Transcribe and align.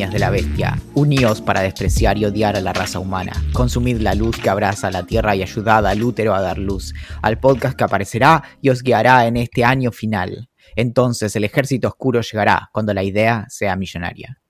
De 0.00 0.18
la 0.18 0.30
bestia, 0.30 0.78
uníos 0.94 1.42
para 1.42 1.60
despreciar 1.60 2.16
y 2.16 2.24
odiar 2.24 2.56
a 2.56 2.62
la 2.62 2.72
raza 2.72 2.98
humana. 2.98 3.32
Consumid 3.52 4.00
la 4.00 4.14
luz 4.14 4.38
que 4.38 4.48
abraza 4.48 4.90
la 4.90 5.04
tierra 5.04 5.36
y 5.36 5.42
ayudad 5.42 5.86
al 5.86 6.02
útero 6.02 6.34
a 6.34 6.40
dar 6.40 6.56
luz, 6.56 6.94
al 7.20 7.38
podcast 7.38 7.76
que 7.76 7.84
aparecerá 7.84 8.42
y 8.62 8.70
os 8.70 8.82
guiará 8.82 9.26
en 9.26 9.36
este 9.36 9.62
año 9.62 9.92
final. 9.92 10.48
Entonces 10.74 11.36
el 11.36 11.44
ejército 11.44 11.88
oscuro 11.88 12.22
llegará 12.22 12.70
cuando 12.72 12.94
la 12.94 13.02
idea 13.02 13.44
sea 13.50 13.76
millonaria. 13.76 14.40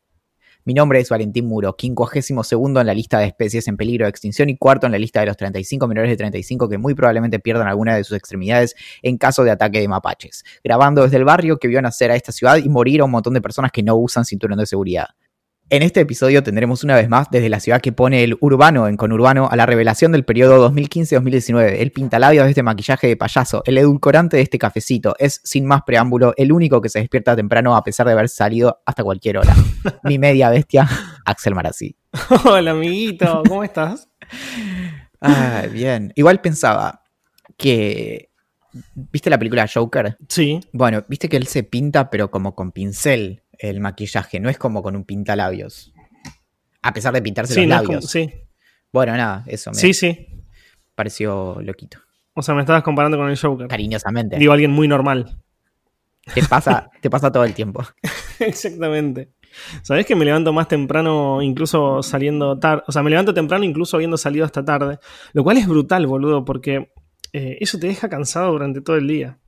Mi 0.64 0.72
nombre 0.72 1.00
es 1.00 1.08
Valentín 1.08 1.46
Muro, 1.46 1.74
52 1.76 2.80
en 2.80 2.86
la 2.86 2.94
lista 2.94 3.18
de 3.18 3.26
especies 3.26 3.66
en 3.66 3.76
peligro 3.76 4.04
de 4.04 4.10
extinción 4.10 4.50
y 4.50 4.56
cuarto 4.56 4.86
en 4.86 4.92
la 4.92 4.98
lista 4.98 5.18
de 5.18 5.26
los 5.26 5.36
35 5.36 5.88
menores 5.88 6.10
de 6.10 6.16
35 6.16 6.68
que 6.68 6.78
muy 6.78 6.94
probablemente 6.94 7.40
pierdan 7.40 7.66
alguna 7.66 7.96
de 7.96 8.04
sus 8.04 8.16
extremidades 8.16 8.76
en 9.02 9.18
caso 9.18 9.42
de 9.42 9.50
ataque 9.50 9.80
de 9.80 9.88
mapaches. 9.88 10.44
Grabando 10.62 11.02
desde 11.02 11.16
el 11.16 11.24
barrio 11.24 11.58
que 11.58 11.66
vio 11.66 11.82
nacer 11.82 12.12
a 12.12 12.14
esta 12.14 12.30
ciudad 12.30 12.56
y 12.58 12.68
morir 12.68 13.00
a 13.00 13.04
un 13.04 13.10
montón 13.10 13.34
de 13.34 13.40
personas 13.40 13.72
que 13.72 13.82
no 13.82 13.96
usan 13.96 14.24
cinturón 14.24 14.58
de 14.58 14.66
seguridad. 14.66 15.08
En 15.72 15.84
este 15.84 16.00
episodio 16.00 16.42
tendremos 16.42 16.82
una 16.82 16.96
vez 16.96 17.08
más 17.08 17.30
desde 17.30 17.48
la 17.48 17.60
ciudad 17.60 17.80
que 17.80 17.92
pone 17.92 18.24
el 18.24 18.36
urbano 18.40 18.88
en 18.88 18.96
conurbano 18.96 19.48
a 19.48 19.54
la 19.54 19.66
revelación 19.66 20.10
del 20.10 20.24
periodo 20.24 20.68
2015-2019, 20.68 21.76
el 21.78 21.92
pintalabios 21.92 22.42
de 22.44 22.50
este 22.50 22.64
maquillaje 22.64 23.06
de 23.06 23.16
payaso, 23.16 23.62
el 23.64 23.78
edulcorante 23.78 24.36
de 24.36 24.42
este 24.42 24.58
cafecito, 24.58 25.14
es 25.20 25.40
sin 25.44 25.66
más 25.66 25.82
preámbulo 25.82 26.34
el 26.36 26.50
único 26.50 26.80
que 26.80 26.88
se 26.88 26.98
despierta 26.98 27.36
temprano 27.36 27.76
a 27.76 27.84
pesar 27.84 28.04
de 28.08 28.14
haber 28.14 28.28
salido 28.28 28.80
hasta 28.84 29.04
cualquier 29.04 29.38
hora. 29.38 29.54
Mi 30.02 30.18
media 30.18 30.50
bestia, 30.50 30.88
Axel 31.24 31.54
Marazzi. 31.54 31.94
Hola 32.44 32.72
amiguito, 32.72 33.44
¿cómo 33.48 33.62
estás? 33.62 34.08
Ah, 35.22 35.64
bien. 35.70 36.14
Igual 36.16 36.40
pensaba 36.40 37.02
que... 37.58 38.30
¿Viste 38.94 39.28
la 39.28 39.36
película 39.36 39.68
Joker? 39.68 40.16
Sí. 40.28 40.60
Bueno, 40.72 41.04
viste 41.08 41.28
que 41.28 41.36
él 41.36 41.46
se 41.46 41.62
pinta 41.62 42.08
pero 42.08 42.30
como 42.30 42.54
con 42.54 42.72
pincel 42.72 43.42
el 43.60 43.80
maquillaje, 43.80 44.40
no 44.40 44.48
es 44.48 44.58
como 44.58 44.82
con 44.82 44.96
un 44.96 45.04
pintalabios. 45.04 45.92
A 46.82 46.92
pesar 46.92 47.12
de 47.12 47.22
pintarse 47.22 47.54
Sí, 47.54 47.60
los 47.60 47.68
no 47.68 47.74
labios. 47.76 47.88
como- 48.00 48.08
sí. 48.08 48.30
Bueno, 48.92 49.16
nada, 49.16 49.44
eso 49.46 49.70
me 49.70 49.76
Sí, 49.76 49.94
sí. 49.94 50.26
pareció 50.94 51.58
loquito. 51.62 51.98
O 52.34 52.42
sea, 52.42 52.54
me 52.54 52.60
estabas 52.62 52.82
comparando 52.82 53.16
con 53.18 53.28
el 53.28 53.38
Joker. 53.38 53.68
Cariñosamente. 53.68 54.38
Digo, 54.38 54.52
alguien 54.52 54.70
muy 54.70 54.88
normal. 54.88 55.38
Te 56.34 56.42
pasa, 56.44 56.90
te 57.00 57.10
pasa 57.10 57.30
todo 57.30 57.44
el 57.44 57.54
tiempo. 57.54 57.84
Exactamente. 58.38 59.32
¿Sabés 59.82 60.06
que 60.06 60.14
me 60.14 60.24
levanto 60.24 60.52
más 60.52 60.68
temprano, 60.68 61.42
incluso 61.42 62.02
saliendo 62.02 62.58
tarde? 62.58 62.82
O 62.86 62.92
sea, 62.92 63.02
me 63.02 63.10
levanto 63.10 63.34
temprano, 63.34 63.64
incluso 63.64 63.96
habiendo 63.96 64.16
salido 64.16 64.44
hasta 64.44 64.64
tarde. 64.64 64.98
Lo 65.32 65.42
cual 65.42 65.56
es 65.58 65.66
brutal, 65.66 66.06
boludo, 66.06 66.44
porque 66.44 66.92
eh, 67.32 67.58
eso 67.60 67.78
te 67.78 67.88
deja 67.88 68.08
cansado 68.08 68.52
durante 68.52 68.80
todo 68.80 68.96
el 68.96 69.08
día. 69.08 69.38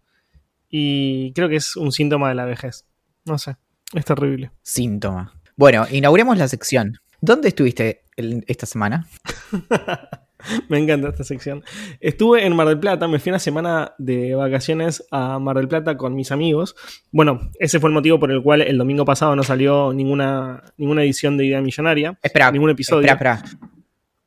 Y 0.68 1.32
creo 1.34 1.48
que 1.48 1.56
es 1.56 1.76
un 1.76 1.92
síntoma 1.92 2.28
de 2.28 2.34
la 2.34 2.44
vejez. 2.44 2.86
No 3.24 3.38
sé. 3.38 3.56
Es 3.94 4.04
terrible. 4.04 4.50
Síntoma. 4.62 5.34
Bueno, 5.56 5.86
inauguremos 5.90 6.38
la 6.38 6.48
sección. 6.48 6.98
¿Dónde 7.20 7.48
estuviste 7.48 8.04
el- 8.16 8.44
esta 8.48 8.66
semana? 8.66 9.06
Me 10.68 10.78
encanta 10.78 11.08
esta 11.08 11.22
sección. 11.22 11.62
Estuve 12.00 12.44
en 12.44 12.56
Mar 12.56 12.66
del 12.66 12.80
Plata, 12.80 13.06
me 13.06 13.20
fui 13.20 13.30
una 13.30 13.38
semana 13.38 13.94
de 13.98 14.34
vacaciones 14.34 15.04
a 15.12 15.38
Mar 15.38 15.56
del 15.56 15.68
Plata 15.68 15.96
con 15.96 16.16
mis 16.16 16.32
amigos. 16.32 16.74
Bueno, 17.12 17.52
ese 17.60 17.78
fue 17.78 17.90
el 17.90 17.94
motivo 17.94 18.18
por 18.18 18.32
el 18.32 18.42
cual 18.42 18.60
el 18.62 18.76
domingo 18.76 19.04
pasado 19.04 19.36
no 19.36 19.44
salió 19.44 19.92
ninguna, 19.92 20.64
ninguna 20.78 21.04
edición 21.04 21.36
de 21.36 21.46
Idea 21.46 21.60
Millonaria. 21.60 22.18
Espera, 22.20 22.50
Ningún 22.50 22.70
episodio. 22.70 23.08
Espera, 23.08 23.34
espera. 23.34 23.58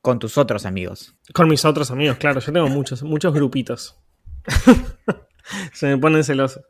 Con 0.00 0.18
tus 0.18 0.38
otros 0.38 0.64
amigos. 0.64 1.14
Con 1.34 1.48
mis 1.48 1.66
otros 1.66 1.90
amigos, 1.90 2.16
claro. 2.16 2.40
Yo 2.40 2.50
tengo 2.50 2.68
muchos, 2.68 3.02
muchos 3.02 3.34
grupitos. 3.34 3.98
Se 5.74 5.86
me 5.86 5.98
ponen 5.98 6.24
celosos. 6.24 6.62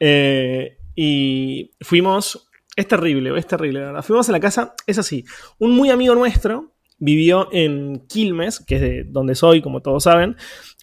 Eh, 0.00 0.76
y 1.00 1.70
fuimos. 1.80 2.50
Es 2.74 2.88
terrible, 2.88 3.36
es 3.38 3.46
terrible, 3.46 3.78
la 3.78 3.86
verdad. 3.86 4.02
Fuimos 4.02 4.28
a 4.28 4.32
la 4.32 4.40
casa, 4.40 4.74
es 4.84 4.98
así. 4.98 5.24
Un 5.60 5.76
muy 5.76 5.90
amigo 5.90 6.16
nuestro 6.16 6.74
vivió 6.98 7.48
en 7.52 8.04
Quilmes, 8.08 8.58
que 8.58 8.74
es 8.74 8.80
de 8.80 9.04
donde 9.04 9.36
soy, 9.36 9.62
como 9.62 9.80
todos 9.80 10.02
saben, 10.02 10.36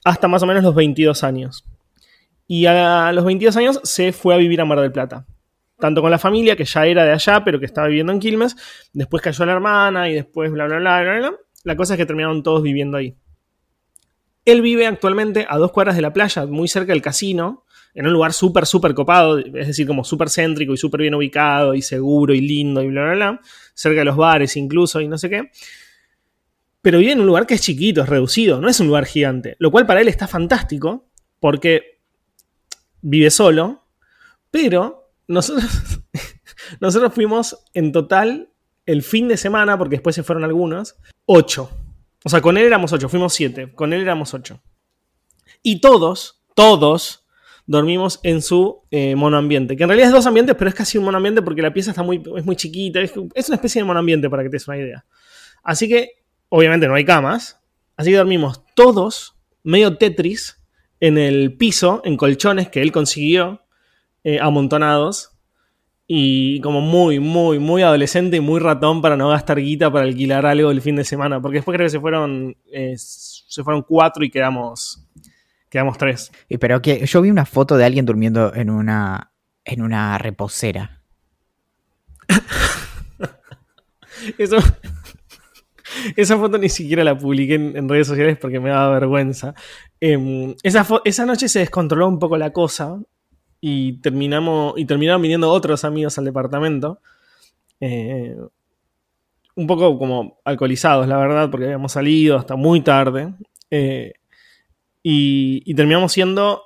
hasta 0.05 0.29
más 0.29 0.41
o 0.41 0.45
menos 0.45 0.63
los 0.63 0.73
22 0.73 1.21
años. 1.25 1.65
Y 2.47 2.65
a 2.65 3.11
los 3.11 3.25
22 3.25 3.57
años 3.57 3.81
se 3.83 4.13
fue 4.13 4.33
a 4.33 4.37
vivir 4.37 4.61
a 4.61 4.65
Mar 4.65 4.79
del 4.79 4.93
Plata. 4.93 5.25
Tanto 5.79 6.01
con 6.01 6.11
la 6.11 6.17
familia, 6.17 6.55
que 6.55 6.63
ya 6.63 6.85
era 6.85 7.03
de 7.03 7.11
allá, 7.11 7.43
pero 7.43 7.59
que 7.59 7.65
estaba 7.65 7.87
viviendo 7.87 8.13
en 8.13 8.21
Quilmes. 8.21 8.55
Después 8.93 9.21
cayó 9.21 9.45
la 9.45 9.51
hermana 9.51 10.09
y 10.09 10.13
después 10.13 10.49
bla, 10.49 10.65
bla, 10.65 10.77
bla, 10.77 11.01
bla, 11.01 11.17
bla. 11.17 11.33
La 11.65 11.75
cosa 11.75 11.95
es 11.95 11.97
que 11.97 12.05
terminaron 12.05 12.41
todos 12.41 12.63
viviendo 12.63 12.95
ahí. 12.95 13.17
Él 14.45 14.61
vive 14.61 14.87
actualmente 14.87 15.45
a 15.49 15.57
dos 15.57 15.73
cuadras 15.73 15.97
de 15.97 16.01
la 16.03 16.13
playa, 16.13 16.45
muy 16.45 16.69
cerca 16.69 16.93
del 16.93 17.01
casino, 17.01 17.64
en 17.95 18.05
un 18.05 18.13
lugar 18.13 18.33
súper, 18.33 18.65
súper 18.65 18.93
copado, 18.93 19.39
es 19.39 19.67
decir, 19.67 19.87
como 19.87 20.03
súper 20.03 20.29
céntrico 20.29 20.73
y 20.73 20.77
súper 20.77 21.01
bien 21.01 21.15
ubicado 21.15 21.73
y 21.73 21.81
seguro 21.81 22.33
y 22.33 22.41
lindo 22.41 22.83
y 22.83 22.89
bla, 22.89 23.03
bla, 23.03 23.13
bla, 23.15 23.41
cerca 23.73 23.99
de 23.99 24.05
los 24.05 24.17
bares 24.17 24.57
incluso 24.57 24.99
y 24.99 25.07
no 25.07 25.17
sé 25.17 25.29
qué. 25.29 25.49
Pero 26.81 26.99
vive 26.99 27.13
en 27.13 27.21
un 27.21 27.25
lugar 27.25 27.47
que 27.47 27.55
es 27.55 27.61
chiquito, 27.61 28.03
es 28.03 28.09
reducido, 28.09 28.61
no 28.61 28.67
es 28.67 28.79
un 28.79 28.87
lugar 28.87 29.05
gigante, 29.05 29.55
lo 29.59 29.71
cual 29.71 29.87
para 29.87 30.01
él 30.01 30.09
está 30.09 30.27
fantástico 30.27 31.07
porque 31.39 32.01
vive 33.01 33.31
solo, 33.31 33.85
pero 34.51 35.11
nosotros, 35.27 36.01
nosotros 36.79 37.13
fuimos 37.13 37.57
en 37.73 37.91
total 37.91 38.49
el 38.85 39.03
fin 39.03 39.27
de 39.27 39.37
semana, 39.37 39.77
porque 39.77 39.95
después 39.95 40.15
se 40.15 40.23
fueron 40.23 40.43
algunos, 40.43 40.95
ocho. 41.25 41.71
O 42.23 42.29
sea, 42.29 42.41
con 42.41 42.57
él 42.57 42.65
éramos 42.65 42.91
ocho, 42.93 43.09
fuimos 43.09 43.33
siete, 43.33 43.71
con 43.73 43.93
él 43.93 44.01
éramos 44.01 44.33
ocho. 44.33 44.61
Y 45.63 45.81
todos, 45.81 46.43
todos, 46.53 47.24
dormimos 47.67 48.19
en 48.23 48.41
su 48.41 48.83
eh, 48.91 49.15
monoambiente, 49.15 49.75
que 49.75 49.83
en 49.83 49.89
realidad 49.89 50.09
es 50.09 50.13
dos 50.13 50.27
ambientes, 50.27 50.55
pero 50.57 50.69
es 50.69 50.75
casi 50.75 50.97
un 50.97 51.05
monoambiente 51.05 51.41
porque 51.41 51.61
la 51.61 51.73
pieza 51.73 51.91
está 51.91 52.03
muy, 52.03 52.21
es 52.37 52.45
muy 52.45 52.55
chiquita, 52.55 53.01
es, 53.01 53.15
una 53.15 53.55
especie 53.55 53.81
de 53.81 53.85
monoambiente 53.85 54.29
para 54.29 54.43
que 54.43 54.49
te 54.49 54.55
des 54.55 54.67
una 54.67 54.77
idea. 54.77 55.05
Así 55.63 55.87
que, 55.87 56.23
obviamente 56.49 56.87
no 56.87 56.95
hay 56.95 57.05
camas, 57.05 57.59
así 57.97 58.11
que 58.11 58.17
dormimos 58.17 58.63
todos, 58.75 59.35
medio 59.63 59.97
Tetris, 59.97 60.61
en 60.99 61.17
el 61.17 61.57
piso, 61.57 62.01
en 62.05 62.17
colchones 62.17 62.69
que 62.69 62.81
él 62.81 62.91
consiguió, 62.91 63.63
eh, 64.23 64.39
amontonados, 64.39 65.35
y 66.07 66.61
como 66.61 66.81
muy, 66.81 67.19
muy, 67.19 67.57
muy 67.57 67.81
adolescente 67.81 68.37
y 68.37 68.39
muy 68.39 68.59
ratón 68.59 69.01
para 69.01 69.17
no 69.17 69.29
gastar 69.29 69.59
guita 69.59 69.91
para 69.91 70.05
alquilar 70.05 70.45
algo 70.45 70.69
el 70.69 70.81
fin 70.81 70.95
de 70.95 71.03
semana, 71.03 71.41
porque 71.41 71.57
después 71.57 71.75
creo 71.75 71.87
que 71.87 71.91
se 71.91 71.99
fueron, 71.99 72.55
eh, 72.71 72.93
se 72.97 73.63
fueron 73.63 73.81
cuatro 73.81 74.23
y 74.23 74.29
quedamos, 74.29 75.04
quedamos 75.75 75.97
tres. 75.97 76.31
Y 76.47 76.57
pero 76.57 76.81
que 76.81 77.05
yo 77.05 77.21
vi 77.21 77.29
una 77.29 77.45
foto 77.45 77.75
de 77.77 77.85
alguien 77.85 78.05
durmiendo 78.05 78.53
en 78.55 78.69
una 78.69 79.31
en 79.65 79.81
una 79.81 80.17
reposera. 80.17 81.01
Eso, 84.37 84.57
esa 86.15 86.37
foto 86.37 86.57
ni 86.57 86.69
siquiera 86.69 87.03
la 87.03 87.17
publiqué 87.17 87.55
en, 87.55 87.75
en 87.75 87.89
redes 87.89 88.07
sociales 88.07 88.37
porque 88.39 88.59
me 88.59 88.69
daba 88.69 88.91
vergüenza. 88.99 89.53
Em, 89.99 90.55
esa 90.63 91.25
noche 91.25 91.49
se 91.49 91.59
descontroló 91.59 92.07
un 92.07 92.19
poco 92.19 92.37
la 92.37 92.51
cosa 92.51 92.99
y 93.59 93.99
terminamos 93.99 94.73
y 94.77 94.85
terminaron 94.85 95.21
viniendo 95.21 95.49
otros 95.51 95.83
amigos 95.83 96.17
al 96.17 96.25
departamento. 96.25 96.99
eh, 97.79 98.35
un 99.57 99.67
poco 99.67 99.97
como 99.97 100.39
alcoholizados, 100.43 101.07
la 101.07 101.17
verdad, 101.17 101.49
porque 101.49 101.65
habíamos 101.65 101.93
salido 101.93 102.37
hasta 102.37 102.55
muy 102.55 102.81
tarde. 102.81 103.33
eh, 103.71 104.13
y, 105.07 105.61
y 105.63 105.75
terminamos 105.75 106.13
siendo 106.13 106.63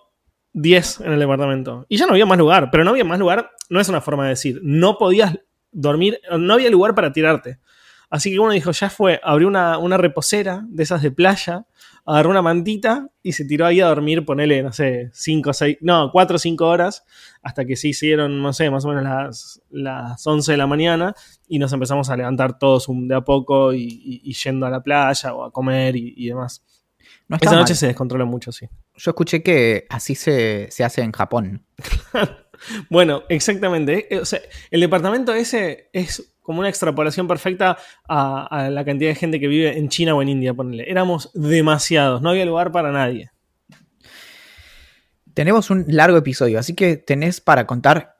10 0.53 1.01
en 1.01 1.11
el 1.11 1.19
departamento. 1.19 1.85
Y 1.89 1.97
ya 1.97 2.05
no 2.05 2.13
había 2.13 2.25
más 2.25 2.37
lugar, 2.37 2.69
pero 2.71 2.85
no 2.85 2.91
había 2.91 3.03
más 3.03 3.19
lugar, 3.19 3.51
no 3.69 3.81
es 3.81 3.89
una 3.89 3.99
forma 3.99 4.23
de 4.23 4.29
decir. 4.29 4.61
No 4.63 4.97
podías 4.97 5.37
dormir, 5.73 6.21
no 6.37 6.53
había 6.53 6.69
lugar 6.69 6.95
para 6.95 7.11
tirarte. 7.11 7.59
Así 8.09 8.31
que 8.31 8.39
uno 8.39 8.53
dijo, 8.53 8.71
ya 8.71 8.89
fue, 8.89 9.19
abrió 9.23 9.49
una, 9.49 9.77
una 9.77 9.97
reposera 9.97 10.63
de 10.69 10.83
esas 10.83 11.01
de 11.01 11.11
playa, 11.11 11.67
agarró 12.05 12.29
una 12.29 12.41
mantita 12.41 13.09
y 13.21 13.33
se 13.33 13.43
tiró 13.43 13.65
ahí 13.65 13.81
a 13.81 13.87
dormir, 13.87 14.23
ponele, 14.23 14.63
no 14.63 14.71
sé, 14.71 15.09
5 15.11 15.49
o 15.49 15.53
6, 15.53 15.77
no, 15.81 16.09
4 16.11 16.35
o 16.37 16.39
5 16.39 16.65
horas, 16.65 17.05
hasta 17.43 17.65
que 17.65 17.75
se 17.75 17.89
hicieron, 17.89 18.41
no 18.41 18.53
sé, 18.53 18.71
más 18.71 18.85
o 18.85 18.87
menos 18.87 19.03
las, 19.03 19.61
las 19.69 20.25
11 20.25 20.53
de 20.53 20.57
la 20.57 20.65
mañana 20.65 21.13
y 21.49 21.59
nos 21.59 21.73
empezamos 21.73 22.09
a 22.09 22.15
levantar 22.15 22.57
todos 22.57 22.87
de 22.89 23.15
a 23.15 23.21
poco 23.21 23.73
y, 23.73 24.33
yendo 24.43 24.65
a 24.65 24.69
la 24.69 24.81
playa 24.81 25.33
o 25.33 25.43
a 25.43 25.51
comer 25.51 25.97
y, 25.97 26.25
demás. 26.25 26.63
Esa 27.41 27.55
noche 27.55 27.75
se 27.75 27.87
descontroló 27.87 28.25
mucho, 28.25 28.51
sí. 28.51 28.67
Yo 28.95 29.11
escuché 29.11 29.43
que 29.43 29.85
así 29.89 30.15
se, 30.15 30.67
se 30.71 30.83
hace 30.83 31.01
en 31.01 31.11
Japón. 31.11 31.63
bueno, 32.89 33.23
exactamente. 33.29 34.13
Eh, 34.13 34.19
o 34.19 34.25
sea, 34.25 34.41
el 34.71 34.81
departamento 34.81 35.33
ese 35.33 35.89
es 35.93 36.33
como 36.41 36.61
una 36.61 36.69
extrapolación 36.69 37.27
perfecta 37.27 37.77
a, 38.07 38.69
la 38.71 38.83
cantidad 38.83 39.11
de 39.11 39.15
gente 39.15 39.39
que 39.39 39.47
vive 39.47 39.77
en 39.77 39.87
China 39.89 40.15
o 40.15 40.21
en 40.23 40.29
India, 40.29 40.53
ponele. 40.53 40.89
Éramos 40.89 41.29
demasiados, 41.35 42.23
no 42.23 42.31
había 42.31 42.45
lugar 42.45 42.71
para 42.71 42.91
nadie. 42.91 43.29
Tenemos 45.35 45.69
un 45.69 45.85
largo 45.87 46.17
episodio, 46.17 46.57
así 46.57 46.73
que 46.73 46.97
tenés 46.97 47.39
para 47.39 47.67
contar 47.67 48.15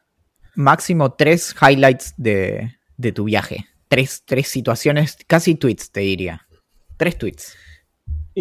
máximo 0.54 1.14
tres 1.14 1.56
highlights 1.60 2.14
de, 2.18 2.78
tu 3.16 3.24
viaje. 3.24 3.66
Tres, 3.88 4.22
tres 4.24 4.48
situaciones, 4.48 5.18
casi 5.26 5.56
tweets, 5.56 5.92
te 5.92 6.02
diría. 6.02 6.48
Tres 6.98 7.18
tweets. 7.18 7.58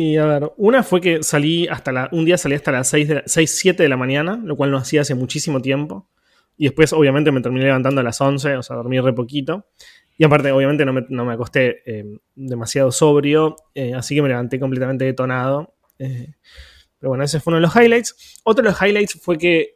Y 0.00 0.16
a 0.16 0.26
ver, 0.26 0.52
una 0.58 0.84
fue 0.84 1.00
que 1.00 1.24
salí 1.24 1.66
hasta 1.66 1.90
la. 1.90 2.08
Un 2.12 2.24
día 2.24 2.38
salí 2.38 2.54
hasta 2.54 2.70
las 2.70 2.86
6, 2.86 3.22
6 3.26 3.58
7 3.58 3.82
de 3.82 3.88
la 3.88 3.96
mañana, 3.96 4.40
lo 4.40 4.54
cual 4.54 4.70
no 4.70 4.76
hacía 4.76 5.00
hace 5.00 5.16
muchísimo 5.16 5.60
tiempo. 5.60 6.08
Y 6.56 6.66
después, 6.66 6.92
obviamente, 6.92 7.32
me 7.32 7.40
terminé 7.40 7.64
levantando 7.64 8.00
a 8.00 8.04
las 8.04 8.20
11, 8.20 8.58
o 8.58 8.62
sea, 8.62 8.76
dormí 8.76 9.00
re 9.00 9.12
poquito. 9.12 9.66
Y 10.16 10.24
aparte, 10.24 10.52
obviamente, 10.52 10.84
no 10.84 10.92
me, 10.92 11.04
no 11.08 11.24
me 11.24 11.32
acosté 11.32 11.82
eh, 11.84 12.04
demasiado 12.36 12.92
sobrio, 12.92 13.56
eh, 13.74 13.92
así 13.92 14.14
que 14.14 14.22
me 14.22 14.28
levanté 14.28 14.60
completamente 14.60 15.04
detonado. 15.04 15.74
Eh, 15.98 16.32
pero 17.00 17.10
bueno, 17.10 17.24
ese 17.24 17.40
fue 17.40 17.50
uno 17.50 17.56
de 17.56 17.62
los 17.62 17.74
highlights. 17.74 18.40
Otro 18.44 18.62
de 18.62 18.70
los 18.70 18.80
highlights 18.80 19.20
fue 19.20 19.36
que 19.36 19.74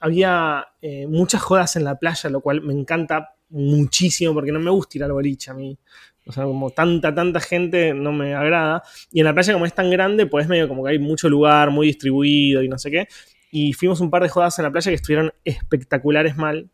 había 0.00 0.66
muchas 1.08 1.40
jodas 1.40 1.76
en 1.76 1.84
la 1.84 1.98
playa, 1.98 2.28
lo 2.28 2.42
cual 2.42 2.60
me 2.60 2.74
encanta 2.74 3.36
muchísimo 3.52 4.34
porque 4.34 4.52
no 4.52 4.60
me 4.60 4.70
gusta 4.70 4.98
ir 4.98 5.04
al 5.04 5.12
boliche 5.12 5.50
a 5.50 5.54
mí. 5.54 5.78
O 6.26 6.32
sea, 6.32 6.44
como 6.44 6.70
tanta, 6.70 7.14
tanta 7.14 7.40
gente 7.40 7.94
no 7.94 8.12
me 8.12 8.34
agrada. 8.34 8.82
Y 9.12 9.20
en 9.20 9.26
la 9.26 9.34
playa, 9.34 9.52
como 9.52 9.66
es 9.66 9.74
tan 9.74 9.90
grande, 9.90 10.26
pues 10.26 10.48
medio 10.48 10.68
como 10.68 10.84
que 10.84 10.90
hay 10.90 10.98
mucho 10.98 11.28
lugar, 11.28 11.70
muy 11.70 11.86
distribuido 11.88 12.62
y 12.62 12.68
no 12.68 12.78
sé 12.78 12.90
qué 12.90 13.08
y 13.54 13.74
fuimos 13.74 14.00
un 14.00 14.10
par 14.10 14.22
de 14.22 14.30
jodas 14.30 14.58
en 14.58 14.64
la 14.64 14.72
playa 14.72 14.90
que 14.90 14.96
estuvieron 14.96 15.32
espectaculares 15.44 16.36
mal. 16.38 16.70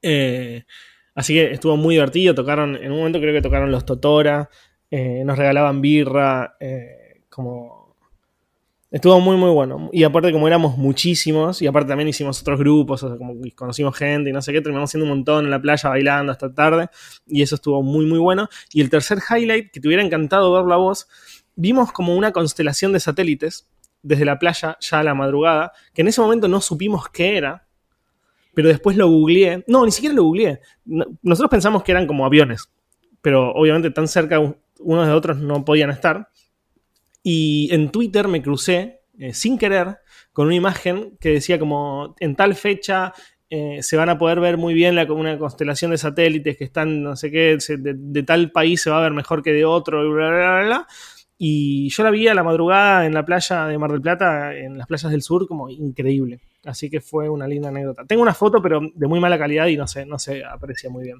Eh, 0.00 0.64
así 1.14 1.34
que 1.34 1.52
estuvo 1.52 1.76
muy 1.76 1.96
divertido. 1.96 2.34
Tocaron, 2.34 2.74
en 2.74 2.90
un 2.90 2.98
momento 2.98 3.20
creo 3.20 3.34
que 3.34 3.42
tocaron 3.42 3.70
los 3.70 3.84
Totora, 3.84 4.48
eh, 4.90 5.22
nos 5.24 5.36
regalaban 5.36 5.80
birra, 5.82 6.56
eh, 6.58 7.20
como... 7.28 7.77
Estuvo 8.90 9.20
muy, 9.20 9.36
muy 9.36 9.50
bueno. 9.50 9.90
Y 9.92 10.02
aparte, 10.04 10.32
como 10.32 10.46
éramos 10.46 10.78
muchísimos, 10.78 11.60
y 11.60 11.66
aparte 11.66 11.88
también 11.88 12.08
hicimos 12.08 12.40
otros 12.40 12.58
grupos, 12.58 13.02
o 13.02 13.08
sea, 13.08 13.18
como 13.18 13.34
conocimos 13.54 13.94
gente 13.96 14.30
y 14.30 14.32
no 14.32 14.40
sé 14.40 14.52
qué, 14.52 14.62
terminamos 14.62 14.88
haciendo 14.88 15.04
un 15.04 15.18
montón 15.18 15.44
en 15.44 15.50
la 15.50 15.60
playa 15.60 15.90
bailando 15.90 16.32
hasta 16.32 16.54
tarde, 16.54 16.88
y 17.26 17.42
eso 17.42 17.56
estuvo 17.56 17.82
muy, 17.82 18.06
muy 18.06 18.18
bueno. 18.18 18.48
Y 18.72 18.80
el 18.80 18.88
tercer 18.88 19.18
highlight, 19.28 19.70
que 19.70 19.80
te 19.80 19.88
hubiera 19.88 20.02
encantado 20.02 20.52
verlo 20.52 20.72
a 20.72 20.78
vos, 20.78 21.06
vimos 21.54 21.92
como 21.92 22.16
una 22.16 22.32
constelación 22.32 22.92
de 22.94 23.00
satélites 23.00 23.68
desde 24.02 24.24
la 24.24 24.38
playa 24.38 24.78
ya 24.80 25.00
a 25.00 25.02
la 25.02 25.14
madrugada, 25.14 25.72
que 25.92 26.00
en 26.00 26.08
ese 26.08 26.22
momento 26.22 26.48
no 26.48 26.62
supimos 26.62 27.08
qué 27.10 27.36
era, 27.36 27.66
pero 28.54 28.68
después 28.68 28.96
lo 28.96 29.08
googleé. 29.08 29.64
No, 29.66 29.84
ni 29.84 29.92
siquiera 29.92 30.14
lo 30.14 30.24
googleé. 30.24 30.60
Nosotros 31.22 31.50
pensamos 31.50 31.82
que 31.82 31.92
eran 31.92 32.06
como 32.06 32.24
aviones, 32.24 32.70
pero 33.20 33.52
obviamente 33.52 33.90
tan 33.90 34.08
cerca 34.08 34.40
unos 34.80 35.06
de 35.06 35.12
otros 35.12 35.36
no 35.38 35.64
podían 35.64 35.90
estar. 35.90 36.30
Y 37.22 37.68
en 37.72 37.90
Twitter 37.90 38.28
me 38.28 38.42
crucé, 38.42 39.00
eh, 39.18 39.32
sin 39.34 39.58
querer, 39.58 39.98
con 40.32 40.46
una 40.46 40.56
imagen 40.56 41.16
que 41.20 41.30
decía 41.30 41.58
como 41.58 42.14
en 42.20 42.36
tal 42.36 42.54
fecha 42.54 43.12
eh, 43.50 43.82
se 43.82 43.96
van 43.96 44.10
a 44.10 44.18
poder 44.18 44.40
ver 44.40 44.58
muy 44.58 44.74
bien 44.74 44.94
la, 44.94 45.10
una 45.10 45.38
constelación 45.38 45.90
de 45.90 45.98
satélites 45.98 46.56
que 46.56 46.64
están, 46.64 47.02
no 47.02 47.16
sé 47.16 47.30
qué, 47.30 47.56
de, 47.78 48.22
tal 48.22 48.52
país 48.52 48.82
se 48.82 48.90
va 48.90 48.98
a 48.98 49.02
ver 49.02 49.12
mejor 49.12 49.42
que 49.42 49.52
de 49.52 49.64
otro, 49.64 50.04
y 50.04 50.12
bla, 50.12 50.28
bla, 50.28 50.62
bla, 50.64 50.86
y 51.38 51.88
yo 51.88 52.02
la 52.02 52.10
vi 52.10 52.26
a 52.28 52.34
la 52.34 52.42
madrugada 52.42 53.06
en 53.06 53.14
la 53.14 53.24
playa 53.24 53.66
de 53.66 53.78
Mar 53.78 53.92
del 53.92 54.02
Plata, 54.02 54.54
en 54.54 54.76
las 54.76 54.88
playas 54.88 55.10
del 55.10 55.22
sur, 55.22 55.46
como 55.46 55.70
increíble. 55.70 56.40
Así 56.64 56.90
que 56.90 57.00
fue 57.00 57.28
una 57.28 57.46
linda 57.46 57.68
anécdota. 57.68 58.04
Tengo 58.04 58.22
una 58.22 58.34
foto, 58.34 58.60
pero 58.60 58.80
de 58.92 59.06
muy 59.06 59.20
mala 59.20 59.38
calidad 59.38 59.68
y 59.68 59.76
no 59.76 59.86
sé, 59.86 60.04
no 60.04 60.18
se 60.18 60.44
aprecia 60.44 60.90
muy 60.90 61.04
bien. 61.04 61.18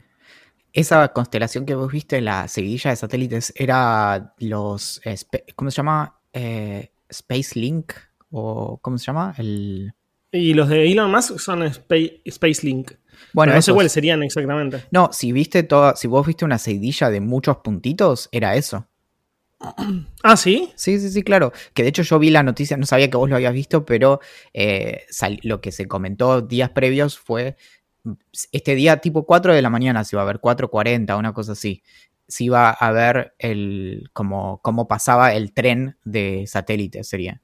Esa 0.73 1.09
constelación 1.09 1.67
que 1.67 1.75
vos 1.75 1.91
viste, 1.91 2.21
la 2.21 2.47
seguidilla 2.49 2.91
de 2.91 2.97
satélites, 2.97 3.53
era 3.57 4.35
los. 4.39 5.01
¿Cómo 5.57 5.71
se 5.71 5.77
llama? 5.77 6.21
Eh, 6.33 6.93
Space 7.09 7.59
Link. 7.59 7.93
¿O 8.31 8.79
cómo 8.79 8.99
se 8.99 9.07
llama? 9.07 9.35
El. 9.39 9.95
Y 10.31 10.53
los 10.53 10.69
de 10.69 10.91
Elon 10.91 11.11
Musk 11.11 11.39
son 11.39 11.63
Space, 11.63 12.67
Link. 12.67 12.93
Bueno, 13.33 13.55
no 13.55 13.63
sé 13.63 13.73
cuáles 13.73 13.93
serían 13.93 14.23
exactamente. 14.23 14.85
No, 14.91 15.11
si 15.13 15.33
viste 15.33 15.63
toda, 15.63 15.97
si 15.97 16.07
vos 16.07 16.27
viste 16.27 16.45
una 16.45 16.59
seguidilla 16.59 17.09
de 17.09 17.21
muchos 17.21 17.59
puntitos, 17.59 18.29
era 18.31 18.55
eso. 18.55 18.87
Ah, 20.25 20.37
sí. 20.37 20.73
Sí, 20.75 20.99
sí, 20.99 21.11
sí, 21.11 21.23
claro. 21.23 21.53
Que 21.75 21.85
de 21.85 21.91
hecho 21.91 22.03
yo 22.03 22.19
vi 22.19 22.31
la 22.31 22.43
noticia, 22.43 22.77
no 22.77 22.87
sabía 22.87 23.09
que 23.09 23.17
vos 23.17 23.31
lo 23.31 23.37
habías 23.37 23.53
visto, 23.53 23.87
pero 23.87 24.21
eh, 24.53 25.05
lo 25.43 25.61
que 25.61 25.71
se 25.71 25.87
comentó 25.87 26.43
días 26.43 26.71
previos 26.71 27.17
fue 27.17 27.57
este 28.53 28.75
día 28.75 28.99
tipo 28.99 29.25
4 29.25 29.55
de 29.55 29.63
la 29.63 29.71
mañana, 29.71 30.05
se 30.05 30.17
iba 30.17 30.23
a 30.23 30.27
ver 30.27 30.41
4.40, 30.41 31.19
una 31.19 31.33
cosa 31.33 31.53
así. 31.53 31.83
Se 32.27 32.45
iba 32.45 32.71
a 32.71 32.93
ver 32.93 33.35
el, 33.39 34.11
como, 34.13 34.61
cómo 34.63 34.87
pasaba 34.87 35.35
el 35.35 35.53
tren 35.53 35.97
de 36.05 36.45
satélites, 36.47 37.09
sería. 37.09 37.43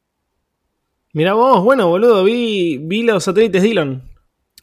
Mira 1.13 1.35
vos, 1.35 1.63
bueno, 1.63 1.89
boludo, 1.89 2.25
vi, 2.25 2.79
vi 2.79 3.03
los 3.03 3.25
satélites 3.25 3.63
Dillon. 3.63 4.03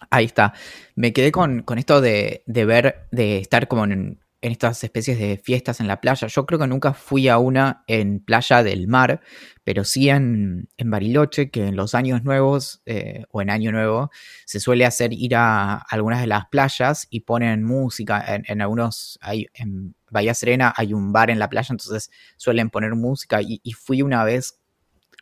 Ahí 0.09 0.25
está. 0.25 0.53
Me 0.95 1.13
quedé 1.13 1.31
con, 1.31 1.63
con 1.63 1.77
esto 1.77 2.01
de, 2.01 2.43
de, 2.45 2.65
ver, 2.65 3.07
de 3.11 3.37
estar 3.37 3.67
como 3.67 3.85
en, 3.85 4.20
en 4.41 4.51
estas 4.51 4.83
especies 4.83 5.19
de 5.19 5.37
fiestas 5.37 5.79
en 5.79 5.87
la 5.87 6.01
playa. 6.01 6.27
Yo 6.27 6.45
creo 6.47 6.59
que 6.59 6.67
nunca 6.67 6.93
fui 6.93 7.27
a 7.27 7.37
una 7.37 7.83
en 7.85 8.19
Playa 8.19 8.63
del 8.63 8.87
Mar, 8.87 9.21
pero 9.63 9.83
sí 9.83 10.09
en, 10.09 10.67
en 10.77 10.89
Bariloche, 10.89 11.51
que 11.51 11.67
en 11.67 11.75
los 11.75 11.93
años 11.93 12.23
nuevos 12.23 12.81
eh, 12.87 13.23
o 13.29 13.43
en 13.43 13.51
Año 13.51 13.71
Nuevo 13.71 14.09
se 14.45 14.59
suele 14.59 14.85
hacer 14.85 15.13
ir 15.13 15.35
a 15.35 15.75
algunas 15.75 16.21
de 16.21 16.27
las 16.27 16.47
playas 16.47 17.07
y 17.11 17.21
ponen 17.21 17.63
música. 17.63 18.23
En, 18.27 18.61
algunos, 18.61 19.19
hay, 19.21 19.47
en 19.53 19.95
Bahía 20.09 20.33
Serena 20.33 20.73
hay 20.75 20.93
un 20.93 21.13
bar 21.13 21.29
en 21.29 21.37
la 21.37 21.49
playa, 21.49 21.67
entonces 21.69 22.09
suelen 22.35 22.71
poner 22.71 22.95
música. 22.95 23.43
Y, 23.43 23.61
y 23.63 23.73
fui 23.73 24.01
una 24.01 24.23
vez, 24.23 24.59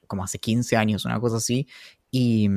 como 0.07 0.23
hace 0.23 0.39
15 0.39 0.77
años, 0.77 1.03
una 1.03 1.19
cosa 1.19 1.37
así, 1.37 1.67
y, 2.11 2.49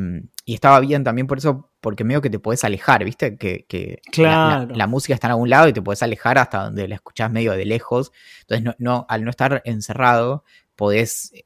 estaba 0.47 0.81
bien 0.81 1.05
también 1.05 1.27
por 1.27 1.39
eso, 1.39 1.71
porque 1.81 2.05
medio 2.05 2.21
que 2.21 2.31
te 2.31 2.39
puedes 2.39 2.65
alejar, 2.65 3.05
¿viste? 3.05 3.37
Que, 3.37 4.01
la, 4.17 4.87
música 4.87 5.15
está 5.15 5.29
en 5.29 5.33
algún 5.33 5.51
lado 5.51 5.69
y 5.69 5.73
te 5.73 5.83
puedes 5.83 6.03
alejar 6.03 6.39
hasta 6.39 6.65
donde 6.65 6.89
la 6.89 6.95
escuchás 6.95 7.31
medio 7.31 7.53
de 7.53 7.65
lejos. 7.65 8.13
Entonces, 8.43 8.75
no, 8.79 9.07
al 9.09 9.25
no 9.25 9.31
estar 9.31 9.63
encerrado, 9.65 10.45
podés 10.77 11.33
eh, 11.35 11.45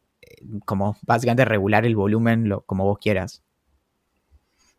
como 0.64 0.96
básicamente 1.02 1.44
regular 1.44 1.84
el 1.84 1.96
volumen 1.96 2.48
lo, 2.48 2.62
como 2.62 2.84
vos 2.84 2.98
quieras. 2.98 3.42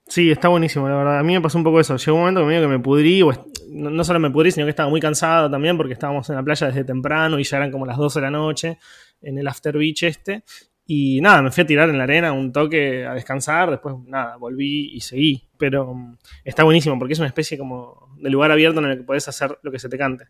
Sí, 0.07 0.31
está 0.31 0.48
buenísimo, 0.48 0.88
la 0.88 0.96
verdad. 0.96 1.19
A 1.19 1.24
mí 1.24 1.34
me 1.34 1.41
pasó 1.41 1.57
un 1.57 1.65
poco 1.65 1.81
eso. 1.81 1.98
Llegó 1.98 2.15
un 2.15 2.22
momento 2.22 2.41
que 2.41 2.48
medio 2.48 2.62
que 2.62 2.67
me 2.67 2.79
pudrí, 2.79 3.22
no, 3.69 4.03
solo 4.05 4.19
me 4.19 4.31
pudrí, 4.31 4.51
sino 4.51 4.65
que 4.65 4.69
estaba 4.69 4.89
muy 4.89 5.01
cansado 5.01 5.51
también 5.51 5.75
porque 5.75 5.93
estábamos 5.93 6.29
en 6.29 6.36
la 6.38 6.43
playa 6.43 6.67
desde 6.67 6.86
temprano 6.86 7.38
y 7.39 7.43
ya 7.43 7.57
eran 7.57 7.72
como 7.72 7.86
las 7.86 7.98
12 7.98 8.19
de 8.19 8.24
la 8.24 8.31
noche 8.31 8.79
en 9.22 9.38
el 9.38 9.48
After 9.48 9.77
Beach 9.77 10.03
este. 10.03 10.43
Y 10.89 11.20
nada, 11.20 11.41
me 11.41 11.51
fui 11.51 11.63
a 11.63 11.67
tirar 11.67 11.89
en 11.89 11.98
la 11.98 12.06
arena 12.06 12.32
un 12.32 12.53
toque 12.53 13.06
a 13.06 13.13
descansar, 13.13 13.70
después 13.70 13.96
nada, 14.06 14.38
volví 14.38 14.94
y 14.94 15.01
seguí. 15.01 15.44
Pero 15.58 15.94
mm, 15.94 16.17
está 16.46 16.63
buenísimo 16.63 16.98
porque 16.98 17.13
es 17.13 17.20
una 17.20 17.27
especie 17.27 17.58
como 17.58 18.15
de 18.17 18.29
lugar 18.29 18.51
abierto 18.51 18.79
en 18.79 18.86
el 18.86 18.98
que 18.98 19.03
podés 19.03 19.27
hacer 19.27 19.60
lo 19.62 19.72
que 19.72 19.79
se 19.79 19.89
te 19.89 19.98
cante. 19.98 20.27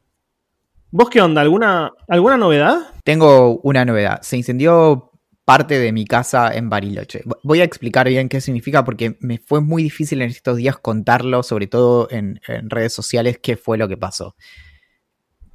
¿Vos 0.90 1.12
qué 1.12 1.22
onda? 1.22 1.42
¿Alguna, 1.42 1.94
¿Alguna 2.08 2.38
novedad? 2.38 2.80
Tengo 3.04 3.60
una 3.60 3.86
novedad. 3.86 4.20
Se 4.24 4.36
incendió 4.36 5.12
parte 5.46 5.78
de 5.78 5.92
mi 5.92 6.06
casa 6.06 6.52
en 6.52 6.72
Bariloche. 6.72 7.22
Voy 7.44 7.62
a 7.62 7.64
explicar 7.64 8.10
bien 8.10 8.28
qué 8.28 8.42
significa 8.42 8.84
porque 8.84 9.16
me 9.20 9.38
fue 9.38 9.62
muy 9.62 9.84
difícil 9.84 10.24
en 10.24 10.32
estos 10.32 10.58
días 10.58 10.78
contarlo, 10.80 11.44
sobre 11.44 11.68
todo 11.68 12.08
en, 12.10 12.42
en 12.48 12.70
redes 12.72 12.94
sociales, 12.94 13.40
qué 13.42 13.58
fue 13.58 13.78
lo 13.78 13.88
que 13.88 13.96
pasó 13.96 14.36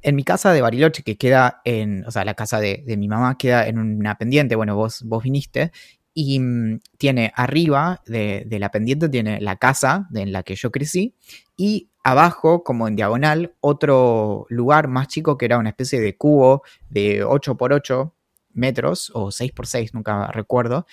en 0.03 0.15
mi 0.15 0.23
casa 0.23 0.51
de 0.51 0.61
Bariloche, 0.61 1.01
que 1.01 1.17
queda 1.17 1.61
en, 1.63 2.05
o 2.05 2.11
sea, 2.11 2.25
la 2.25 2.33
casa 2.35 2.59
de, 2.59 2.83
mi 2.97 3.07
mamá 3.07 3.37
queda 3.37 3.67
en 3.67 3.79
una 3.79 4.17
pendiente, 4.17 4.55
bueno, 4.55 4.75
vos, 4.75 5.01
vos 5.03 5.23
viniste, 5.23 5.71
y 6.13 6.39
mm, 6.39 6.81
tiene 6.97 7.31
arriba 7.35 8.01
de, 8.05 8.45
la 8.59 8.69
pendiente, 8.69 9.09
tiene 9.09 9.41
la 9.41 9.55
casa 9.55 10.07
en 10.13 10.31
la 10.31 10.43
que 10.43 10.55
yo 10.55 10.71
crecí, 10.71 11.15
y 11.55 11.89
abajo, 12.03 12.63
como 12.63 12.87
en 12.87 12.95
diagonal, 12.97 13.55
otro 13.61 14.45
lugar 14.49 14.89
más 14.89 15.07
chico 15.07 15.37
que 15.37 15.45
era 15.45 15.57
una 15.57 15.69
especie 15.69 16.01
de 16.01 16.17
cubo 16.17 16.63
de 16.89 17.23
8 17.23 17.55
por 17.55 17.71
8 17.71 18.13
metros, 18.51 19.09
o 19.15 19.31
6 19.31 19.53
por 19.53 19.67
6, 19.67 19.93
nunca 19.93 20.27
recuerdo, 20.27 20.85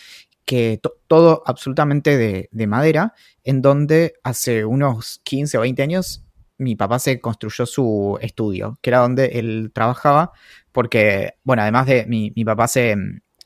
que 0.45 0.81
todo 1.09 1.43
absolutamente 1.47 2.17
de, 2.17 2.49
de 2.53 2.67
madera, 2.67 3.15
en 3.43 3.61
donde 3.61 4.15
hace 4.23 4.65
unos 4.65 5.21
15 5.25 5.59
o 5.59 5.61
20 5.63 5.83
años 5.83 6.25
mi 6.61 6.77
papá 6.77 6.99
se 6.99 7.21
construyó 7.21 7.65
su 7.65 8.19
estudio, 8.21 8.79
que 8.83 8.91
era 8.91 8.99
donde 8.99 9.27
él 9.39 9.71
trabajaba, 9.75 10.33
porque, 10.73 11.35
bueno, 11.43 11.63
además 11.63 11.87
de 11.87 12.07
mi, 12.07 12.31
papá 12.45 12.69
se 12.69 12.97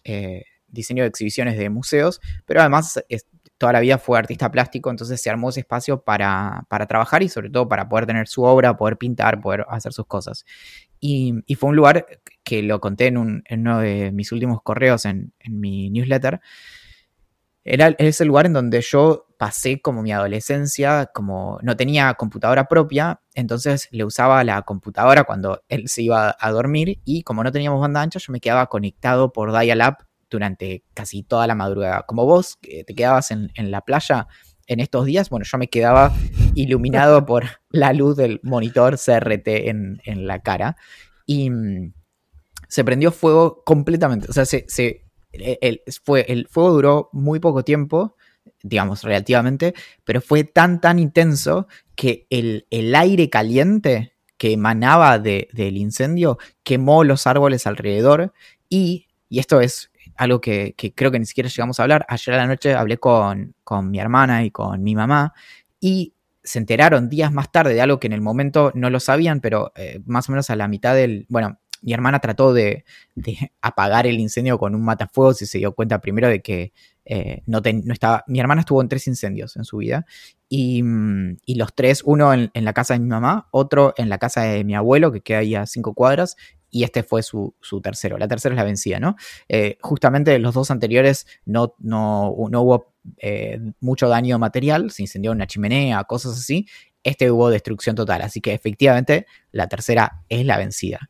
eh, 0.03 0.45
diseño 0.67 1.05
de 1.05 1.09
exhibiciones 1.09 1.57
de 1.57 1.71
museos, 1.71 2.21
pero 2.45 2.61
además 2.61 3.01
toda 3.57 3.73
la 3.73 3.81
vida 3.81 3.99
fue 3.99 4.19
artista 4.19 4.51
plástico, 4.51 4.91
entonces 4.91 5.23
se 5.23 5.31
armó 5.31 5.51
ese 5.51 5.61
espacio 5.61 6.03
para, 6.03 6.67
trabajar 6.89 7.23
y 7.23 7.29
sobre 7.29 7.51
todo 7.51 7.69
para 7.69 7.89
poder 7.89 8.07
tener 8.07 8.27
su 8.27 8.43
obra, 8.43 8.77
poder 8.77 8.99
pintar, 8.99 9.41
poder 9.41 9.65
hacer 9.69 9.93
sus 9.93 10.07
cosas. 10.07 10.45
Y, 10.99 11.35
fue 11.57 11.71
un 11.71 11.77
lugar 11.77 12.07
que 12.43 12.63
lo 12.65 12.81
conté 12.81 13.07
en, 13.07 13.17
uno 13.17 13.79
de 13.79 14.11
mis 14.11 14.33
últimos 14.33 14.61
correos 14.63 15.05
en, 15.05 15.33
en 15.39 15.61
mi 15.61 15.89
newsletter, 15.91 16.41
era 17.65 17.89
ese 17.99 18.25
lugar 18.25 18.47
en 18.47 18.53
donde 18.53 18.81
yo 18.83 19.27
pasé 19.45 19.83
como 19.83 20.03
mi 20.03 20.11
adolescencia, 20.11 21.11
como 21.13 21.59
no 21.61 21.77
tenía 21.77 22.15
computadora 22.15 22.67
propia, 22.67 23.21
entonces 23.35 23.89
le 23.91 24.03
usaba 24.03 24.43
la 24.43 24.63
computadora 24.63 25.25
cuando 25.25 25.63
él 25.69 25.87
se 25.91 26.01
iba 26.01 26.35
a 26.41 26.51
dormir 26.51 27.03
y 27.05 27.25
como 27.25 27.45
no 27.45 27.53
teníamos 27.53 27.79
banda 27.79 28.01
ancha, 28.01 28.19
yo 28.19 28.33
me 28.33 28.41
quedaba 28.41 28.69
conectado 28.69 29.35
por 29.35 29.53
dial-up 29.53 29.97
durante 30.31 30.83
casi 30.95 31.25
toda 31.25 31.47
la 31.47 31.55
madrugada. 31.55 32.05
Como 32.07 32.25
vos 32.25 32.57
que 32.57 32.85
te 32.85 32.95
quedabas 32.95 33.33
en, 33.33 33.51
la 33.55 33.83
playa 33.83 34.29
en 34.67 34.81
estos 34.81 35.05
días, 35.05 35.29
bueno, 35.29 35.45
yo 35.45 35.59
me 35.59 35.69
quedaba 35.69 36.15
iluminado 36.55 37.27
por 37.27 37.45
la 37.69 37.93
luz 37.93 38.17
del 38.17 38.41
monitor 38.45 38.97
CRT 38.97 39.47
en, 39.47 40.27
la 40.27 40.39
cara 40.39 40.79
y 41.27 41.51
mm, 41.51 41.93
se 42.67 42.83
prendió 42.83 43.13
fuego 43.13 43.63
completamente, 43.63 44.27
o 44.31 44.33
sea, 44.33 44.47
se 44.47 44.65
el, 45.35 45.83
fue, 46.03 46.25
el 46.29 46.49
fuego 46.49 46.71
duró 46.71 47.11
muy 47.13 47.41
poco 47.41 47.63
tiempo, 47.63 48.17
digamos, 48.63 49.03
relativamente, 49.03 49.75
pero 50.05 50.21
fue 50.21 50.45
tan, 50.45 50.81
tan 50.81 50.99
intenso 50.99 51.69
que 51.95 52.27
el, 52.31 52.67
aire 52.95 53.31
caliente 53.31 54.15
que 54.37 54.53
emanaba 54.53 55.19
del 55.19 55.77
incendio 55.77 56.39
quemó 56.63 57.05
los 57.05 57.27
árboles 57.27 57.67
alrededor 57.67 58.33
y, 58.69 59.07
y 59.29 59.39
esto 59.39 59.61
es 59.61 59.91
algo 60.17 60.41
que, 60.41 60.75
creo 60.95 61.11
que 61.11 61.19
ni 61.19 61.27
siquiera 61.27 61.49
llegamos 61.49 61.79
a 61.79 61.83
hablar, 61.83 62.07
ayer 62.09 62.35
a 62.35 62.39
la 62.39 62.47
noche 62.47 62.75
hablé 62.75 62.99
con, 62.99 63.55
mi 63.83 63.99
hermana 63.99 64.45
y 64.45 64.51
con 64.51 64.83
mi 64.83 64.95
mamá 64.95 65.33
y 65.81 66.15
se 66.43 66.59
enteraron 66.59 67.09
días 67.09 67.33
más 67.33 67.51
tarde 67.51 67.75
de 67.75 67.81
algo 67.81 67.99
que 67.99 68.07
en 68.07 68.13
el 68.13 68.21
momento 68.21 68.71
no 68.75 68.91
lo 68.91 69.01
sabían, 69.01 69.41
pero 69.41 69.73
eh, 69.77 70.01
más 70.05 70.29
o 70.29 70.33
menos 70.33 70.51
a 70.51 70.57
la 70.57 70.69
mitad 70.69 70.95
del, 70.95 71.27
bueno, 71.29 71.59
mi 71.83 71.93
hermana 71.93 72.19
trató 72.21 72.53
de, 72.53 72.85
apagar 73.61 74.07
el 74.07 74.21
incendio 74.21 74.59
con 74.59 74.75
un 74.75 74.85
matafuegos 74.85 75.43
y 75.43 75.47
se 75.47 75.59
dio 75.59 75.75
cuenta 75.75 76.01
primero 76.01 76.29
de 76.29 76.41
que 76.43 76.73
eh, 77.05 77.43
no, 77.47 77.61
estaba. 77.93 78.25
Mi 78.27 78.41
hermana 78.41 78.61
estuvo 78.61 78.81
en 78.81 78.89
tres 78.89 79.07
incendios 79.07 79.57
en 79.57 79.65
su 79.65 79.79
vida 79.79 80.07
y, 80.49 80.83
mm, 80.83 81.37
los 81.57 81.75
tres, 81.75 82.03
uno 82.05 82.33
en, 82.33 82.51
la 82.55 82.73
casa 82.73 82.95
de 82.95 83.01
mi 83.01 83.09
mamá, 83.09 83.49
otro 83.51 83.95
en 83.97 84.09
la 84.09 84.19
casa 84.19 84.43
de 84.43 84.65
mi 84.65 84.75
abuelo, 84.75 85.13
que 85.13 85.21
queda 85.21 85.39
ahí 85.39 85.55
a 85.55 85.67
cinco 85.67 85.95
cuadras, 85.95 86.37
y 86.71 86.83
este 86.85 87.03
fue 87.03 87.23
su, 87.23 87.55
tercero. 87.83 88.19
La 88.19 88.29
tercera 88.29 88.55
es 88.55 88.57
la 88.57 88.65
vencida, 88.65 88.99
¿no? 88.99 89.17
Eh, 89.49 89.79
justamente 89.81 90.39
los 90.39 90.55
dos 90.55 90.71
anteriores 90.71 91.27
no, 91.45 91.75
no, 91.79 92.31
hubo 92.31 92.95
eh, 93.19 93.61
mucho 93.81 94.09
daño 94.09 94.39
material, 94.39 94.91
se 94.91 95.03
incendió 95.03 95.33
una 95.33 95.47
chimenea, 95.47 96.03
cosas 96.05 96.33
así. 96.33 96.67
Este 97.05 97.31
hubo 97.31 97.51
destrucción 97.51 97.95
total, 97.95 98.23
así 98.23 98.41
que 98.41 98.55
efectivamente 98.55 99.27
la 99.53 99.69
tercera 99.69 100.25
es 100.29 100.45
la 100.47 100.57
vencida. 100.57 101.09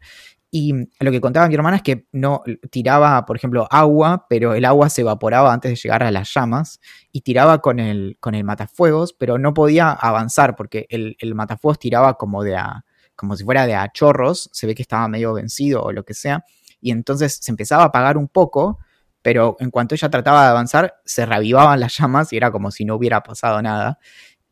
Y 0.57 0.73
lo 1.01 1.11
que 1.11 1.21
contaba 1.21 1.49
mi 1.49 1.57
hermana 1.57 1.79
es 1.79 1.83
que 1.83 2.07
no 2.13 2.45
tiraba, 2.71 3.27
por 3.27 3.35
ejemplo, 3.37 3.67
agua, 3.73 4.27
pero 4.29 4.55
el 4.55 4.65
agua 4.65 4.89
se 4.89 5.01
evaporaba 5.01 5.53
antes 5.53 5.73
de 5.73 5.75
llegar 5.75 6.05
a 6.05 6.13
las 6.13 6.33
llamas 6.33 6.79
y 7.11 7.23
tiraba 7.23 7.59
con 7.61 7.81
el, 7.81 8.19
con 8.21 8.37
el 8.37 8.45
matafuegos, 8.45 9.13
pero 9.15 9.37
no 9.37 9.53
podía 9.53 9.91
avanzar 9.91 10.55
porque 10.55 10.87
el, 10.91 11.17
matafuegos 11.35 11.81
tiraba 11.81 12.15
como 12.15 12.45
de 12.45 12.55
a, 12.55 12.85
como 13.17 13.37
si 13.37 13.43
fuera 13.43 13.67
de 13.67 13.75
a 13.75 13.91
chorros, 13.91 14.49
se 14.53 14.69
ve 14.69 14.77
que 14.77 14.83
estaba 14.83 15.09
medio 15.09 15.33
vencido 15.35 15.83
o 15.83 15.91
lo 15.91 16.05
que 16.05 16.15
sea, 16.15 16.45
y 16.81 16.93
entonces 16.93 17.37
se 17.43 17.51
empezaba 17.51 17.83
a 17.83 17.87
apagar 17.87 18.17
un 18.17 18.29
poco, 18.29 18.79
pero 19.23 19.57
en 19.59 19.73
cuanto 19.73 19.97
ella 19.97 20.09
trataba 20.09 20.45
de 20.45 20.51
avanzar, 20.51 20.95
se 21.05 21.27
reavivaban 21.27 21.81
las 21.81 21.99
llamas 21.99 22.33
y 22.33 22.37
era 22.37 22.53
como 22.53 22.71
si 22.71 22.85
no 22.85 22.95
hubiera 22.95 23.25
pasado 23.25 23.61
nada. 23.61 23.99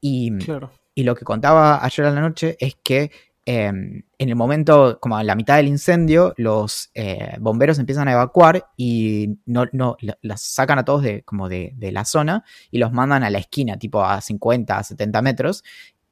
Y, 0.01 0.33
y 0.97 1.05
lo 1.05 1.15
que 1.15 1.25
contaba 1.25 1.85
ayer 1.85 2.07
a 2.07 2.11
la 2.11 2.23
noche 2.23 2.57
es 2.59 2.75
que 2.83 3.13
Em, 3.45 4.05
en 4.19 4.29
el 4.29 4.37
momento, 4.37 5.01
como 5.01 5.17
a 5.17 5.25
la 5.25 5.35
mitad 5.35 5.57
del 5.57 5.67
incendio, 5.67 6.33
los 6.37 6.91
eh, 6.95 7.37
bomberos 7.41 7.81
empiezan 7.81 8.07
a 8.07 8.13
evacuar 8.13 8.69
y 8.77 9.37
no, 9.47 9.67
no 9.73 9.97
las 10.21 10.43
sacan 10.43 10.79
a 10.79 10.85
todos 10.85 11.03
de, 11.03 11.25
como 11.25 11.49
de, 11.49 11.75
la 11.81 12.05
zona 12.05 12.45
y 12.71 12.79
los 12.79 12.93
mandan 12.93 13.25
a 13.25 13.31
la 13.31 13.39
esquina, 13.39 13.79
tipo 13.79 14.05
a 14.05 14.21
50, 14.21 14.79
a 14.79 14.85
70 14.85 15.23
metros, 15.23 15.65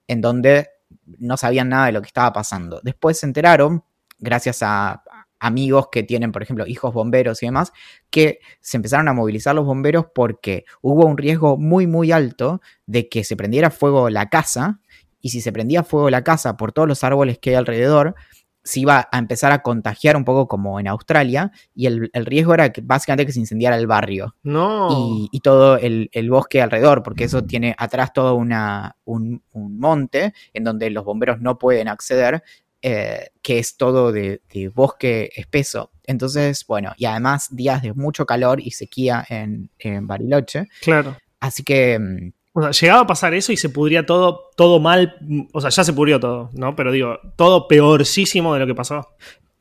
en 0.09 0.21
donde 0.21 0.71
no 1.19 1.37
sabían 1.37 1.69
nada 1.69 1.87
de 1.87 1.93
lo 1.93 2.03
que 2.03 2.09
estaba 2.09 2.33
pasando. 2.33 2.81
Después 2.83 3.21
se 3.21 3.27
enteraron, 3.27 3.85
gracias 4.19 4.63
a 4.63 5.05
amigos 5.39 5.89
que 5.93 6.03
tienen, 6.03 6.33
por 6.33 6.43
ejemplo, 6.43 6.67
hijos 6.67 6.93
bomberos 6.93 7.45
y 7.45 7.47
demás, 7.47 7.73
que 8.11 8.41
se 8.61 8.77
empezaron 8.77 9.07
a 9.07 9.13
movilizar 9.13 9.55
los 9.55 9.65
bomberos 9.65 10.07
porque 10.13 10.65
hubo 10.83 11.07
un 11.07 11.17
riesgo 11.17 11.57
muy, 11.57 11.87
muy 11.87 12.11
alto 12.11 12.61
de 12.87 13.09
que 13.09 13.23
se 13.23 13.37
prendiera 13.37 13.71
fuego 13.71 14.11
la 14.11 14.29
casa 14.29 14.81
y 15.21 15.31
si 15.31 15.41
se 15.41 15.53
prendía 15.53 15.85
fuego 15.85 16.11
la 16.11 16.25
casa 16.25 16.57
por 16.57 16.73
todos 16.73 16.89
los 16.89 17.05
árboles 17.05 17.39
que 17.39 17.51
hay 17.51 17.57
alrededor, 17.57 18.15
se 18.63 18.81
iba 18.81 19.09
a 19.11 19.19
empezar 19.19 19.53
a 19.53 19.63
contagiar 19.63 20.17
un 20.17 20.25
poco 20.25 20.47
como 20.47 20.79
en 20.81 20.89
Australia 20.89 21.51
y 21.75 21.87
el, 21.87 22.11
riesgo 22.13 22.55
era 22.55 22.71
que 22.73 22.83
básicamente 22.83 23.27
que 23.27 23.33
se 23.33 23.41
incendiara 23.41 23.77
el 23.77 23.87
barrio 23.87 24.37
no. 24.43 25.29
y, 25.33 25.41
todo 25.41 25.79
el, 25.79 26.11
bosque 26.29 26.61
alrededor, 26.61 27.03
porque 27.03 27.25
eso 27.25 27.45
tiene 27.45 27.75
atrás 27.79 28.13
todo 28.13 28.35
una, 28.35 28.97
un, 29.05 29.43
monte 29.53 30.35
en 30.53 30.65
donde 30.65 30.91
los 30.91 31.05
bomberos 31.05 31.41
no 31.41 31.59
pueden 31.59 31.89
acceder, 31.89 32.43
eh, 32.83 33.29
que 33.43 33.59
es 33.59 33.77
todo 33.77 34.13
de, 34.13 34.41
bosque 34.75 35.31
espeso. 35.35 35.91
Entonces, 36.05 36.67
bueno, 36.67 36.93
y 36.97 37.07
además 37.07 37.49
días 37.51 37.83
de 37.83 37.95
mucho 37.95 38.27
calor 38.27 38.61
y 38.61 38.73
sequía 38.73 39.25
en, 39.29 39.71
en 39.79 40.07
Bariloche. 40.07 40.69
Claro. 40.83 41.17
Así 41.41 41.63
que 41.63 41.99
mm, 41.99 42.33
o 42.61 42.63
sea, 42.63 42.71
llegaba 42.71 43.03
a 43.03 43.07
pasar 43.07 43.35
eso 43.35 43.53
y 43.53 43.57
se 43.57 43.69
pudría 43.69 44.07
todo, 44.07 44.51
todo 44.57 44.81
mal. 44.81 45.17
O 45.53 45.61
sea, 45.61 45.71
ya 45.71 45.85
se 45.85 45.93
pudrió 45.93 46.21
todo, 46.21 46.51
¿no? 46.53 46.77
Pero 46.77 46.93
digo, 46.93 47.19
todo 47.37 47.69
peorcísimo 47.69 48.55
de 48.55 48.61
lo 48.61 48.67
que 48.67 48.75
pasó. 48.75 49.09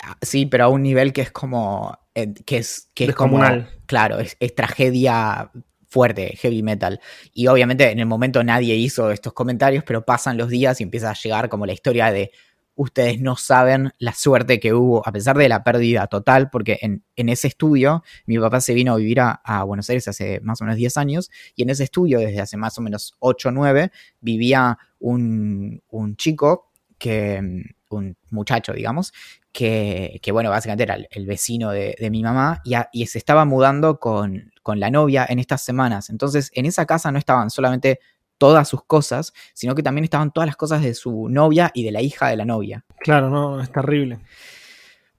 Ah, 0.01 0.17
sí, 0.21 0.45
pero 0.45 0.65
a 0.65 0.67
un 0.67 0.83
nivel 0.83 1.13
que 1.13 1.21
es 1.21 1.31
como. 1.31 1.97
Eh, 2.15 2.33
que 2.45 2.57
es, 2.57 2.89
que 2.93 3.05
es 3.05 3.15
como. 3.15 3.41
Claro, 3.85 4.19
es, 4.19 4.37
es 4.39 4.55
tragedia 4.55 5.51
fuerte, 5.89 6.37
heavy 6.37 6.63
metal. 6.63 7.01
Y 7.33 7.47
obviamente 7.47 7.89
en 7.91 7.99
el 7.99 8.05
momento 8.05 8.43
nadie 8.43 8.75
hizo 8.75 9.11
estos 9.11 9.33
comentarios, 9.33 9.83
pero 9.85 10.05
pasan 10.05 10.37
los 10.37 10.49
días 10.49 10.79
y 10.79 10.83
empieza 10.83 11.09
a 11.09 11.15
llegar 11.15 11.49
como 11.49 11.65
la 11.65 11.73
historia 11.73 12.11
de 12.11 12.31
ustedes 12.79 13.19
no 13.19 13.35
saben 13.35 13.91
la 13.99 14.13
suerte 14.13 14.57
que 14.61 14.73
hubo, 14.73 15.05
a 15.05 15.11
pesar 15.11 15.37
de 15.37 15.49
la 15.49 15.65
pérdida 15.65 16.07
total, 16.07 16.49
porque 16.49 16.79
en, 16.81 17.03
ese 17.17 17.49
estudio 17.49 18.03
mi 18.25 18.39
papá 18.39 18.61
se 18.61 18.73
vino 18.73 18.93
a 18.93 18.95
vivir 18.95 19.19
a, 19.19 19.63
Buenos 19.65 19.89
Aires 19.89 20.07
hace 20.07 20.39
más 20.39 20.61
o 20.61 20.63
menos 20.63 20.77
10 20.77 20.95
años, 20.95 21.29
y 21.57 21.63
en 21.63 21.71
ese 21.71 21.83
estudio, 21.83 22.19
desde 22.19 22.39
hace 22.39 22.55
más 22.55 22.77
o 22.77 22.81
menos 22.81 23.15
8 23.19 23.49
o 23.49 23.51
9, 23.51 23.91
vivía 24.21 24.77
un, 24.99 25.81
chico 26.15 26.71
que, 26.97 27.65
un 27.89 28.15
muchacho, 28.29 28.71
digamos, 28.71 29.11
que, 29.51 30.21
bueno, 30.31 30.49
básicamente 30.49 30.83
era 30.83 30.97
el, 31.11 31.25
vecino 31.25 31.71
de, 31.71 31.97
mi 32.09 32.23
mamá 32.23 32.61
y, 32.63 32.75
y, 32.93 33.07
se 33.07 33.17
estaba 33.17 33.43
mudando 33.43 33.99
con, 33.99 34.53
con 34.63 34.79
la 34.79 34.89
novia 34.89 35.25
en 35.27 35.39
estas 35.39 35.63
semanas. 35.63 36.09
Entonces, 36.09 36.49
en 36.53 36.65
esa 36.65 36.85
casa 36.85 37.11
no 37.11 37.19
estaban 37.19 37.49
solamente 37.49 37.99
todas 38.39 38.67
sus 38.67 38.83
cosas, 38.83 39.33
sino 39.53 39.75
que 39.75 39.83
también 39.83 40.05
estaban 40.05 40.31
todas 40.31 40.47
las 40.47 40.55
cosas 40.55 40.81
de 40.81 40.95
su 40.95 41.29
novia 41.29 41.69
y 41.75 41.83
de 41.83 41.91
la 41.91 42.01
hija 42.01 42.29
de 42.29 42.37
la 42.37 42.45
novia. 42.45 42.83
Claro, 42.99 43.29
no, 43.29 43.61
es 43.61 43.71
terrible. 43.71 44.17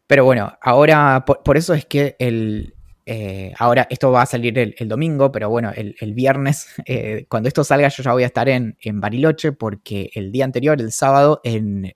Pero 0.09 0.25
bueno, 0.25 0.53
ahora, 0.61 1.25
por, 1.25 1.57
eso 1.57 1.73
es 1.73 1.85
que 1.85 2.17
el, 2.19 2.75
eh, 3.07 3.53
ahora 3.59 3.87
esto 3.91 4.11
va 4.11 4.23
a 4.23 4.27
salir 4.27 4.59
el, 4.59 4.89
domingo, 4.89 5.31
pero 5.31 5.49
bueno, 5.49 5.71
el, 5.75 6.15
viernes, 6.15 6.67
eh, 6.87 7.27
cuando 7.29 7.49
esto 7.49 7.63
salga, 7.63 7.87
yo 7.89 8.03
ya 8.03 8.13
voy 8.13 8.25
a 8.25 8.27
estar 8.27 8.49
en, 8.49 8.77
Bariloche 8.95 9.53
porque 9.53 10.11
el 10.15 10.33
día 10.33 10.45
anterior, 10.45 10.81
el 10.81 10.91
sábado, 10.91 11.41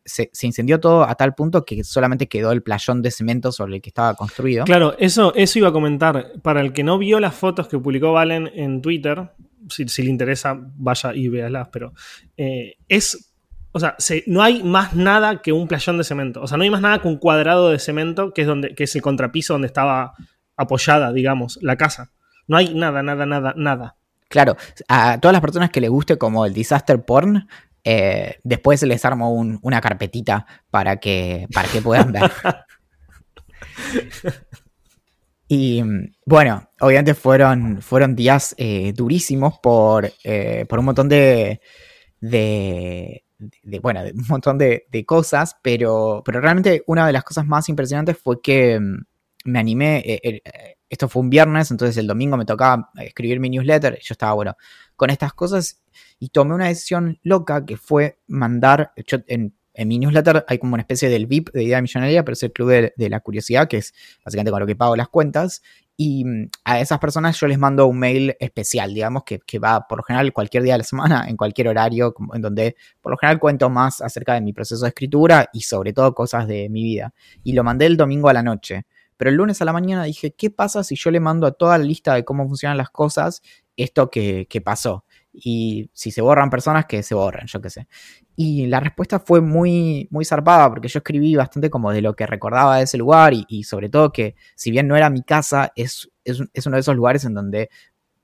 se, 0.05 0.31
incendió 0.43 0.79
todo 0.79 1.03
a 1.09 1.15
tal 1.17 1.35
punto 1.35 1.65
que 1.65 1.83
solamente 1.83 2.29
quedó 2.29 2.53
el 2.53 2.63
playón 2.63 3.03
de 3.03 3.11
cemento 3.11 3.51
sobre 3.51 3.77
el 3.77 3.83
que 3.83 3.91
estaba 3.91 4.15
construido. 4.15 4.65
Claro, 4.65 4.95
eso, 4.99 5.35
eso 5.35 5.59
iba 5.59 5.71
a 5.71 5.73
comentar. 5.73 6.35
Para 6.43 6.61
el 6.61 6.73
que 6.73 6.85
no 6.85 6.99
vio 6.99 7.19
las 7.19 7.35
fotos 7.35 7.67
que 7.67 7.79
publicó 7.79 8.13
Valen 8.13 8.49
en 8.55 8.81
Twitter, 8.81 9.31
si, 9.69 10.03
le 10.03 10.11
interesa, 10.11 10.59
vaya 10.59 11.15
y 11.15 11.29
véalas, 11.29 11.69
pero 11.69 11.93
eh, 12.37 12.77
es 12.89 13.35
o 13.77 13.81
sea, 13.81 13.97
no 14.29 14.41
hay 14.41 14.63
más 14.63 14.95
nada 14.95 15.43
que 15.43 15.51
un 15.51 15.67
playón 15.67 15.99
de 15.99 16.05
cemento. 16.05 16.41
O 16.41 16.47
sea, 16.47 16.57
no 16.57 16.63
hay 16.63 16.71
más 16.71 16.81
nada 16.81 17.01
que 17.01 17.09
un 17.09 17.17
cuadrado 17.17 17.71
de 17.71 17.81
cemento, 17.81 18.33
que 18.33 18.43
es, 18.43 18.47
donde, 18.47 18.73
que 18.73 18.85
es 18.85 18.95
el 18.95 19.03
contrapiso 19.03 19.55
donde 19.55 19.67
estaba 19.67 20.15
apoyada, 20.57 21.13
digamos, 21.13 21.59
la 21.61 21.75
casa. 21.75 22.13
No 22.47 22.57
hay 22.57 22.73
nada, 22.73 23.03
nada, 23.03 23.27
nada, 23.27 23.53
nada. 23.57 23.97
Claro, 24.29 24.57
a 24.87 25.19
todas 25.19 25.33
las 25.33 25.41
personas 25.41 25.71
que 25.71 25.81
les 25.81 25.91
guste 25.91 26.19
como 26.19 26.47
el 26.47 26.55
disaster 26.55 27.05
porn, 27.05 27.49
eh, 27.83 28.39
después 28.45 28.81
les 28.85 29.05
armo 29.05 29.33
una 29.33 29.81
carpetita 29.81 30.47
para 30.71 30.99
que, 30.99 31.49
para 31.53 31.67
que 31.67 31.83
puedan 31.83 32.13
ver. 32.13 32.31
Y 35.47 35.83
bueno, 36.25 36.71
obviamente 36.81 37.15
fueron, 37.15 37.83
fueron 37.83 38.17
días 38.17 38.55
eh, 38.59 38.93
durísimos 38.95 39.59
por, 39.59 40.11
eh, 40.25 40.65
por, 40.69 40.79
un 40.79 40.87
montón 40.87 41.09
de, 41.09 41.61
de, 42.21 43.25
bueno, 43.83 44.03
de 44.03 44.13
un 44.17 44.27
montón 44.29 44.57
de, 44.59 45.05
cosas, 45.07 45.57
pero, 45.63 46.23
pero 46.25 46.41
realmente 46.41 46.83
una 46.87 47.07
de 47.07 47.13
las 47.13 47.25
cosas 47.25 47.47
más 47.47 47.69
impresionantes 47.69 48.17
fue 48.19 48.41
que 48.41 48.81
mm, 48.81 49.05
me 49.45 49.59
animé, 49.59 50.03
eh, 50.07 50.43
esto 50.89 51.09
fue 51.09 51.23
un 51.23 51.31
viernes, 51.31 51.71
entonces 51.71 51.97
el 51.99 52.07
domingo 52.07 52.37
me 52.39 52.47
tocaba 52.47 52.91
escribir 52.97 53.39
mi 53.41 53.51
newsletter, 53.51 53.99
yo 54.01 54.13
estaba, 54.13 54.33
bueno, 54.33 54.57
con 54.97 55.11
estas 55.11 55.35
cosas 55.35 55.83
y 56.19 56.31
tomé 56.31 56.55
una 56.55 56.69
decisión 56.69 57.19
loca 57.23 57.67
que 57.67 57.77
fue 57.77 58.19
mandar, 58.27 58.93
en, 59.27 59.55
mi 59.77 59.99
newsletter 59.99 60.45
hay 60.47 60.59
como 60.59 60.75
una 60.75 60.83
especie 60.83 61.09
del 61.09 61.27
VIP 61.27 61.51
de 61.53 61.65
Idea 61.65 61.83
Millonaria, 61.83 62.25
pero 62.25 62.35
es 62.35 62.43
el 62.43 62.53
club 62.53 62.71
de, 62.71 63.09
la 63.09 63.21
curiosidad, 63.21 63.67
que 63.67 63.79
es 63.79 63.93
básicamente 64.25 64.53
con 64.53 64.61
lo 64.61 64.67
que 64.67 64.77
pago 64.77 64.95
las 64.95 65.09
cuentas. 65.09 65.63
Y 65.97 66.25
mm, 66.25 66.51
a 66.65 66.81
esas 66.81 66.99
personas 66.99 67.39
yo 67.39 67.47
les 67.49 67.59
mando 67.59 67.87
un 67.87 67.99
mail 67.99 68.37
especial, 68.39 68.95
digamos, 68.95 69.25
que, 69.25 69.41
que, 69.41 69.59
va 69.59 69.87
por 69.89 69.99
lo 69.99 70.05
general 70.05 70.33
cualquier 70.33 70.63
día 70.63 70.75
de 70.75 70.79
la 70.79 70.85
semana, 70.85 71.27
en 71.29 71.37
cualquier 71.37 71.69
horario, 71.69 72.15
en 72.33 72.43
donde 72.43 72.77
por 73.01 73.11
lo 73.11 73.19
general 73.19 73.41
cuento 73.41 73.69
más 73.71 74.01
acerca 74.01 74.35
de 74.35 74.41
mi 74.41 74.53
proceso 74.53 74.83
de 74.85 74.89
escritura 74.89 75.49
y 75.53 75.63
sobre 75.63 75.93
todo 75.93 76.15
cosas 76.15 76.47
de 76.47 76.69
mi 76.69 76.83
vida. 76.83 77.13
Y 77.43 77.53
lo 77.53 77.65
mandé 77.65 77.87
el 77.87 77.97
domingo 77.97 78.29
a 78.29 78.33
la 78.33 78.43
noche. 78.43 78.87
Pero 79.17 79.31
el 79.31 79.37
lunes 79.37 79.61
a 79.63 79.65
la 79.65 79.73
mañana 79.73 80.05
dije, 80.05 80.33
¿qué 80.33 80.51
pasa 80.51 80.83
si 80.83 80.97
yo 80.97 81.11
le 81.11 81.21
mando 81.21 81.47
a 81.47 81.53
toda 81.53 81.79
la 81.79 81.85
lista 81.85 82.15
de 82.15 82.25
cómo 82.25 82.47
funcionan 82.49 82.77
las 82.77 82.91
cosas 82.91 83.43
esto 83.77 84.11
que, 84.11 84.47
que 84.49 84.61
pasó? 84.61 85.05
Y 85.35 85.91
si 85.93 86.11
se 86.11 86.21
borran 86.23 86.49
personas, 86.49 86.87
que 86.87 87.03
se 87.03 87.15
borren, 87.15 87.47
yo 87.47 87.61
qué 87.61 87.71
sé. 87.71 87.89
Y 88.37 88.67
la 88.67 88.81
respuesta 88.81 89.19
fue 89.19 89.41
muy, 89.41 90.07
muy 90.11 90.25
zarpada, 90.25 90.69
porque 90.71 90.89
yo 90.89 90.99
escribí 90.99 91.35
bastante 91.35 91.71
como 91.71 91.91
de 91.91 92.03
lo 92.03 92.15
que 92.15 92.27
recordaba 92.27 92.79
de 92.79 92.85
ese 92.85 92.99
lugar 92.99 93.33
y, 93.49 93.65
sobre 93.65 93.89
todo 93.89 94.13
que, 94.13 94.37
si 94.55 94.71
bien 94.71 94.87
no 94.87 94.97
era 94.97 95.11
mi 95.11 95.23
casa, 95.23 95.73
es, 95.75 96.09
es, 96.25 96.67
uno 96.67 96.77
de 96.77 96.81
esos 96.81 96.95
lugares 96.97 97.25
en 97.25 97.35
donde 97.35 97.69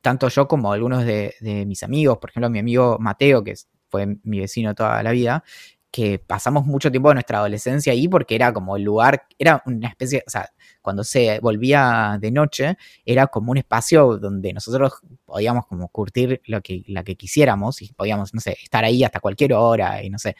tanto 0.00 0.28
yo 0.28 0.48
como 0.48 0.72
algunos 0.72 1.04
de, 1.04 1.34
de 1.40 1.66
mis 1.66 1.82
amigos, 1.82 2.18
por 2.18 2.30
ejemplo 2.30 2.48
mi 2.48 2.58
amigo 2.58 2.96
Mateo, 2.98 3.44
que 3.44 3.54
fue 3.90 4.18
mi 4.22 4.40
vecino 4.40 4.74
toda 4.74 5.02
la 5.02 5.10
vida, 5.10 5.44
que 5.90 6.18
pasamos 6.18 6.66
mucho 6.66 6.90
tiempo 6.90 7.08
de 7.08 7.14
nuestra 7.14 7.38
adolescencia 7.38 7.92
ahí 7.92 8.06
porque 8.06 8.34
era 8.34 8.52
como 8.52 8.76
el 8.76 8.84
lugar, 8.84 9.26
era 9.38 9.62
una 9.66 9.88
especie, 9.88 10.22
o 10.26 10.30
sea, 10.30 10.50
cuando 10.80 11.02
se 11.02 11.40
volvía 11.40 12.16
de 12.20 12.30
noche, 12.30 12.76
era 13.04 13.26
como 13.26 13.50
un 13.50 13.58
espacio 13.58 14.18
donde 14.18 14.52
nosotros 14.52 14.92
podíamos 15.24 15.66
como 15.66 15.88
curtir 15.88 16.40
lo 16.46 16.60
que, 16.62 16.84
la 16.86 17.02
que 17.02 17.16
quisiéramos 17.16 17.82
y 17.82 17.92
podíamos, 17.92 18.32
no 18.34 18.40
sé, 18.40 18.56
estar 18.62 18.84
ahí 18.84 19.02
hasta 19.02 19.20
cualquier 19.20 19.54
hora 19.54 20.02
y 20.02 20.10
no 20.10 20.18
sé. 20.18 20.36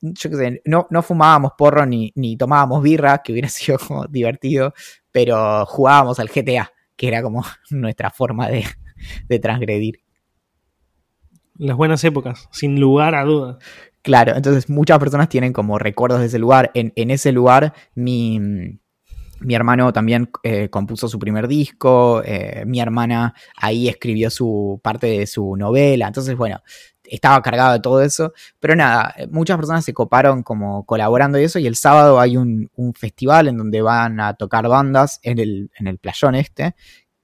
Yo 0.00 0.30
qué 0.30 0.36
sé, 0.36 0.62
no, 0.64 0.86
no 0.90 1.02
fumábamos 1.02 1.52
porro 1.56 1.86
ni, 1.86 2.12
ni 2.14 2.36
tomábamos 2.36 2.82
birra, 2.82 3.22
que 3.22 3.32
hubiera 3.32 3.48
sido 3.50 3.78
divertido, 4.08 4.72
pero 5.12 5.66
jugábamos 5.66 6.18
al 6.18 6.28
GTA, 6.28 6.72
que 6.96 7.08
era 7.08 7.22
como 7.22 7.44
nuestra 7.70 8.10
forma 8.10 8.48
de, 8.48 8.64
de 9.28 9.38
transgredir. 9.38 10.00
Las 11.56 11.76
buenas 11.76 12.02
épocas, 12.02 12.48
sin 12.50 12.80
lugar 12.80 13.14
a 13.14 13.24
dudas. 13.24 13.58
Claro, 14.04 14.36
entonces 14.36 14.68
muchas 14.68 14.98
personas 14.98 15.30
tienen 15.30 15.54
como 15.54 15.78
recuerdos 15.78 16.20
de 16.20 16.26
ese 16.26 16.38
lugar. 16.38 16.70
En, 16.74 16.92
ese 17.10 17.32
lugar, 17.32 17.72
mi, 17.94 18.38
mi 19.40 19.54
hermano 19.54 19.94
también 19.94 20.30
eh, 20.42 20.68
compuso 20.68 21.08
su 21.08 21.18
primer 21.18 21.48
disco, 21.48 22.22
eh, 22.22 22.64
mi 22.66 22.80
hermana 22.80 23.32
ahí 23.56 23.88
escribió 23.88 24.28
su 24.28 24.78
parte 24.84 25.06
de 25.06 25.26
su 25.26 25.56
novela, 25.56 26.06
entonces 26.06 26.36
bueno, 26.36 26.60
estaba 27.02 27.40
cargado 27.40 27.72
de 27.72 27.80
todo 27.80 28.02
eso, 28.02 28.34
pero 28.60 28.76
nada, 28.76 29.14
muchas 29.30 29.56
personas 29.56 29.86
se 29.86 29.94
coparon 29.94 30.42
como 30.42 30.84
colaborando 30.84 31.40
y 31.40 31.44
eso, 31.44 31.58
y 31.58 31.66
el 31.66 31.76
sábado 31.76 32.20
hay 32.20 32.36
un, 32.36 32.70
un 32.76 32.92
festival 32.92 33.48
en 33.48 33.56
donde 33.56 33.80
van 33.80 34.20
a 34.20 34.34
tocar 34.34 34.68
bandas 34.68 35.18
en 35.22 35.38
el, 35.38 35.70
en 35.78 35.86
el 35.86 35.96
playón 35.96 36.34
este, 36.34 36.74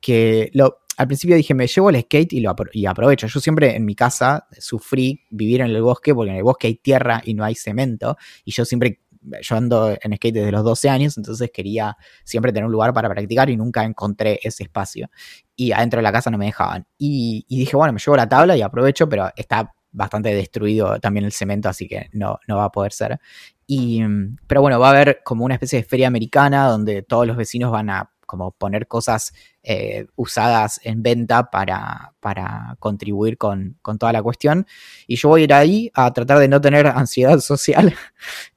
que 0.00 0.50
lo, 0.54 0.79
al 1.00 1.06
principio 1.06 1.34
dije, 1.34 1.54
me 1.54 1.66
llevo 1.66 1.88
el 1.88 1.98
skate 2.02 2.34
y, 2.34 2.40
lo 2.40 2.54
y 2.72 2.84
aprovecho. 2.84 3.26
Yo 3.26 3.40
siempre 3.40 3.74
en 3.74 3.86
mi 3.86 3.94
casa 3.94 4.46
sufrí 4.58 5.24
vivir 5.30 5.62
en 5.62 5.68
el 5.68 5.80
bosque 5.80 6.14
porque 6.14 6.30
en 6.30 6.36
el 6.36 6.42
bosque 6.42 6.66
hay 6.66 6.74
tierra 6.74 7.22
y 7.24 7.32
no 7.32 7.42
hay 7.42 7.54
cemento. 7.54 8.18
Y 8.44 8.52
yo 8.52 8.66
siempre, 8.66 9.00
yo 9.40 9.56
ando 9.56 9.96
en 9.98 10.14
skate 10.16 10.34
desde 10.34 10.52
los 10.52 10.62
12 10.62 10.90
años, 10.90 11.16
entonces 11.16 11.50
quería 11.54 11.96
siempre 12.22 12.52
tener 12.52 12.66
un 12.66 12.72
lugar 12.72 12.92
para 12.92 13.08
practicar 13.08 13.48
y 13.48 13.56
nunca 13.56 13.82
encontré 13.82 14.40
ese 14.42 14.64
espacio. 14.64 15.08
Y 15.56 15.72
adentro 15.72 16.00
de 16.00 16.02
la 16.02 16.12
casa 16.12 16.30
no 16.30 16.36
me 16.36 16.44
dejaban. 16.44 16.86
Y, 16.98 17.46
dije, 17.48 17.78
bueno, 17.78 17.94
me 17.94 17.98
llevo 17.98 18.16
la 18.18 18.28
tabla 18.28 18.54
y 18.54 18.60
aprovecho, 18.60 19.08
pero 19.08 19.30
está 19.34 19.72
bastante 19.92 20.34
destruido 20.34 21.00
también 21.00 21.24
el 21.24 21.32
cemento, 21.32 21.70
así 21.70 21.88
que 21.88 22.10
no, 22.12 22.38
no 22.46 22.58
va 22.58 22.64
a 22.64 22.70
poder 22.70 22.92
ser. 22.92 23.18
Y, 23.66 24.02
pero 24.46 24.60
bueno, 24.60 24.78
va 24.78 24.88
a 24.88 24.90
haber 24.90 25.22
como 25.24 25.46
una 25.46 25.54
especie 25.54 25.78
de 25.78 25.84
feria 25.86 26.08
americana 26.08 26.66
donde 26.66 27.00
todos 27.00 27.26
los 27.26 27.38
vecinos 27.38 27.72
van 27.72 27.88
a 27.88 28.10
como 28.26 28.52
poner 28.52 28.86
cosas 28.86 29.32
eh, 29.62 30.06
usadas 30.16 30.80
en 30.84 31.02
venta 31.02 31.50
para, 31.50 32.14
para 32.20 32.76
contribuir 32.78 33.36
con, 33.36 33.78
toda 33.98 34.12
la 34.12 34.22
cuestión. 34.22 34.66
Y 35.06 35.16
yo 35.16 35.28
voy 35.28 35.42
a 35.42 35.44
ir 35.44 35.52
ahí 35.52 35.90
a 35.94 36.12
tratar 36.12 36.38
de 36.38 36.48
no 36.48 36.60
tener 36.60 36.86
ansiedad 36.86 37.38
social 37.40 37.94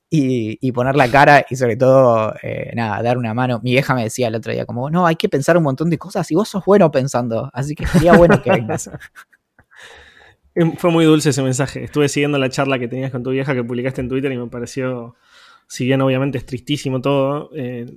y, 0.10 0.72
poner 0.72 0.96
la 0.96 1.10
cara 1.10 1.46
y 1.50 1.56
sobre 1.56 1.76
todo, 1.76 2.36
eh, 2.44 2.72
nada, 2.76 3.02
dar 3.02 3.18
una 3.18 3.34
mano. 3.34 3.60
Mi 3.64 3.72
vieja 3.72 3.96
me 3.96 4.04
decía 4.04 4.28
el 4.28 4.36
otro 4.36 4.54
día 4.54 4.66
como, 4.66 4.90
no, 4.90 5.08
hay 5.08 5.16
que 5.16 5.28
pensar 5.28 5.58
un 5.58 5.64
montón 5.64 5.90
de 5.90 5.98
cosas 5.98 6.30
y 6.32 6.36
vos 6.36 6.48
sos 6.48 6.64
bueno 6.66 6.92
pensando, 6.92 7.50
así 7.52 7.74
que 7.74 7.88
sería 7.88 8.14
bueno 8.14 8.42
que 8.42 8.52
vengas. 8.52 8.90
Em, 10.56 10.76
fue 10.76 10.92
muy 10.92 11.04
dulce 11.04 11.32
ese 11.32 11.42
mensaje. 11.42 11.84
Estuve 11.84 12.08
siguiendo 12.08 12.38
la 12.38 12.48
charla 12.48 12.78
que 12.78 12.88
tenías 12.88 13.10
con 13.10 13.24
tu 13.24 13.32
vieja 13.32 13.56
que 13.56 13.64
publicaste 13.64 14.02
en 14.02 14.10
Twitter 14.10 14.32
y 14.32 14.38
me 14.38 14.46
pareció, 14.46 15.16
si 15.68 15.86
bien 15.86 16.00
obviamente 16.02 16.38
es 16.38 16.46
tristísimo 16.46 17.02
todo, 17.02 17.50
eh, 17.56 17.88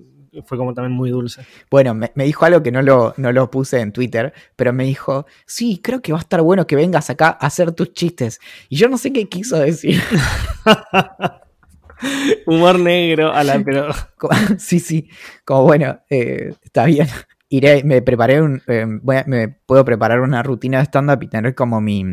fue 0.45 0.59
como 0.59 0.75
también 0.75 0.93
muy 0.93 1.11
dulce. 1.11 1.47
Bueno, 1.71 1.95
me, 1.95 2.11
dijo 2.17 2.45
algo 2.45 2.63
que 2.63 2.73
no 2.73 2.83
lo, 2.83 3.15
no 3.17 3.33
lo 3.33 3.51
puse 3.51 3.81
en 3.81 3.93
Twitter, 3.93 4.33
pero 4.57 4.73
me 4.73 4.85
dijo, 4.85 5.27
sí, 5.47 5.81
creo 5.83 6.03
que 6.03 6.13
va 6.13 6.19
a 6.19 6.23
estar 6.23 6.43
bueno 6.43 6.67
que 6.67 6.77
vengas 6.77 7.11
acá 7.11 7.29
a 7.29 7.47
hacer 7.47 7.73
tus 7.73 7.93
chistes. 7.93 8.41
Y 8.69 8.77
yo 8.77 8.89
no 8.89 8.99
sé 8.99 9.13
qué 9.13 9.29
quiso 9.29 9.59
decir. 9.59 10.01
Humor 12.47 12.79
negro 12.79 13.33
a 13.33 13.43
la 13.43 13.63
pero. 13.65 13.89
sí, 14.59 14.81
sí. 14.81 15.09
Como 15.45 15.63
bueno, 15.63 16.01
eh, 16.11 16.55
está 16.63 16.85
bien. 16.85 17.09
Iré, 17.49 17.83
me 17.85 18.03
preparé 18.03 18.43
un. 18.43 18.63
Eh, 18.67 18.87
me 19.27 19.49
puedo 19.49 19.85
preparar 19.85 20.21
una 20.21 20.43
rutina 20.43 20.79
de 20.79 20.85
stand-up 20.85 21.23
y 21.23 21.29
tener 21.29 21.55
como 21.55 21.81
mi. 21.81 22.05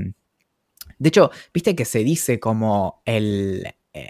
De 0.99 1.09
hecho, 1.09 1.31
viste 1.53 1.75
que 1.75 1.85
se 1.85 1.99
dice 1.99 2.39
como 2.39 3.01
el. 3.05 3.65
Eh, 3.93 4.09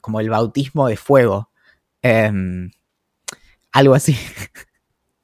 como 0.00 0.20
el 0.20 0.30
bautismo 0.30 0.88
de 0.88 0.96
fuego. 0.96 1.50
Em, 2.02 2.70
algo 3.72 3.94
así. 3.94 4.16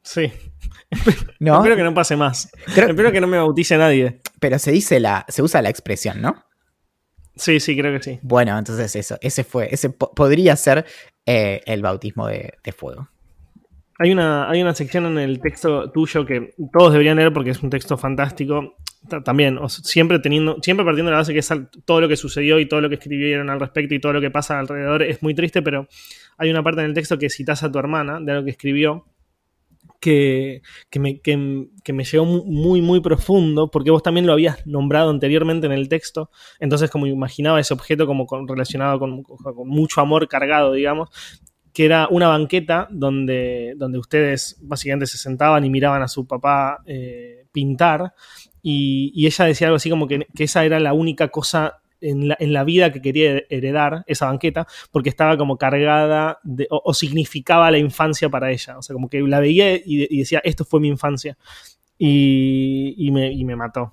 Sí. 0.02 0.32
¿No? 1.40 1.56
Espero 1.56 1.76
que 1.76 1.82
no 1.82 1.94
pase 1.94 2.16
más. 2.16 2.50
Espero 2.66 3.12
que 3.12 3.20
no 3.20 3.26
me 3.26 3.38
bautice 3.38 3.76
nadie. 3.76 4.20
Pero 4.40 4.58
se 4.58 4.70
dice 4.70 5.00
la. 5.00 5.24
se 5.28 5.42
usa 5.42 5.62
la 5.62 5.68
expresión, 5.68 6.20
¿no? 6.20 6.44
Sí, 7.36 7.60
sí, 7.60 7.76
creo 7.76 7.92
que 7.92 8.02
sí. 8.02 8.18
Bueno, 8.22 8.56
entonces 8.58 8.96
eso, 8.96 9.18
ese 9.20 9.44
fue, 9.44 9.68
ese 9.70 9.90
podría 9.90 10.56
ser 10.56 10.86
eh, 11.26 11.60
el 11.66 11.82
bautismo 11.82 12.26
de, 12.26 12.54
fuego. 12.74 13.08
Hay 13.98 14.10
una, 14.10 14.48
hay 14.48 14.62
una 14.62 14.74
sección 14.74 15.06
en 15.06 15.18
el 15.18 15.40
texto 15.40 15.90
tuyo 15.90 16.24
que 16.24 16.54
todos 16.72 16.92
deberían 16.92 17.18
leer 17.18 17.32
porque 17.32 17.50
es 17.50 17.62
un 17.62 17.68
texto 17.68 17.98
fantástico. 17.98 18.76
También, 19.24 19.58
siempre 19.68 20.18
teniendo, 20.18 20.56
siempre 20.62 20.84
partiendo 20.84 21.10
de 21.10 21.12
la 21.12 21.18
base 21.18 21.32
que 21.32 21.40
es 21.40 21.48
todo 21.84 22.00
lo 22.00 22.08
que 22.08 22.16
sucedió 22.16 22.58
y 22.58 22.66
todo 22.66 22.80
lo 22.80 22.88
que 22.88 22.96
escribieron 22.96 23.50
al 23.50 23.60
respecto 23.60 23.94
y 23.94 24.00
todo 24.00 24.12
lo 24.12 24.20
que 24.20 24.30
pasa 24.30 24.58
alrededor 24.58 25.02
es 25.02 25.22
muy 25.22 25.34
triste, 25.34 25.62
pero 25.62 25.88
hay 26.38 26.50
una 26.50 26.62
parte 26.62 26.80
en 26.80 26.86
el 26.86 26.94
texto 26.94 27.18
que 27.18 27.30
citas 27.30 27.62
a 27.62 27.70
tu 27.70 27.78
hermana 27.78 28.20
de 28.20 28.32
algo 28.32 28.44
que 28.44 28.50
escribió 28.50 29.06
que, 30.00 30.62
me, 30.98 31.20
que, 31.20 31.36
me 31.92 32.04
llegó 32.04 32.24
muy, 32.24 32.80
muy 32.80 33.00
profundo, 33.00 33.70
porque 33.70 33.90
vos 33.90 34.02
también 34.02 34.26
lo 34.26 34.32
habías 34.32 34.66
nombrado 34.66 35.10
anteriormente 35.10 35.66
en 35.66 35.72
el 35.72 35.88
texto, 35.88 36.30
entonces 36.60 36.90
como 36.90 37.06
imaginaba 37.06 37.60
ese 37.60 37.74
objeto 37.74 38.06
como 38.06 38.26
relacionado 38.46 38.98
con, 38.98 39.24
mucho 39.64 40.00
amor 40.00 40.28
cargado, 40.28 40.72
digamos, 40.72 41.10
que 41.72 41.84
era 41.84 42.08
una 42.10 42.28
banqueta 42.28 42.88
donde, 42.90 43.74
donde 43.76 43.98
ustedes 43.98 44.56
básicamente 44.62 45.06
se 45.06 45.18
sentaban 45.18 45.64
y 45.64 45.70
miraban 45.70 46.02
a 46.02 46.08
su 46.08 46.26
papá 46.26 46.78
eh, 46.86 47.46
pintar, 47.52 48.14
y, 48.68 49.12
y, 49.14 49.26
ella 49.26 49.44
decía 49.44 49.68
algo 49.68 49.76
así 49.76 49.88
como 49.88 50.08
que, 50.08 50.26
esa 50.36 50.64
era 50.64 50.80
la 50.80 50.92
única 50.92 51.28
cosa 51.28 51.82
en 52.00 52.52
la, 52.52 52.64
vida 52.64 52.90
que 52.90 53.00
quería 53.00 53.44
heredar 53.48 54.02
esa 54.08 54.26
banqueta, 54.26 54.66
porque 54.90 55.08
estaba 55.08 55.36
como 55.36 55.56
cargada 55.56 56.40
o, 56.68 56.92
significaba 56.92 57.70
la 57.70 57.78
infancia 57.78 58.28
para 58.28 58.50
ella. 58.50 58.76
O 58.76 58.82
sea, 58.82 58.94
como 58.94 59.08
que 59.08 59.20
la 59.20 59.38
veía 59.38 59.76
y, 59.76 60.18
decía, 60.18 60.40
esto 60.42 60.64
fue 60.64 60.80
mi 60.80 60.88
infancia. 60.88 61.38
Y, 61.96 63.08
me, 63.12 63.54
mató. 63.54 63.92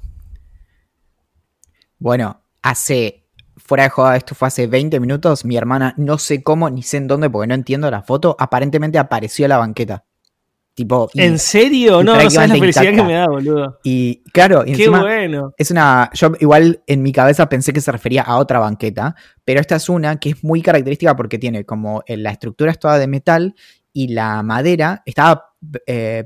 Bueno, 1.99 2.41
hace, 2.63 3.27
fuera 3.55 3.83
de 3.83 3.89
joda, 3.91 4.17
esto 4.17 4.33
fue 4.33 4.47
hace 4.47 4.65
20 4.65 4.99
minutos, 4.99 5.45
mi 5.45 5.55
hermana, 5.55 5.93
no 5.97 6.17
sé 6.17 6.41
cómo 6.41 6.71
ni 6.71 6.81
sé 6.81 6.97
en 6.97 7.07
dónde, 7.07 7.29
porque 7.29 7.45
no 7.45 7.53
entiendo 7.53 7.91
la 7.91 8.01
foto, 8.01 8.35
aparentemente 8.39 8.97
apareció 8.97 9.47
la 9.47 9.59
banqueta. 9.59 10.03
Tipo, 10.75 11.07
¿En 11.13 11.37
serio? 11.37 12.03
No, 12.03 12.15
no 12.15 12.29
sabes 12.31 12.49
la 12.49 12.55
felicidad 12.55 12.91
que 12.95 13.03
me 13.03 13.13
da, 13.13 13.27
boludo. 13.27 13.79
Y 13.83 14.23
claro, 14.31 14.63
Qué 14.65 14.89
bueno. 14.89 15.53
Es 15.55 15.69
una. 15.69 16.09
Yo 16.15 16.31
igual 16.39 16.81
en 16.87 17.03
mi 17.03 17.11
cabeza 17.11 17.47
pensé 17.47 17.73
que 17.73 17.79
se 17.81 17.91
refería 17.91 18.23
a 18.23 18.37
otra 18.37 18.57
banqueta, 18.57 19.15
pero 19.45 19.59
esta 19.61 19.75
es 19.75 19.87
una 19.87 20.19
que 20.19 20.31
es 20.31 20.43
muy 20.43 20.63
característica 20.63 21.15
porque 21.15 21.37
tiene 21.37 21.63
como 21.63 22.01
eh, 22.07 22.17
la 22.17 22.31
estructura 22.31 22.71
es 22.71 22.79
toda 22.79 22.97
de 22.97 23.05
metal 23.05 23.53
y 23.93 24.07
la 24.09 24.41
madera 24.41 25.03
estaba. 25.05 25.51
Eh, 25.85 26.25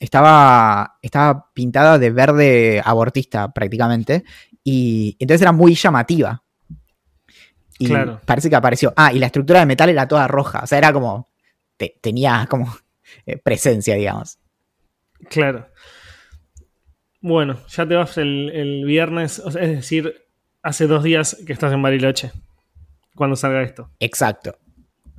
estaba, 0.00 0.98
estaba 1.00 1.50
pintada 1.54 1.96
de 1.98 2.10
verde 2.10 2.82
abortista 2.84 3.52
prácticamente 3.52 4.24
y 4.64 5.16
entonces 5.20 5.42
era 5.42 5.52
muy 5.52 5.74
llamativa. 5.76 6.42
Y 7.78 7.86
Claro. 7.86 8.20
parece 8.26 8.50
que 8.50 8.56
apareció. 8.56 8.92
Ah, 8.96 9.12
y 9.12 9.18
la 9.18 9.26
estructura 9.26 9.60
de 9.60 9.66
metal 9.66 9.88
era 9.88 10.06
toda 10.06 10.28
roja. 10.28 10.60
O 10.62 10.66
sea, 10.66 10.78
era 10.78 10.92
como. 10.92 11.28
te- 11.76 11.98
tenía 12.02 12.46
como 12.50 12.66
eh, 13.26 13.36
presencia, 13.38 13.94
digamos. 13.94 14.38
Claro. 15.28 15.68
Bueno, 17.20 17.58
ya 17.68 17.86
te 17.86 17.94
vas 17.94 18.18
el, 18.18 18.50
el 18.50 18.84
viernes, 18.84 19.38
o 19.38 19.50
sea, 19.50 19.62
es 19.62 19.70
decir, 19.70 20.14
hace 20.62 20.86
dos 20.86 21.04
días 21.04 21.36
que 21.46 21.52
estás 21.52 21.72
en 21.72 21.80
Bariloche, 21.82 22.32
cuando 23.14 23.36
salga 23.36 23.62
esto. 23.62 23.90
Exacto. 24.00 24.56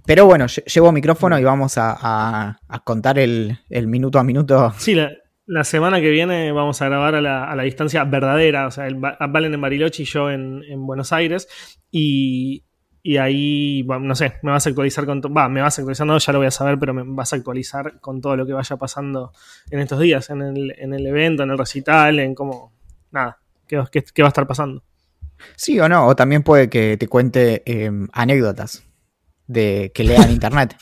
Pero 0.06 0.26
bueno, 0.26 0.46
lle- 0.46 0.66
llevo 0.66 0.92
micrófono 0.92 1.40
y 1.40 1.44
vamos 1.46 1.78
a, 1.78 1.96
a- 1.98 2.60
a 2.68 2.80
contar 2.84 3.20
el, 3.20 3.58
el 3.70 3.88
minuto 3.88 4.20
a 4.20 4.24
minuto. 4.26 4.74
Sí, 4.78 4.96
la, 4.96 5.14
la 5.46 5.64
semana 5.64 6.02
que 6.02 6.10
viene 6.10 6.52
vamos 6.52 6.82
a 6.82 6.90
grabar 6.90 7.16
a 7.16 7.22
la, 7.22 7.46
a 7.50 7.56
la 7.56 7.64
distancia 7.64 8.04
verdadera, 8.04 8.68
o 8.68 8.72
sea, 8.72 8.86
el, 8.88 8.96
Valen 8.96 9.54
en 9.54 9.62
Bariloche 9.62 10.04
y 10.04 10.06
yo 10.06 10.30
en, 10.30 10.62
en 10.68 10.86
Buenos 10.86 11.14
Aires, 11.14 11.48
y, 11.90 12.66
y 13.06 13.18
ahí, 13.18 13.84
bueno, 13.84 14.06
no 14.06 14.16
sé, 14.16 14.36
me 14.44 14.52
vas 14.52 14.66
a 14.66 14.70
actualizar 14.70 15.06
con 15.06 15.20
todo, 15.22 15.34
va, 15.34 15.50
me 15.50 15.62
vas 15.62 15.78
a 15.78 15.82
actualizar, 15.82 16.08
no, 16.08 16.18
ya 16.18 16.32
lo 16.34 16.40
voy 16.40 16.48
a 16.48 16.52
saber, 16.52 16.80
pero 16.80 16.94
me 16.94 17.04
vas 17.06 17.34
a 17.34 17.36
actualizar 17.36 18.00
con 18.00 18.22
todo 18.22 18.38
lo 18.38 18.46
que 18.46 18.54
vaya 18.54 18.78
pasando 18.78 19.34
en 19.70 19.80
estos 19.80 20.00
días, 20.00 20.30
en 20.30 20.42
el, 20.42 20.74
en 20.78 20.94
el 20.94 21.06
evento, 21.06 21.44
en 21.44 21.52
el 21.52 21.58
recital, 21.58 22.20
en 22.20 22.34
cómo, 22.34 22.72
nada, 23.12 23.40
qué, 23.68 23.78
va- 23.78 23.90
qué- 23.92 24.04
qué 24.14 24.22
va 24.22 24.30
a 24.30 24.34
estar 24.36 24.48
pasando. 24.48 24.84
Sí 25.58 25.78
o 25.82 25.90
no, 25.90 26.08
o 26.08 26.16
también 26.16 26.44
puede 26.44 26.70
que 26.70 26.96
te 26.96 27.08
cuente 27.10 27.62
eh, 27.66 27.92
anécdotas 28.14 28.84
de 29.48 29.92
que 29.94 30.06
lea 30.06 30.24
en 30.24 30.32
internet. 30.40 30.78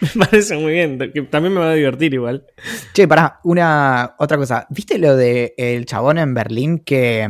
Me 0.00 0.24
parece 0.26 0.56
muy 0.56 0.72
bien, 0.72 0.98
que 1.12 1.22
también 1.22 1.52
me 1.52 1.60
va 1.60 1.70
a 1.70 1.74
divertir 1.74 2.14
igual. 2.14 2.46
Che, 2.94 3.08
pará, 3.08 3.40
una 3.42 4.14
otra 4.18 4.36
cosa. 4.36 4.66
¿Viste 4.70 4.98
lo 4.98 5.16
de 5.16 5.52
el 5.58 5.84
chabón 5.84 6.16
en 6.18 6.32
Berlín 6.32 6.78
que, 6.78 7.28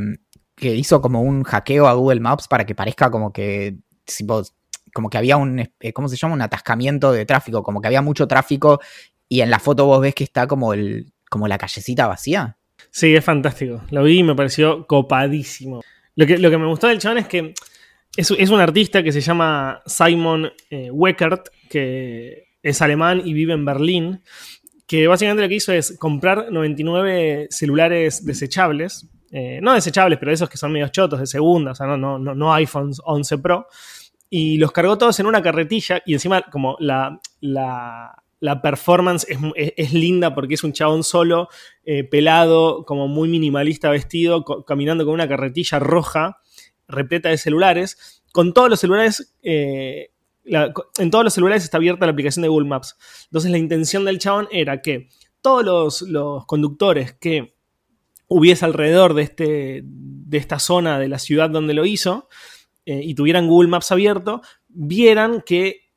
que 0.65 0.75
hizo 0.75 1.03
como 1.03 1.21
un 1.21 1.43
hackeo 1.43 1.87
a 1.87 1.93
Google 1.93 2.21
Maps 2.21 2.49
para 2.49 2.65
que 2.65 2.75
parezca 2.75 3.11
como 3.11 3.35
que 3.35 3.77
como 4.95 5.11
que 5.11 5.19
había 5.19 5.37
un 5.37 5.61
eh, 5.61 5.93
¿cómo 5.93 6.09
se 6.09 6.17
llama? 6.17 6.33
un 6.33 6.41
atascamiento 6.41 7.13
de 7.13 7.27
tráfico, 7.27 7.63
como 7.63 7.83
que 7.83 7.89
había 7.89 8.01
mucho 8.01 8.27
tráfico 8.27 8.81
y 9.29 9.43
en 9.43 9.51
la 9.51 9.59
foto 9.59 9.85
vos 9.85 10.01
ves 10.01 10.15
que 10.15 10.25
está 10.25 10.47
como 10.47 10.73
el 10.73 11.13
como 11.29 11.49
la 11.49 11.59
callecita 11.59 12.07
vacía? 12.07 12.57
Sí, 12.91 13.15
es 13.15 13.23
fantástico. 13.23 13.83
Lo 13.91 14.05
vi 14.05 14.21
y 14.21 14.23
me 14.23 14.35
pareció 14.35 14.87
copadísimo. 14.87 15.83
Lo 16.17 16.27
que, 16.27 16.39
lo 16.39 16.49
que 16.49 16.57
me 16.57 16.67
gustó 16.67 16.87
del 16.87 16.99
chabón 16.99 17.19
es 17.19 17.29
que 17.29 17.53
es, 18.17 18.31
es 18.31 18.49
un 18.49 18.61
artista 18.61 19.03
que 19.03 19.13
se 19.13 19.21
llama 19.21 19.83
Simon 19.85 20.51
eh, 20.71 20.91
Weckert, 20.91 21.49
que 21.69 22.55
es 22.63 22.81
alemán 22.81 23.21
y 23.23 23.35
vive 23.35 23.53
en 23.53 23.67
Berlín, 23.67 24.23
que 24.87 25.09
básicamente 25.09 25.43
lo 25.43 25.49
que 25.51 25.57
hizo 25.57 25.75
es 25.75 25.99
comprar 25.99 26.51
99 26.51 27.49
celulares 27.51 28.25
desechables, 28.25 29.11
eh, 29.37 29.59
no 29.61 29.75
desechables, 29.75 30.19
pero 30.21 30.31
esos 30.33 30.49
que 30.49 30.57
son 30.57 30.71
medio 30.71 30.87
chotos 30.89 31.19
de 31.19 31.27
segunda, 31.27 31.73
o 31.73 31.75
sea, 31.75 31.87
no, 31.89 31.97
no, 31.97 32.19
no, 32.21 32.35
no 32.37 32.53
iPhones 32.55 33.01
11 33.05 33.39
Pro, 33.39 33.67
y 34.31 34.59
los 34.59 34.71
cargó 34.71 34.97
todos 34.97 35.19
en 35.19 35.27
una 35.27 35.43
carretilla 35.43 36.03
y 36.07 36.13
encima 36.15 36.43
como 36.43 36.77
la, 36.79 37.19
la, 37.41 38.15
performance 38.63 39.27
es, 39.29 39.39
es- 39.77 39.93
linda 39.93 40.35
porque 40.35 40.55
es 40.55 40.63
un 40.63 40.73
chabón 40.73 41.03
solo, 41.03 41.49
eh, 41.85 42.05
pelado, 42.05 42.85
como 42.85 43.09
muy 43.09 43.29
minimalista 43.29 43.91
vestido, 43.91 44.45
caminando 44.65 45.05
con 45.05 45.15
una 45.15 45.27
carretilla 45.29 45.79
roja 45.81 46.39
repleta 46.87 47.29
de 47.29 47.39
celulares, 47.39 48.23
con 48.33 48.53
todos 48.55 48.71
los 48.71 48.79
celulares... 48.81 49.35
eh, 49.43 50.11
en 50.99 51.11
todos 51.11 51.25
los 51.25 51.33
celulares 51.33 51.65
está 51.65 51.79
abierta 51.79 52.05
la 52.05 52.13
aplicación 52.13 52.43
de 52.43 52.49
Google 52.51 52.69
Maps. 52.69 52.97
Entonces 53.27 53.51
la 53.51 53.57
intención 53.57 54.05
del 54.05 54.19
chabón 54.19 54.47
era 54.51 54.83
que 54.83 55.09
todos 55.41 55.65
los, 55.65 56.03
los 56.03 56.45
conductores 56.45 57.15
que 57.15 57.54
hubiese 58.35 58.65
alrededor 58.65 59.15
de, 59.15 59.23
este, 59.23 59.83
de 59.85 60.39
esta 60.39 60.59
zona 60.59 60.99
de 60.99 61.07
la 61.07 61.21
ciudad 61.21 61.51
donde 61.51 61.73
lo 61.73 61.87
hizo 61.87 62.29
eh, 62.85 63.01
y 63.01 63.15
tuvieran 63.15 63.47
Google 63.47 63.69
Maps 63.69 63.93
abierto, 63.93 64.43
vieran 64.67 65.41
que 65.47 65.93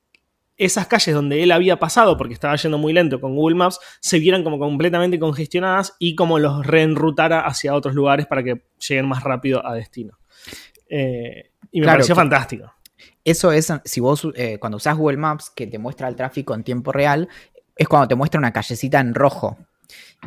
esas 0.55 0.85
calles 0.85 1.15
donde 1.15 1.41
él 1.41 1.51
había 1.51 1.79
pasado, 1.79 2.15
porque 2.15 2.35
estaba 2.35 2.55
yendo 2.55 2.77
muy 2.77 2.93
lento 2.93 3.19
con 3.19 3.35
Google 3.35 3.55
Maps, 3.55 3.79
se 4.01 4.19
vieran 4.19 4.43
como 4.43 4.59
completamente 4.59 5.17
congestionadas 5.17 5.95
y 5.97 6.13
como 6.15 6.37
los 6.37 6.65
reenrutara 6.65 7.41
hacia 7.41 7.73
otros 7.73 7.95
lugares 7.95 8.27
para 8.27 8.43
que 8.43 8.61
lleguen 8.87 9.07
más 9.07 9.23
rápido 9.23 9.65
a 9.65 9.73
destino. 9.73 10.19
Eh, 10.89 11.51
y 11.71 11.79
me 11.79 11.85
Claro, 11.85 11.97
pareció 11.97 12.15
fantástico. 12.15 12.71
Eso 13.23 13.51
es, 13.51 13.73
si 13.83 13.99
vos 13.99 14.27
eh, 14.35 14.57
cuando 14.59 14.77
usás 14.77 14.95
Google 14.95 15.17
Maps 15.17 15.49
que 15.49 15.65
te 15.65 15.79
muestra 15.79 16.07
el 16.07 16.15
tráfico 16.15 16.53
en 16.53 16.63
tiempo 16.63 16.91
real, 16.91 17.27
es 17.75 17.87
cuando 17.87 18.07
te 18.07 18.15
muestra 18.15 18.39
una 18.39 18.53
callecita 18.53 18.99
en 18.99 19.15
rojo. 19.15 19.57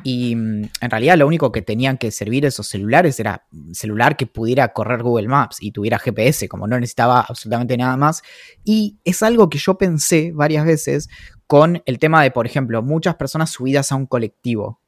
Y 0.05 0.35
mm, 0.37 0.63
en 0.81 0.91
realidad 0.91 1.17
lo 1.19 1.27
único 1.27 1.53
que 1.53 1.63
tenían 1.63 1.99
que 1.99 2.11
servir 2.11 2.45
esos 2.47 2.67
celulares 2.67 3.19
era 3.21 3.47
un 3.53 3.75
celular 3.75 4.17
que 4.17 4.27
pudiera 4.27 4.69
correr 4.73 5.03
Google 5.03 5.29
Maps 5.29 5.59
y 5.61 5.73
tuviera 5.73 5.99
GPS, 5.99 6.49
como 6.49 6.67
no 6.67 6.79
necesitaba 6.79 7.21
absolutamente 7.21 7.77
nada 7.77 7.97
más. 7.97 8.23
Y 8.65 8.99
es 9.05 9.23
algo 9.23 9.51
que 9.51 9.59
yo 9.59 9.77
pensé 9.79 10.33
varias 10.35 10.65
veces 10.65 11.09
con 11.47 11.83
el 11.87 11.99
tema 11.99 12.23
de, 12.23 12.31
por 12.31 12.47
ejemplo, 12.47 12.83
muchas 12.83 13.17
personas 13.17 13.51
subidas 13.51 13.91
a 13.93 13.97
un 13.97 14.07
colectivo, 14.07 14.81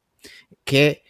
que 0.64 1.02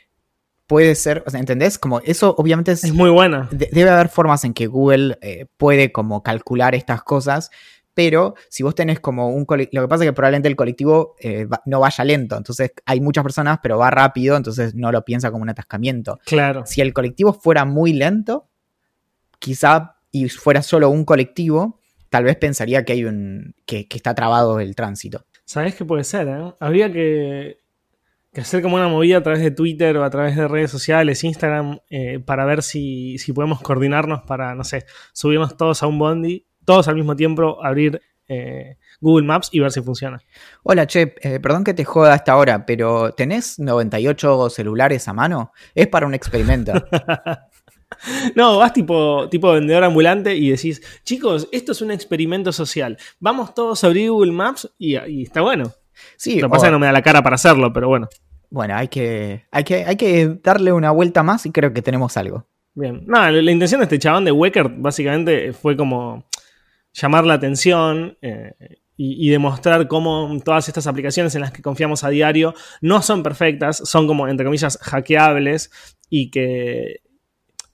puede 0.66 0.94
ser, 0.94 1.22
o 1.26 1.30
sea, 1.30 1.38
¿entendés? 1.40 1.78
Como 1.78 2.00
eso 2.00 2.34
obviamente 2.38 2.72
es 2.72 2.84
Es 2.84 2.94
muy 2.94 3.10
buena. 3.10 3.48
de- 3.50 3.68
debe 3.72 3.90
haber 3.90 4.08
formas 4.08 4.44
en 4.44 4.54
que 4.54 4.66
Google 4.66 5.18
eh, 5.20 5.46
puede 5.58 5.92
como 5.92 6.22
calcular 6.22 6.74
estas 6.74 7.02
cosas, 7.02 7.50
pero 7.94 8.34
si 8.48 8.62
vos 8.62 8.74
tenés 8.74 9.00
como 9.00 9.28
un 9.28 9.44
colectivo, 9.44 9.80
lo 9.82 9.86
que 9.86 9.90
pasa 9.90 10.04
es 10.04 10.10
que 10.10 10.14
probablemente 10.14 10.48
el 10.48 10.56
colectivo 10.56 11.14
eh, 11.20 11.44
va- 11.44 11.62
no 11.66 11.80
vaya 11.80 12.04
lento, 12.04 12.36
entonces 12.36 12.72
hay 12.86 13.00
muchas 13.00 13.22
personas, 13.22 13.58
pero 13.62 13.78
va 13.78 13.90
rápido, 13.90 14.36
entonces 14.36 14.74
no 14.74 14.90
lo 14.92 15.04
piensa 15.04 15.30
como 15.30 15.42
un 15.42 15.50
atascamiento. 15.50 16.18
Claro. 16.24 16.64
Si 16.66 16.80
el 16.80 16.92
colectivo 16.92 17.32
fuera 17.32 17.64
muy 17.64 17.92
lento, 17.92 18.48
quizá 19.38 19.96
y 20.10 20.28
fuera 20.28 20.62
solo 20.62 20.90
un 20.90 21.04
colectivo, 21.04 21.80
tal 22.10 22.24
vez 22.24 22.36
pensaría 22.36 22.84
que 22.84 22.92
hay 22.92 23.04
un 23.04 23.54
que, 23.66 23.88
que 23.88 23.96
está 23.96 24.14
trabado 24.14 24.60
el 24.60 24.74
tránsito. 24.76 25.24
¿Sabés 25.44 25.74
qué 25.74 25.84
puede 25.84 26.04
ser? 26.04 26.28
eh? 26.28 26.52
Habría 26.60 26.92
que, 26.92 27.58
que 28.32 28.40
hacer 28.40 28.62
como 28.62 28.76
una 28.76 28.88
movida 28.88 29.18
a 29.18 29.22
través 29.22 29.42
de 29.42 29.50
Twitter 29.50 29.96
o 29.96 30.04
a 30.04 30.10
través 30.10 30.36
de 30.36 30.46
redes 30.48 30.70
sociales, 30.70 31.24
Instagram, 31.24 31.78
eh, 31.90 32.20
para 32.20 32.44
ver 32.44 32.62
si, 32.62 33.18
si 33.18 33.32
podemos 33.32 33.60
coordinarnos 33.60 34.22
para, 34.22 34.54
no 34.54 34.64
sé, 34.64 34.84
subirnos 35.12 35.56
todos 35.56 35.82
a 35.82 35.86
un 35.86 35.98
bondi, 35.98 36.46
todos 36.64 36.88
al 36.88 36.94
mismo 36.94 37.16
tiempo, 37.16 37.58
abrir 37.64 38.00
eh, 38.28 38.76
Google 39.00 39.26
Maps 39.26 39.48
y 39.52 39.60
ver 39.60 39.72
si 39.72 39.82
funciona. 39.82 40.22
Hola, 40.62 40.86
che, 40.86 41.14
eh, 41.20 41.40
perdón 41.40 41.64
que 41.64 41.74
te 41.74 41.84
joda 41.84 42.14
hasta 42.14 42.32
ahora, 42.32 42.64
pero 42.64 43.12
¿tenés 43.12 43.58
98 43.58 44.50
celulares 44.50 45.08
a 45.08 45.12
mano? 45.12 45.52
Es 45.74 45.88
para 45.88 46.06
un 46.06 46.14
experimento. 46.14 46.72
No, 48.34 48.58
vas 48.58 48.72
tipo, 48.72 49.28
tipo 49.28 49.52
vendedor 49.52 49.84
ambulante 49.84 50.34
y 50.34 50.50
decís, 50.50 50.82
chicos, 51.04 51.48
esto 51.52 51.72
es 51.72 51.82
un 51.82 51.90
experimento 51.90 52.50
social. 52.50 52.96
Vamos 53.20 53.54
todos 53.54 53.84
a 53.84 53.86
abrir 53.86 54.10
Google 54.10 54.32
Maps 54.32 54.68
y, 54.78 54.96
y 54.98 55.22
está 55.22 55.42
bueno. 55.42 55.70
Sí, 56.16 56.40
Lo 56.40 56.48
que 56.48 56.52
pasa 56.52 56.66
es 56.66 56.68
que 56.68 56.72
no 56.72 56.78
me 56.78 56.86
da 56.86 56.92
la 56.92 57.02
cara 57.02 57.22
para 57.22 57.34
hacerlo, 57.34 57.72
pero 57.72 57.88
bueno. 57.88 58.08
Bueno, 58.50 58.76
hay 58.76 58.88
que, 58.88 59.44
hay, 59.50 59.64
que, 59.64 59.84
hay 59.84 59.96
que 59.96 60.38
darle 60.42 60.72
una 60.72 60.90
vuelta 60.90 61.22
más 61.22 61.46
y 61.46 61.52
creo 61.52 61.72
que 61.72 61.82
tenemos 61.82 62.16
algo. 62.16 62.46
Bien. 62.74 63.04
No, 63.06 63.18
la, 63.18 63.30
la 63.30 63.50
intención 63.50 63.80
de 63.80 63.84
este 63.84 63.98
chabón 63.98 64.24
de 64.24 64.32
Wecker 64.32 64.68
básicamente 64.68 65.52
fue 65.52 65.76
como 65.76 66.24
llamar 66.92 67.24
la 67.24 67.34
atención 67.34 68.16
eh, 68.22 68.54
y, 68.96 69.30
demostrar 69.30 69.88
cómo 69.88 70.30
todas 70.44 70.68
estas 70.68 70.86
aplicaciones 70.86 71.34
en 71.34 71.40
las 71.40 71.50
que 71.50 71.62
confiamos 71.62 72.04
a 72.04 72.10
diario 72.10 72.54
no 72.80 73.02
son 73.02 73.22
perfectas, 73.22 73.78
son 73.78 74.06
como, 74.06 74.28
entre 74.28 74.44
comillas, 74.44 74.78
hackeables 74.80 75.70
y 76.08 76.30
que. 76.30 77.00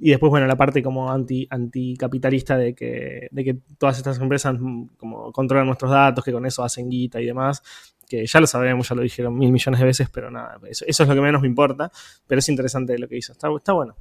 Y 0.00 0.10
después, 0.10 0.30
bueno, 0.30 0.46
la 0.46 0.56
parte 0.56 0.80
como 0.80 1.10
anti, 1.10 1.46
anticapitalista 1.50 2.56
de 2.56 2.72
que, 2.72 3.28
de 3.32 3.44
que 3.44 3.58
todas 3.78 3.98
estas 3.98 4.18
empresas 4.20 4.54
mm, 4.58 4.90
como 4.96 5.32
controlan 5.32 5.66
nuestros 5.66 5.90
datos, 5.90 6.24
que 6.24 6.32
con 6.32 6.46
eso 6.46 6.62
hacen 6.62 6.88
guita 6.88 7.20
y 7.20 7.26
demás, 7.26 7.62
que 8.08 8.24
ya 8.24 8.40
lo 8.40 8.46
sabemos, 8.46 8.88
ya 8.88 8.94
lo 8.94 9.02
dijeron 9.02 9.36
mil 9.36 9.50
millones 9.50 9.80
de 9.80 9.86
veces, 9.86 10.08
pero 10.08 10.30
nada, 10.30 10.58
eso, 10.68 10.84
eso 10.86 11.02
es 11.02 11.08
lo 11.08 11.14
que 11.16 11.20
menos 11.20 11.42
me 11.42 11.48
importa, 11.48 11.90
pero 12.28 12.38
es 12.38 12.48
interesante 12.48 12.96
lo 12.96 13.08
que 13.08 13.16
hizo, 13.16 13.32
está, 13.32 13.48
está 13.54 13.72
bueno. 13.72 13.96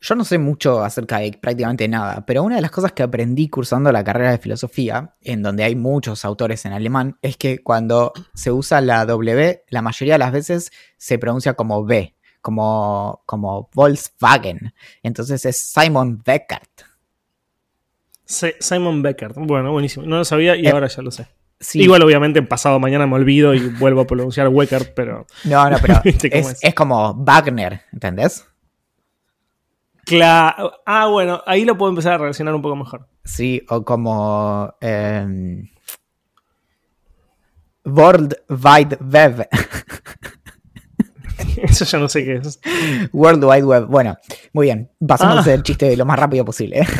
Yo 0.00 0.14
no 0.14 0.24
sé 0.24 0.38
mucho 0.38 0.84
acerca 0.84 1.18
de 1.18 1.36
prácticamente 1.40 1.88
nada, 1.88 2.24
pero 2.24 2.44
una 2.44 2.56
de 2.56 2.62
las 2.62 2.70
cosas 2.70 2.92
que 2.92 3.02
aprendí 3.02 3.48
cursando 3.48 3.90
la 3.90 4.04
carrera 4.04 4.30
de 4.30 4.38
filosofía, 4.38 5.14
en 5.22 5.42
donde 5.42 5.64
hay 5.64 5.74
muchos 5.74 6.24
autores 6.24 6.64
en 6.66 6.72
alemán, 6.72 7.18
es 7.20 7.36
que 7.36 7.58
cuando 7.58 8.12
se 8.32 8.52
usa 8.52 8.80
la 8.80 9.04
W, 9.06 9.64
la 9.68 9.82
mayoría 9.82 10.14
de 10.14 10.18
las 10.18 10.32
veces 10.32 10.70
se 10.96 11.18
pronuncia 11.18 11.54
como 11.54 11.84
B, 11.84 12.14
como, 12.40 13.22
como 13.26 13.70
Volkswagen. 13.74 14.72
Entonces 15.02 15.44
es 15.44 15.58
Simon 15.58 16.22
Beckert. 16.24 16.88
Simon 18.28 19.02
Becker. 19.02 19.32
Bueno, 19.36 19.72
buenísimo. 19.72 20.06
No 20.06 20.18
lo 20.18 20.24
sabía 20.24 20.54
y 20.54 20.66
Eh, 20.66 20.70
ahora 20.70 20.86
ya 20.86 21.02
lo 21.02 21.10
sé. 21.10 21.26
Sí. 21.60 21.80
Igual, 21.80 22.02
obviamente, 22.02 22.40
pasado 22.42 22.78
mañana 22.78 23.06
me 23.06 23.16
olvido 23.16 23.52
y 23.52 23.60
vuelvo 23.68 24.02
a 24.02 24.06
pronunciar 24.06 24.48
Wecker, 24.48 24.94
pero. 24.94 25.26
No, 25.44 25.68
no, 25.68 25.78
pero 25.80 26.00
¿Viste 26.04 26.30
cómo 26.30 26.42
es, 26.42 26.52
es? 26.52 26.58
es 26.62 26.74
como 26.74 27.14
Wagner, 27.14 27.80
¿entendés? 27.92 28.44
Claro. 30.08 30.72
Ah, 30.86 31.06
bueno, 31.06 31.42
ahí 31.46 31.64
lo 31.64 31.76
puedo 31.76 31.90
empezar 31.90 32.14
a 32.14 32.18
relacionar 32.18 32.54
un 32.54 32.62
poco 32.62 32.76
mejor. 32.76 33.06
Sí, 33.24 33.62
o 33.68 33.84
como 33.84 34.72
em, 34.80 35.68
World 37.84 38.36
Wide 38.48 38.98
Web. 39.00 39.48
Eso 41.62 41.84
ya 41.84 41.98
no 41.98 42.08
sé 42.08 42.24
qué 42.24 42.36
es. 42.36 42.60
World 43.12 43.44
Wide 43.44 43.64
Web. 43.64 43.86
Bueno, 43.86 44.16
muy 44.52 44.66
bien. 44.66 44.90
Pasemos 45.06 45.46
Ah. 45.46 45.52
el 45.52 45.62
chiste 45.62 45.96
lo 45.96 46.06
más 46.06 46.18
rápido 46.18 46.44
posible. 46.44 46.80
¿eh? 46.80 46.86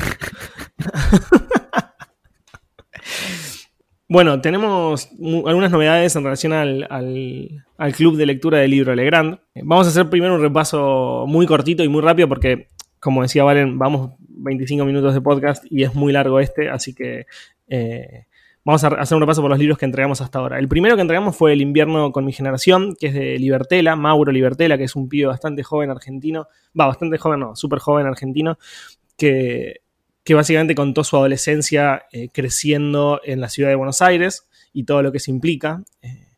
Bueno, 4.11 4.41
tenemos 4.41 5.11
algunas 5.21 5.71
novedades 5.71 6.17
en 6.17 6.25
relación 6.25 6.55
al, 6.55 7.93
club 7.95 8.17
de 8.17 8.25
lectura 8.25 8.57
del 8.59 8.71
libro 8.71 8.95
Legrand. 8.95 9.39
Vamos 9.63 9.87
a 9.87 9.91
hacer 9.91 10.09
primero 10.09 10.35
un 10.35 10.41
repaso 10.41 11.27
muy 11.29 11.45
cortito 11.45 11.85
y 11.85 11.89
muy 11.89 12.01
rápido 12.01 12.27
porque, 12.27 12.69
como 13.01 13.23
decía 13.23 13.45
Valen, 13.45 13.79
vamos 13.79 14.13
25 14.21 14.85
minutos 14.85 15.15
de 15.15 15.21
podcast 15.21 15.65
y 15.71 15.83
es 15.83 15.95
muy 15.95 16.13
largo 16.13 16.41
este, 16.41 16.69
así 16.69 16.95
que 16.95 17.27
eh, 17.69 18.27
vamos 18.65 18.85
a 18.85 18.89
hacer 18.89 19.17
un 19.17 19.23
repaso 19.23 19.41
por 19.41 19.51
los 19.51 19.59
libros 19.59 19.79
que 19.79 19.85
entregamos 19.85 20.21
hasta 20.21 20.39
ahora. 20.39 20.59
El 20.59 20.69
primero 20.69 20.95
que 20.95 21.03
entregamos 21.03 21.37
fue 21.37 21.53
El 21.53 21.61
invierno 21.61 22.13
con 22.13 22.25
mi 22.25 22.33
generación, 22.33 22.95
que 22.99 23.09
es 23.09 23.15
de 23.15 23.39
Libertela, 23.39 23.97
Mauro 23.97 24.33
Libertela, 24.33 24.77
que 24.77 24.85
es 24.85 24.97
un 24.97 25.09
pibe 25.09 25.27
bastante 25.27 25.63
joven 25.63 25.91
argentino, 25.91 26.49
va, 26.79 26.87
bastante 26.87 27.19
joven, 27.19 27.41
no, 27.41 27.57
súper 27.57 27.79
joven 27.79 28.07
argentino, 28.07 28.59
que 29.17 29.81
básicamente 30.35 30.75
contó 30.75 31.05
su 31.05 31.17
adolescencia 31.17 32.05
eh, 32.13 32.29
creciendo 32.31 33.21
en 33.25 33.41
la 33.41 33.49
ciudad 33.49 33.71
de 33.71 33.77
Buenos 33.77 34.03
Aires 34.03 34.47
y 34.73 34.85
todo 34.85 35.03
lo 35.03 35.11
que 35.11 35.19
se 35.19 35.31
implica, 35.31 35.83
eh, 36.03 36.29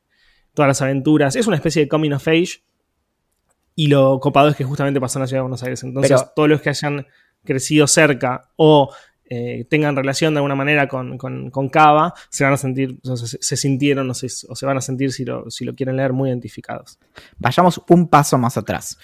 todas 0.54 0.68
las 0.68 0.82
aventuras. 0.82 1.34
Es 1.36 1.46
una 1.46 1.56
especie 1.56 1.82
de 1.82 1.88
coming 1.88 2.12
of 2.12 2.28
age 2.28 2.62
y 3.80 3.86
lo 3.86 4.20
copado 4.20 4.50
es 4.50 4.56
que 4.56 4.64
justamente 4.64 5.00
pasó 5.00 5.18
en 5.18 5.22
la 5.22 5.26
ciudad 5.26 5.38
de 5.38 5.44
Buenos 5.44 5.62
Aires. 5.62 5.82
Entonces, 5.84 6.22
todos 6.36 6.50
los 6.50 6.60
que 6.60 6.68
hayan 6.68 7.06
crecido 7.42 7.86
cerca 7.86 8.50
o 8.56 8.92
eh, 9.24 9.64
tengan 9.70 9.96
relación 9.96 10.34
de 10.34 10.38
alguna 10.40 10.54
manera 10.54 10.86
con, 10.86 11.16
con, 11.16 11.68
Cava, 11.70 12.12
se 12.28 12.44
van 12.44 12.52
a 12.52 12.58
sentir, 12.58 12.98
se, 13.02 13.56
sintieron 13.56 14.10
o 14.10 14.12
se, 14.12 14.66
van 14.66 14.76
a 14.76 14.82
sentir, 14.82 15.12
si 15.12 15.24
lo, 15.24 15.50
si 15.50 15.64
lo 15.64 15.74
quieren 15.74 15.96
leer, 15.96 16.12
muy 16.12 16.28
identificados. 16.28 16.98
Vayamos 17.38 17.80
un 17.88 18.08
paso 18.08 18.36
más 18.36 18.58
atrás. 18.58 18.98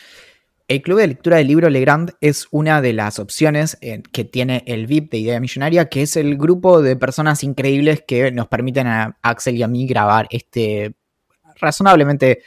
El 0.69 0.83
Club 0.83 0.99
de 0.99 1.07
Lectura 1.07 1.39
del 1.39 1.47
Libro 1.47 1.71
Legrand 1.71 2.11
es 2.21 2.47
una 2.51 2.83
de 2.83 2.93
las 2.93 3.19
opciones 3.19 3.79
eh, 3.81 4.03
que 4.12 4.25
tiene 4.25 4.62
el 4.67 4.87
VIP 4.87 5.11
de 5.11 5.19
Idea 5.21 5.41
Millonaria, 5.41 5.89
que 5.89 6.03
es 6.03 6.19
el 6.19 6.37
grupo 6.37 6.83
de 6.83 6.97
personas 6.97 7.43
increíbles 7.45 8.05
que 8.07 8.31
nos 8.31 8.49
permiten 8.49 8.89
a 8.89 9.17
Axel 9.23 9.57
y 9.57 9.62
a 9.62 9.69
mí 9.69 9.87
grabar 9.87 10.27
este 10.29 10.97
razonablemente 11.59 12.43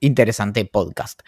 interesante 0.00 0.64
podcast. 0.64 1.22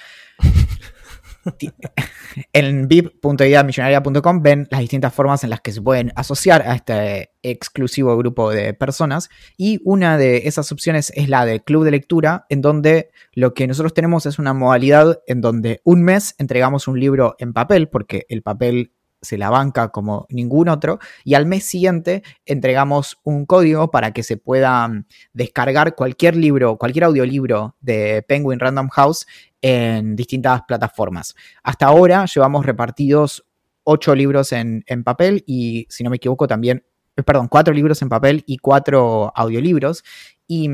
en 2.52 2.88
vip.ideamillonaria.com 2.88 4.42
ven 4.42 4.68
las 4.70 4.81
distintas 4.81 5.14
formas 5.14 5.44
en 5.44 5.50
las 5.50 5.61
que 5.61 5.72
se 5.72 5.83
pueden 5.83 6.12
asociar 6.16 6.62
a 6.62 6.74
este 6.74 7.31
exclusivo 7.42 8.16
grupo 8.16 8.50
de 8.50 8.74
personas 8.74 9.28
y 9.57 9.81
una 9.85 10.18
de 10.18 10.48
esas 10.48 10.72
opciones 10.72 11.12
es 11.14 11.28
la 11.28 11.46
del 11.46 11.62
club 11.62 11.85
de 11.85 11.92
lectura 11.92 12.46
en 12.48 12.61
donde 12.61 13.11
lo 13.33 13.54
que 13.54 13.66
nosotros 13.66 13.94
tenemos 13.94 14.26
es 14.26 14.38
una 14.38 14.52
modalidad 14.52 15.20
en 15.26 15.40
donde 15.40 15.81
un 15.85 16.02
mes 16.02 16.35
entregamos 16.38 16.88
un 16.88 16.98
libro 17.00 17.37
en 17.38 17.52
papel 17.52 17.88
porque 17.88 18.26
el 18.28 18.42
papel 18.42 18.92
se 19.20 19.38
la 19.38 19.50
banca 19.50 19.88
como 19.88 20.26
ningún 20.28 20.68
otro 20.68 20.98
y 21.24 21.35
al 21.35 21.46
mes 21.46 21.64
siguiente 21.64 22.22
entregamos 22.46 23.18
un 23.24 23.46
código 23.46 23.90
para 23.90 24.12
que 24.12 24.22
se 24.22 24.37
pueda 24.37 24.87
mm, 24.87 25.04
descargar 25.33 25.94
cualquier 25.94 26.37
libro, 26.37 26.76
cualquier 26.76 27.04
audiolibro 27.04 27.76
de 27.81 28.24
Penguin 28.26 28.61
Random 28.61 28.88
House 28.88 29.26
en 29.61 30.16
distintas 30.16 30.62
plataformas. 30.66 31.35
Hasta 31.62 31.87
ahora 31.87 32.26
llevamos 32.26 32.64
repartidos 32.64 33.44
ocho 33.85 34.14
libros 34.14 34.52
en, 34.52 34.85
en 34.87 35.02
papel 35.02 35.42
y 35.46 35.87
si 35.88 36.04
no 36.04 36.11
me 36.11 36.16
equivoco 36.16 36.46
también, 36.46 36.85
eh, 37.16 37.22
perdón, 37.22 37.48
cuatro 37.48 37.74
libros 37.74 38.00
en 38.02 38.09
papel 38.09 38.44
y 38.46 38.59
cuatro 38.59 39.33
audiolibros 39.35 40.04
y 40.46 40.68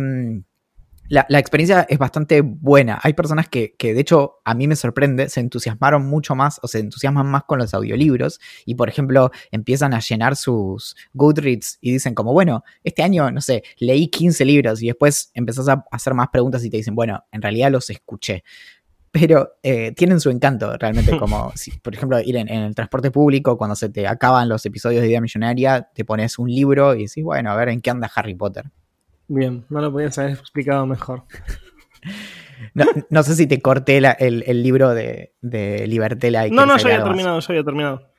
mm, 1.10 1.14
la, 1.28 1.38
experiencia 1.38 1.86
es 1.88 1.98
bastante 1.98 2.40
buena. 2.40 2.98
Hay 3.02 3.12
personas 3.12 3.48
que, 3.48 3.74
de 3.78 4.00
hecho, 4.00 4.40
a 4.44 4.54
mí 4.54 4.66
me 4.66 4.76
sorprende, 4.76 5.28
se 5.28 5.40
entusiasmaron 5.40 6.06
mucho 6.06 6.34
más 6.34 6.58
o 6.62 6.68
se 6.68 6.78
entusiasman 6.80 7.26
más 7.26 7.44
con 7.44 7.58
los 7.58 7.74
audiolibros 7.74 8.40
y, 8.64 8.74
por 8.74 8.88
ejemplo, 8.88 9.30
empiezan 9.50 9.94
a 9.94 10.00
llenar 10.00 10.36
sus 10.36 10.96
Goodreads 11.12 11.78
y 11.80 11.92
dicen 11.92 12.14
como, 12.14 12.32
bueno, 12.32 12.64
este 12.82 13.02
año, 13.02 13.30
no 13.30 13.40
sé, 13.40 13.62
leí 13.78 14.08
15 14.08 14.44
libros 14.44 14.82
y 14.82 14.86
después 14.86 15.30
empezás 15.34 15.68
a 15.68 15.84
hacer 15.90 16.14
más 16.14 16.28
preguntas 16.28 16.64
y 16.64 16.70
te 16.70 16.76
dicen, 16.76 16.94
bueno, 16.94 17.24
en 17.32 17.42
realidad 17.42 17.70
los 17.70 17.90
escuché. 17.90 18.44
Pero 19.10 19.58
eh, 19.62 19.92
tienen 19.92 20.18
su 20.18 20.28
encanto 20.28 20.76
realmente, 20.76 21.16
como, 21.20 21.52
si, 21.54 21.70
por 21.70 21.94
ejemplo, 21.94 22.20
ir 22.20 22.36
en, 22.36 22.48
el 22.48 22.74
transporte 22.74 23.12
público, 23.12 23.56
cuando 23.56 23.76
se 23.76 23.88
te 23.88 24.08
acaban 24.08 24.48
los 24.48 24.66
episodios 24.66 25.02
de 25.02 25.08
Idea 25.08 25.20
Millonaria, 25.20 25.88
te 25.94 26.04
pones 26.04 26.36
un 26.38 26.50
libro 26.50 26.94
y 26.94 27.04
decís, 27.04 27.22
bueno, 27.22 27.52
a 27.52 27.56
ver 27.56 27.68
en 27.68 27.80
qué 27.80 27.90
anda 27.90 28.10
Harry 28.12 28.34
Potter. 28.34 28.72
Bien, 29.28 29.64
no 29.68 29.80
lo 29.80 29.92
podías 29.92 30.18
haber 30.18 30.32
explicado 30.32 30.86
mejor. 30.86 31.24
No, 33.10 33.22
sé 33.22 33.36
si 33.36 33.46
te 33.46 33.60
corté 33.60 33.98
el, 33.98 34.62
libro 34.62 34.94
de, 34.94 35.34
de 35.42 35.86
Libertela. 35.86 36.48
no, 36.48 36.66
no, 36.66 36.76
ya 36.76 36.88
había 36.88 37.04
terminado, 37.04 37.40
ya 37.40 37.46
había 37.48 37.64
terminado. 37.64 38.14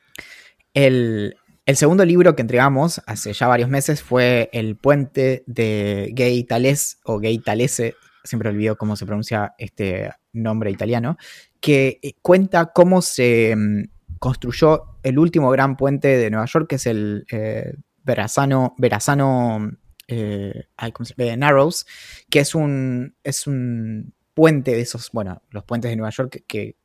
El, 0.73 1.35
segundo 1.73 2.05
libro 2.05 2.35
que 2.35 2.41
entregamos 2.41 3.01
hace 3.07 3.33
ya 3.33 3.47
varios 3.47 3.69
meses 3.69 4.03
fue 4.03 4.49
El 4.53 4.75
puente 4.75 5.43
de 5.47 6.11
Gay 6.13 6.43
Tales 6.43 6.99
o 7.05 7.19
Gay 7.19 7.39
Talese, 7.39 7.95
siempre 8.23 8.49
olvido 8.49 8.77
cómo 8.77 8.95
se 8.95 9.05
pronuncia 9.05 9.53
este 9.57 10.11
nombre 10.33 10.69
italiano, 10.69 11.17
que 11.59 11.99
eh, 12.01 12.13
cuenta 12.21 12.73
cómo 12.73 13.01
se 13.01 13.55
mm, 13.55 13.83
construyó 14.19 14.97
el 15.01 15.17
último 15.17 15.49
gran 15.49 15.77
puente 15.77 16.09
de 16.17 16.29
Nueva 16.29 16.45
York, 16.45 16.67
que 16.69 16.75
es 16.75 16.85
el 16.87 17.25
eh, 17.31 17.73
Verrazano, 18.03 18.75
Verrazano 18.77 19.71
eh, 20.07 20.67
Narrows, 21.37 21.85
que 22.29 22.39
es 22.39 22.55
un, 22.55 23.15
es 23.23 23.47
un 23.47 24.13
puente 24.35 24.71
de 24.71 24.81
esos, 24.81 25.11
bueno, 25.13 25.41
los 25.49 25.63
puentes 25.63 25.89
de 25.89 25.95
Nueva 25.95 26.11
York 26.11 26.43
que, 26.45 26.75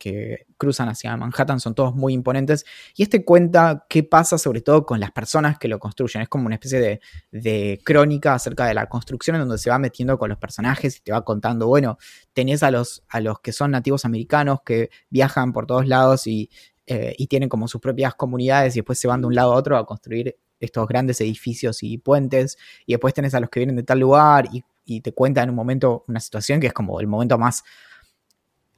cruzan 0.57 0.89
hacia 0.89 1.17
Manhattan 1.17 1.59
son 1.59 1.75
todos 1.75 1.95
muy 1.95 2.13
imponentes. 2.15 2.65
Y 2.95 3.03
este 3.03 3.25
cuenta 3.25 3.87
qué 3.89 4.05
pasa 4.05 4.39
sobre 4.39 4.61
todo 4.61 4.87
con 4.87 5.01
las 5.01 5.11
personas 5.11 5.59
que 5.59 5.67
lo 5.67 5.79
construyen. 5.79 6.23
Es 6.23 6.29
como 6.29 6.47
una 6.47 6.55
especie 6.55 7.01
de, 7.33 7.81
crónica 7.85 8.35
acerca 8.35 8.67
de 8.67 8.75
la 8.75 8.89
construcción 8.89 9.37
en 9.37 9.43
donde 9.43 9.59
se 9.59 9.69
va 9.69 9.79
metiendo 9.79 10.17
con 10.17 10.29
los 10.29 10.39
personajes 10.39 10.99
y 10.99 11.01
te 11.01 11.13
va 11.13 11.25
contando, 11.25 11.67
bueno, 11.67 11.99
tenés 12.33 12.63
a 12.63 12.71
los, 12.71 13.03
a 13.09 13.21
los 13.21 13.41
que 13.41 13.53
son 13.53 13.73
nativos 13.73 14.05
americanos 14.05 14.61
que 14.65 14.91
viajan 15.09 15.53
por 15.53 15.67
todos 15.67 15.89
lados 15.89 16.27
y, 16.27 16.51
eh, 16.87 17.15
y 17.19 17.27
tienen 17.27 17.49
como 17.49 17.67
sus 17.69 17.81
propias 17.81 18.15
comunidades 18.15 18.77
y 18.77 18.81
después 18.81 18.99
se 18.99 19.09
van 19.09 19.23
de 19.23 19.27
un 19.27 19.35
lado 19.35 19.55
a 19.55 19.57
otro 19.57 19.77
a 19.77 19.87
construir 19.87 20.37
estos 20.61 20.87
grandes 20.87 21.21
edificios 21.21 21.83
y 21.83 21.99
puentes, 21.99 22.59
y 22.87 22.93
después 22.93 23.15
tenés 23.15 23.35
a 23.35 23.41
los 23.41 23.51
que 23.51 23.61
vienen 23.61 23.77
de 23.77 23.83
tal 23.83 24.01
lugar 24.01 24.49
y, 24.53 24.65
te 25.03 25.13
cuentan 25.13 25.45
en 25.45 25.51
un 25.51 25.55
momento 25.55 26.05
una 26.09 26.19
situación 26.19 26.59
que 26.59 26.67
es 26.67 26.73
como 26.73 26.99
el 26.99 27.07
momento 27.07 27.39
más 27.39 27.63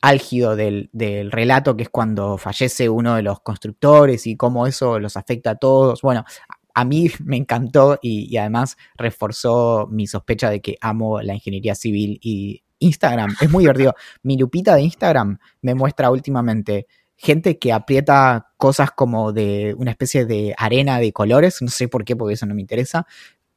álgido 0.02 0.56
del, 0.56 0.90
relato, 1.32 1.74
que 1.74 1.84
es 1.84 1.88
cuando 1.88 2.36
fallece 2.36 2.90
uno 2.90 3.14
de 3.14 3.22
los 3.22 3.40
constructores 3.40 4.26
y 4.26 4.36
cómo 4.36 4.66
eso 4.66 4.98
los 4.98 5.16
afecta 5.16 5.52
a 5.52 5.54
todos. 5.54 6.02
Bueno, 6.02 6.26
a 6.74 6.84
mí 6.84 7.08
me 7.24 7.36
encantó 7.36 7.98
y, 8.02 8.36
además 8.36 8.76
reforzó 8.94 9.88
mi 9.90 10.06
sospecha 10.06 10.50
de 10.50 10.60
que 10.60 10.76
amo 10.80 11.22
la 11.22 11.34
ingeniería 11.34 11.74
civil 11.74 12.18
y 12.20 12.62
Instagram. 12.78 13.34
Es 13.40 13.50
muy 13.50 13.62
divertido. 13.62 13.94
Mi 14.22 14.36
lupita 14.36 14.74
de 14.74 14.82
Instagram 14.82 15.38
me 15.62 15.74
muestra 15.74 16.10
últimamente 16.10 16.86
gente 17.16 17.58
que 17.58 17.72
aprieta 17.72 18.52
cosas 18.56 18.90
como 18.90 19.32
de 19.32 19.74
una 19.78 19.92
especie 19.92 20.24
de 20.26 20.54
arena 20.58 20.98
de 20.98 21.12
colores, 21.12 21.62
no 21.62 21.68
sé 21.68 21.88
por 21.88 22.04
qué, 22.04 22.16
porque 22.16 22.34
eso 22.34 22.46
no 22.46 22.54
me 22.54 22.60
interesa, 22.60 23.06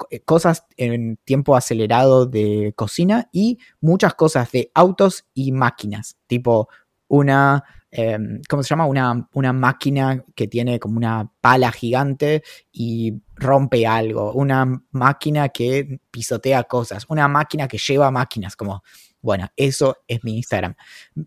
eh, 0.10 0.20
cosas 0.22 0.66
en 0.78 1.18
tiempo 1.24 1.56
acelerado 1.56 2.26
de 2.26 2.74
cocina 2.76 3.30
y 3.32 3.60
muchas 3.80 4.14
cosas 4.14 4.52
de 4.52 4.70
autos 4.74 5.26
y 5.34 5.52
máquinas, 5.52 6.18
tipo 6.28 6.68
una, 7.08 7.64
em, 7.92 8.42
¿cómo 8.50 8.62
se 8.64 8.70
llama? 8.70 8.88
Una, 8.88 9.30
una, 9.34 9.54
máquina 9.54 10.24
que 10.36 10.48
tiene 10.48 10.80
como 10.80 10.98
una 10.98 11.32
pala 11.40 11.72
gigante 11.72 12.44
y 12.72 13.14
rompe 13.36 13.88
algo, 13.88 14.34
una 14.34 14.66
máquina 14.92 15.50
que 15.50 16.00
pisotea 16.12 16.64
cosas, 16.64 17.06
una 17.08 17.28
máquina 17.28 17.68
que 17.68 17.78
lleva 17.78 18.12
máquinas, 18.12 18.56
como 18.56 18.84
bueno, 19.26 19.50
eso 19.58 19.98
es 20.08 20.24
mi 20.24 20.38
Instagram. 20.38 20.76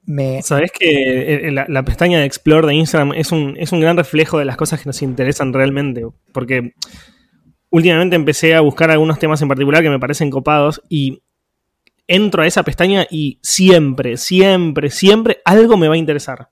Me... 0.06 0.40
Sabes 0.42 0.70
que 0.70 1.50
la, 1.50 1.82
pestaña 1.82 2.20
de 2.20 2.26
Explore 2.26 2.68
de 2.68 2.74
Instagram 2.74 3.12
es 3.12 3.32
un, 3.32 3.56
es 3.58 3.72
un 3.72 3.80
gran 3.80 3.96
reflejo 3.96 4.38
de 4.38 4.44
las 4.44 4.56
cosas 4.56 4.80
que 4.80 4.86
nos 4.86 5.02
interesan 5.02 5.52
realmente. 5.52 6.06
Porque 6.32 6.74
últimamente 7.70 8.14
empecé 8.14 8.54
a 8.54 8.60
buscar 8.60 8.92
algunos 8.92 9.18
temas 9.18 9.42
en 9.42 9.48
particular 9.48 9.82
que 9.82 9.90
me 9.90 9.98
parecen 9.98 10.30
copados 10.30 10.80
y 10.88 11.24
entro 12.06 12.42
a 12.42 12.46
esa 12.46 12.62
pestaña 12.62 13.04
y 13.10 13.40
siempre, 13.42 14.16
siempre, 14.16 14.90
siempre 14.90 15.42
algo 15.44 15.76
me 15.76 15.88
va 15.88 15.94
a 15.94 15.98
interesar. 15.98 16.50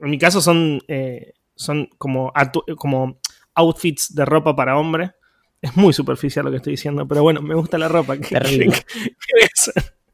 En 0.00 0.08
mi 0.08 0.18
caso 0.18 0.40
son, 0.40 0.80
eh, 0.88 1.34
son 1.54 1.90
como, 1.98 2.32
como 2.78 3.20
outfits 3.54 4.14
de 4.14 4.24
ropa 4.24 4.56
para 4.56 4.78
hombre. 4.78 5.12
Es 5.60 5.76
muy 5.76 5.92
superficial 5.92 6.46
lo 6.46 6.50
que 6.50 6.58
estoy 6.58 6.72
diciendo, 6.72 7.06
pero 7.06 7.22
bueno, 7.22 7.42
me 7.42 7.54
gusta 7.54 7.76
la 7.76 7.88
ropa. 7.88 8.16
Terrible. 8.28 8.74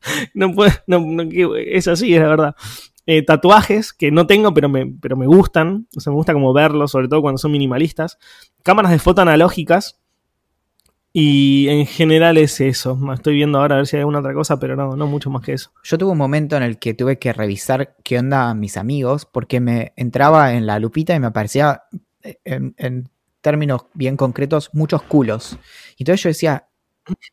no 0.34 0.52
puedo, 0.52 0.72
no, 0.86 1.22
es 1.54 1.88
así, 1.88 2.14
es 2.14 2.20
la 2.20 2.28
verdad. 2.28 2.56
Eh, 3.06 3.22
tatuajes 3.22 3.92
que 3.92 4.10
no 4.10 4.26
tengo, 4.26 4.54
pero 4.54 4.68
me, 4.68 4.86
pero 4.86 5.16
me 5.16 5.26
gustan. 5.26 5.88
O 5.96 6.00
sea, 6.00 6.10
me 6.12 6.16
gusta 6.16 6.32
como 6.32 6.52
verlos, 6.52 6.92
sobre 6.92 7.08
todo 7.08 7.22
cuando 7.22 7.38
son 7.38 7.52
minimalistas. 7.52 8.18
Cámaras 8.62 8.92
de 8.92 8.98
foto 8.98 9.22
analógicas. 9.22 10.00
Y 11.12 11.66
en 11.68 11.86
general 11.86 12.38
es 12.38 12.60
eso. 12.60 12.96
Estoy 13.12 13.34
viendo 13.34 13.58
ahora 13.58 13.74
a 13.74 13.78
ver 13.78 13.86
si 13.88 13.96
hay 13.96 14.00
alguna 14.00 14.20
otra 14.20 14.32
cosa, 14.32 14.60
pero 14.60 14.76
no, 14.76 14.94
no 14.94 15.06
mucho 15.08 15.28
más 15.28 15.42
que 15.42 15.54
eso. 15.54 15.72
Yo 15.82 15.98
tuve 15.98 16.12
un 16.12 16.18
momento 16.18 16.56
en 16.56 16.62
el 16.62 16.78
que 16.78 16.94
tuve 16.94 17.18
que 17.18 17.32
revisar 17.32 17.96
qué 18.04 18.18
onda 18.18 18.54
mis 18.54 18.76
amigos, 18.76 19.26
porque 19.26 19.58
me 19.58 19.92
entraba 19.96 20.54
en 20.54 20.66
la 20.66 20.78
lupita 20.78 21.12
y 21.14 21.18
me 21.18 21.26
aparecía 21.26 21.82
en, 22.44 23.10
términos 23.40 23.86
bien 23.94 24.16
concretos, 24.16 24.70
muchos 24.72 25.02
culos. 25.02 25.58
Entonces 25.98 26.22
yo 26.22 26.28
decía, 26.28 26.68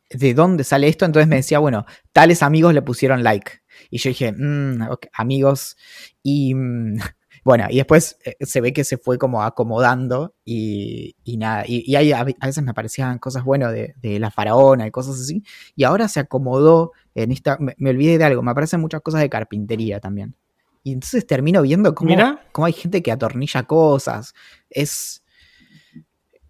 ¿de 0.10 0.34
dónde 0.34 0.64
sale 0.64 0.88
esto? 0.88 1.06
Entonces 1.06 1.28
me 1.28 1.38
decía, 1.38 1.60
bueno, 1.60 1.86
tales 2.12 2.44
amigos 2.44 2.74
le 2.74 2.82
pusieron 2.82 3.24
like. 3.24 3.62
Y 3.90 4.00
yo 4.00 4.10
dije, 4.10 4.32
mmm, 4.32 4.82
amigos. 5.14 5.78
Y 6.24 6.54
mm, 6.56 6.98
bueno, 7.44 7.68
y 7.70 7.78
después 7.78 8.18
eh, 8.26 8.36
se 8.42 8.62
ve 8.62 8.74
que 8.74 8.84
se 8.84 8.98
fue 8.98 9.18
como 9.18 9.44
acomodando 9.44 10.36
y, 10.44 11.16
nada. 11.38 11.64
Y, 11.68 11.96
ahí 11.96 12.12
a, 12.12 12.24
veces 12.24 12.64
me 12.64 12.72
aparecían 12.72 13.20
cosas, 13.20 13.44
bueno, 13.44 13.72
de, 13.72 13.94
la 14.20 14.32
faraona 14.32 14.88
y 14.88 14.92
cosas 14.92 15.20
así. 15.20 15.44
Y 15.76 15.84
ahora 15.84 16.08
se 16.08 16.20
acomodó 16.20 16.92
en 17.16 17.32
esta. 17.32 17.58
Me, 17.60 17.90
olvidé 17.90 18.18
de 18.18 18.24
algo, 18.24 18.42
me 18.42 18.52
aparecen 18.52 18.82
muchas 18.82 19.02
cosas 19.02 19.22
de 19.22 19.30
carpintería 19.30 20.00
también. 20.00 20.36
Y 20.84 20.94
entonces 20.94 21.28
termino 21.28 21.62
viendo 21.62 21.94
cómo, 21.94 22.16
cómo 22.54 22.66
hay 22.66 22.74
gente 22.74 23.04
que 23.04 23.12
atornilla 23.12 23.64
cosas. 23.64 24.34
Es. 24.70 25.24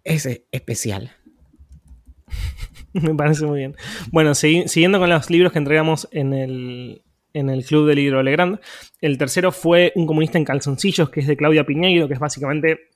Es 0.04 0.26
especial. 0.52 1.17
Me 2.92 3.14
parece 3.14 3.46
muy 3.46 3.58
bien. 3.58 3.76
Bueno, 4.10 4.34
siguiendo 4.34 4.98
con 4.98 5.10
los 5.10 5.30
libros 5.30 5.52
que 5.52 5.58
entregamos 5.58 6.08
en 6.10 6.32
el, 6.32 7.02
en 7.32 7.50
el 7.50 7.64
Club 7.64 7.86
del 7.86 7.96
Libro 7.96 8.22
Legrand. 8.22 8.60
El 9.00 9.18
tercero 9.18 9.52
fue 9.52 9.92
Un 9.94 10.06
comunista 10.06 10.38
en 10.38 10.44
calzoncillos, 10.44 11.10
que 11.10 11.20
es 11.20 11.26
de 11.26 11.36
Claudia 11.36 11.64
Piñeiro, 11.64 12.08
que 12.08 12.14
es 12.14 12.20
básicamente 12.20 12.88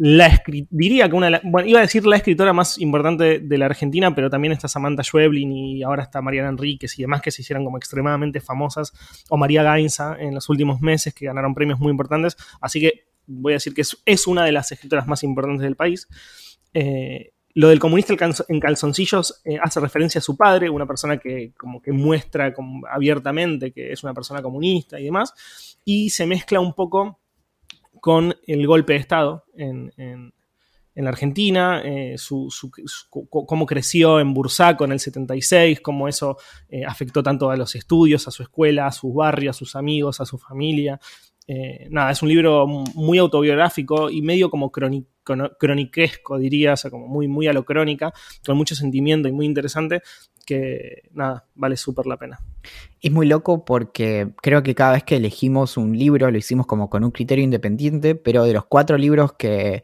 la 0.00 0.40
diría 0.70 1.08
que 1.08 1.16
una 1.16 1.40
bueno, 1.42 1.68
iba 1.68 1.80
a 1.80 1.82
decir 1.82 2.06
la 2.06 2.14
escritora 2.14 2.52
más 2.52 2.78
importante 2.78 3.40
de 3.40 3.58
la 3.58 3.66
Argentina, 3.66 4.14
pero 4.14 4.30
también 4.30 4.52
está 4.52 4.68
Samantha 4.68 5.02
Schweblin 5.02 5.50
y 5.50 5.82
ahora 5.82 6.04
está 6.04 6.22
Mariana 6.22 6.50
Enríquez 6.50 6.96
y 7.00 7.02
demás 7.02 7.20
que 7.20 7.32
se 7.32 7.42
hicieron 7.42 7.64
como 7.64 7.78
extremadamente 7.78 8.40
famosas, 8.40 8.92
o 9.28 9.36
María 9.36 9.64
Gainza 9.64 10.16
en 10.20 10.36
los 10.36 10.48
últimos 10.48 10.80
meses 10.80 11.12
que 11.14 11.26
ganaron 11.26 11.52
premios 11.52 11.80
muy 11.80 11.90
importantes, 11.90 12.36
así 12.60 12.80
que 12.80 13.08
voy 13.26 13.54
a 13.54 13.56
decir 13.56 13.74
que 13.74 13.82
es, 13.82 14.26
una 14.28 14.44
de 14.44 14.52
las 14.52 14.70
escritoras 14.70 15.08
más 15.08 15.24
importantes 15.24 15.64
del 15.64 15.74
país. 15.74 16.06
Eh, 16.74 17.32
lo 17.58 17.70
del 17.70 17.80
comunista 17.80 18.14
en 18.46 18.60
calzoncillos 18.60 19.40
eh, 19.44 19.58
hace 19.60 19.80
referencia 19.80 20.20
a 20.20 20.22
su 20.22 20.36
padre, 20.36 20.70
una 20.70 20.86
persona 20.86 21.18
que 21.18 21.54
como 21.58 21.82
que 21.82 21.90
muestra 21.90 22.54
abiertamente 22.88 23.72
que 23.72 23.90
es 23.90 24.04
una 24.04 24.14
persona 24.14 24.40
comunista 24.40 25.00
y 25.00 25.06
demás, 25.06 25.76
y 25.84 26.08
se 26.10 26.24
mezcla 26.24 26.60
un 26.60 26.72
poco 26.72 27.18
con 28.00 28.32
el 28.46 28.64
golpe 28.64 28.92
de 28.92 29.00
Estado 29.00 29.44
en, 29.56 29.92
la 30.94 31.08
Argentina, 31.08 31.82
eh, 31.84 32.14
cómo 33.28 33.66
creció 33.66 34.20
en 34.20 34.34
Bursaco 34.34 34.84
en 34.84 34.92
el 34.92 35.00
76, 35.00 35.80
cómo 35.80 36.06
eso 36.06 36.36
eh, 36.68 36.84
afectó 36.84 37.24
tanto 37.24 37.50
a 37.50 37.56
los 37.56 37.74
estudios, 37.74 38.28
a 38.28 38.30
su 38.30 38.44
escuela, 38.44 38.86
a 38.86 38.92
sus 38.92 39.12
barrios, 39.12 39.56
a 39.56 39.58
sus 39.58 39.74
amigos, 39.74 40.20
a 40.20 40.26
su 40.26 40.38
familia. 40.38 41.00
nada, 41.90 42.12
es 42.12 42.22
un 42.22 42.28
libro 42.28 42.68
muy 42.68 43.18
autobiográfico 43.18 44.10
y 44.10 44.22
medio 44.22 44.48
como 44.48 44.70
crónico 44.70 45.17
croniquesco, 45.58 46.38
diría, 46.38 46.74
o 46.74 46.76
sea, 46.76 46.90
como 46.90 47.06
muy, 47.06 47.28
muy 47.28 47.46
a 47.46 47.52
lo 47.52 47.64
crónica, 47.64 48.12
con 48.44 48.56
mucho 48.56 48.74
sentimiento 48.74 49.28
y 49.28 49.32
muy 49.32 49.46
interesante, 49.46 50.02
que 50.48 51.02
nada, 51.12 51.44
vale 51.54 51.76
súper 51.76 52.06
la 52.06 52.16
pena. 52.16 52.40
Es 53.02 53.12
muy 53.12 53.26
loco 53.26 53.66
porque 53.66 54.30
creo 54.40 54.62
que 54.62 54.74
cada 54.74 54.92
vez 54.92 55.04
que 55.04 55.16
elegimos 55.16 55.76
un 55.76 55.98
libro 55.98 56.30
lo 56.30 56.38
hicimos 56.38 56.66
como 56.66 56.88
con 56.88 57.04
un 57.04 57.10
criterio 57.10 57.44
independiente, 57.44 58.14
pero 58.14 58.44
de 58.44 58.54
los 58.54 58.64
cuatro 58.64 58.96
libros 58.96 59.34
que, 59.34 59.82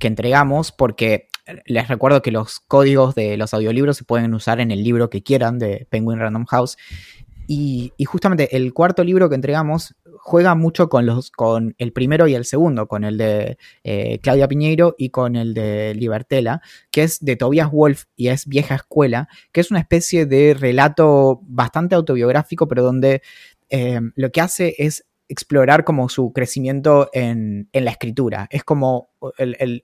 entregamos, 0.00 0.70
porque 0.70 1.28
les 1.64 1.88
recuerdo 1.88 2.20
que 2.20 2.30
los 2.30 2.60
códigos 2.60 3.14
de 3.14 3.38
los 3.38 3.54
audiolibros 3.54 3.96
se 3.96 4.04
pueden 4.04 4.34
usar 4.34 4.60
en 4.60 4.70
el 4.70 4.84
libro 4.84 5.08
que 5.08 5.22
quieran 5.22 5.58
de 5.58 5.86
Penguin 5.88 6.18
Random 6.18 6.44
House. 6.44 6.76
Y, 7.46 7.92
justamente 8.04 8.54
el 8.54 8.74
cuarto 8.74 9.02
libro 9.02 9.30
que 9.30 9.34
entregamos 9.34 9.94
juega 10.24 10.54
mucho 10.54 10.88
con, 10.88 11.04
los, 11.04 11.30
con 11.30 11.74
el 11.76 11.92
primero 11.92 12.26
y 12.26 12.34
el 12.34 12.46
segundo, 12.46 12.88
con 12.88 13.04
el 13.04 13.18
de 13.18 13.58
eh, 13.84 14.18
Claudia 14.22 14.48
Piñeiro 14.48 14.94
y 14.96 15.10
con 15.10 15.36
el 15.36 15.52
de 15.52 15.94
Libertela, 15.94 16.62
que 16.90 17.02
es 17.02 17.22
de 17.22 17.36
Tobias 17.36 17.70
Wolf 17.70 18.04
y 18.16 18.28
es 18.28 18.46
Vieja 18.46 18.74
Escuela, 18.74 19.28
que 19.52 19.60
es 19.60 19.70
una 19.70 19.80
especie 19.80 20.24
de 20.24 20.54
relato 20.54 21.40
bastante 21.42 21.94
autobiográfico, 21.94 22.66
pero 22.66 22.82
donde 22.82 23.20
eh, 23.68 24.00
lo 24.14 24.32
que 24.32 24.40
hace 24.40 24.74
es 24.78 25.04
explorar 25.28 25.84
como 25.84 26.08
su 26.08 26.32
crecimiento 26.32 27.10
en, 27.12 27.68
la 27.74 27.90
escritura. 27.90 28.46
Es 28.50 28.64
como 28.64 29.10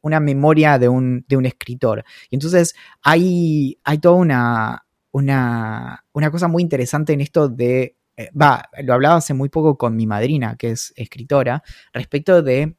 una 0.01 0.21
memoria 0.21 0.79
de 0.79 0.89
un, 0.89 1.27
de 1.29 1.37
un, 1.37 1.45
escritor. 1.45 2.03
Y 2.31 2.37
entonces 2.37 2.75
hay, 3.03 3.79
hay 3.85 3.99
toda 3.99 4.15
una, 4.15 4.87
una, 5.13 6.07
una 6.13 6.31
cosa 6.31 6.49
muy 6.49 6.63
interesante 6.63 7.13
en 7.13 7.21
esto 7.21 7.49
de 7.51 7.97
eh, 8.21 8.31
va, 8.39 8.69
lo 8.83 8.93
hablaba 8.93 9.17
hace 9.17 9.33
muy 9.33 9.49
poco 9.49 9.79
con 9.79 9.97
mi 9.97 10.07
madrina, 10.07 10.57
que 10.59 10.73
es 10.73 10.93
escritora, 10.95 11.63
respecto 11.95 12.43
de, 12.43 12.77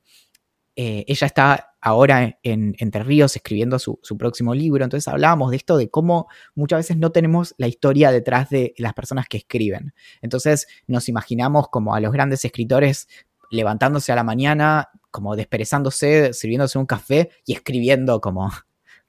eh, 0.76 1.04
ella 1.08 1.26
está 1.26 1.74
ahora 1.82 2.38
en 2.44 2.76
Entre 2.78 3.04
Ríos 3.04 3.36
escribiendo 3.36 3.80
su, 3.80 4.00
próximo 4.20 4.54
libro, 4.54 4.84
entonces 4.84 5.08
hablábamos 5.08 5.50
de 5.50 5.58
esto, 5.58 5.78
de 5.78 5.90
cómo 5.90 6.28
muchas 6.54 6.78
veces 6.78 6.98
no 6.98 7.12
tenemos 7.12 7.56
la 7.58 7.68
historia 7.68 8.12
detrás 8.12 8.52
de 8.52 8.76
las 8.78 8.94
personas 8.94 9.26
que 9.28 9.38
escriben. 9.38 9.96
Entonces 10.22 10.68
nos 10.86 11.10
imaginamos 11.10 11.70
como 11.70 11.96
a 11.96 12.00
los 12.00 12.14
grandes 12.14 12.46
escritores 12.46 13.08
levantándose 13.50 14.12
a 14.12 14.16
la 14.16 14.24
mañana, 14.24 14.90
como 15.10 15.36
desperezándose, 15.36 16.34
sirviéndose 16.34 16.78
un 16.78 16.86
café 16.86 17.32
y 17.48 17.54
escribiendo 17.54 18.22
como 18.22 18.52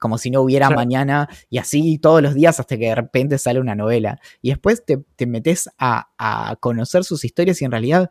como 0.03 0.17
si 0.17 0.29
no 0.29 0.41
hubiera 0.41 0.69
mañana, 0.69 1.29
y 1.49 1.59
así 1.59 1.97
todos 1.97 2.21
los 2.21 2.33
días 2.33 2.59
hasta 2.59 2.75
que 2.77 2.87
de 2.87 2.95
repente 2.95 3.37
sale 3.37 3.61
una 3.61 3.73
novela. 3.73 4.19
Y 4.41 4.49
después 4.49 4.83
te, 4.85 5.25
metes 5.25 5.69
a, 5.79 6.57
conocer 6.59 7.05
sus 7.05 7.23
historias 7.23 7.61
y 7.61 7.65
en 7.65 7.71
realidad 7.71 8.09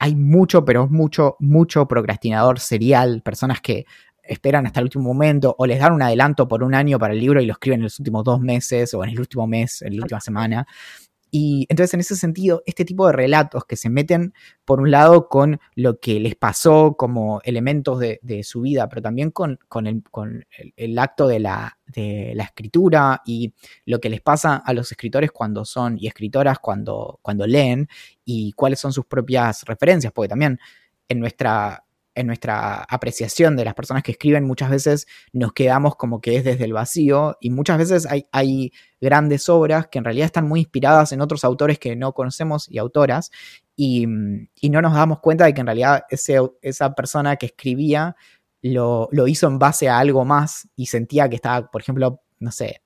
hay 0.00 0.16
mucho, 0.16 0.64
pero 0.64 0.88
mucho, 0.88 1.36
mucho 1.38 1.86
procrastinador 1.86 2.58
serial, 2.58 3.22
personas 3.22 3.60
que 3.60 3.86
esperan 4.24 4.66
hasta 4.66 4.80
el 4.80 4.86
último 4.86 5.04
momento 5.04 5.54
o 5.56 5.64
les 5.64 5.78
dan 5.78 5.92
un 5.92 6.02
adelanto 6.02 6.48
por 6.48 6.64
un 6.64 6.74
año 6.74 6.98
para 6.98 7.14
el 7.14 7.20
libro 7.20 7.40
y 7.40 7.46
lo 7.46 7.52
escriben 7.52 7.78
en 7.78 7.84
los 7.84 8.00
últimos 8.00 8.24
dos 8.24 8.40
meses 8.40 8.92
o 8.94 9.04
en 9.04 9.10
el 9.10 9.20
último 9.20 9.46
mes, 9.46 9.80
en 9.82 9.96
la 9.96 10.02
última 10.02 10.20
semana. 10.20 10.66
Y 11.30 11.66
entonces 11.68 11.94
en 11.94 12.00
ese 12.00 12.16
sentido, 12.16 12.62
este 12.66 12.84
tipo 12.84 13.06
de 13.06 13.12
relatos 13.12 13.64
que 13.64 13.76
se 13.76 13.90
meten, 13.90 14.32
por 14.64 14.80
un 14.80 14.90
lado, 14.90 15.28
con 15.28 15.60
lo 15.74 16.00
que 16.00 16.20
les 16.20 16.34
pasó 16.34 16.96
como 16.96 17.40
elementos 17.44 17.98
de, 17.98 18.18
su 18.42 18.62
vida, 18.62 18.88
pero 18.88 19.02
también 19.02 19.30
con, 19.30 19.58
el, 20.76 20.98
acto 20.98 21.26
de 21.26 21.40
la, 21.40 21.78
de 21.86 22.32
la, 22.34 22.44
escritura 22.44 23.22
y 23.26 23.52
lo 23.84 24.00
que 24.00 24.10
les 24.10 24.20
pasa 24.20 24.56
a 24.56 24.72
los 24.72 24.90
escritores 24.90 25.32
cuando 25.32 25.64
son, 25.64 25.98
y 25.98 26.06
escritoras 26.06 26.58
cuando, 26.58 27.18
cuando 27.22 27.46
leen, 27.46 27.88
y 28.24 28.52
cuáles 28.52 28.78
son 28.80 28.92
sus 28.92 29.06
propias 29.06 29.64
referencias, 29.64 30.12
porque 30.12 30.28
también 30.28 30.58
en 31.08 31.20
nuestra 31.20 31.84
en 32.18 32.26
nuestra 32.26 32.84
apreciación 32.88 33.56
de 33.56 33.64
las 33.64 33.74
personas 33.74 34.02
que 34.02 34.12
escriben, 34.12 34.44
muchas 34.44 34.70
veces 34.70 35.06
nos 35.32 35.52
quedamos 35.52 35.96
como 35.96 36.20
que 36.20 36.36
es 36.36 36.44
desde 36.44 36.64
el 36.64 36.72
vacío 36.72 37.36
y 37.40 37.50
muchas 37.50 37.78
veces 37.78 38.06
hay, 38.06 38.26
hay 38.32 38.72
grandes 39.00 39.48
obras 39.48 39.86
que 39.88 39.98
en 39.98 40.04
realidad 40.04 40.26
están 40.26 40.48
muy 40.48 40.60
inspiradas 40.60 41.12
en 41.12 41.20
otros 41.20 41.44
autores 41.44 41.78
que 41.78 41.94
no 41.96 42.12
conocemos 42.12 42.68
y 42.68 42.78
autoras 42.78 43.30
y, 43.76 44.06
no 44.06 44.82
nos 44.82 44.94
damos 44.94 45.20
cuenta 45.20 45.44
de 45.44 45.54
que 45.54 45.60
en 45.60 45.66
realidad 45.66 46.04
ese, 46.10 46.38
esa 46.62 46.94
persona 46.94 47.36
que 47.36 47.46
escribía 47.46 48.16
lo, 48.60 49.08
lo 49.12 49.28
hizo 49.28 49.46
en 49.46 49.58
base 49.58 49.88
a 49.88 49.98
algo 49.98 50.24
más 50.24 50.68
y 50.74 50.86
sentía 50.86 51.28
que 51.28 51.36
estaba, 51.36 51.70
por 51.70 51.80
ejemplo, 51.80 52.20
no 52.40 52.50
sé, 52.50 52.82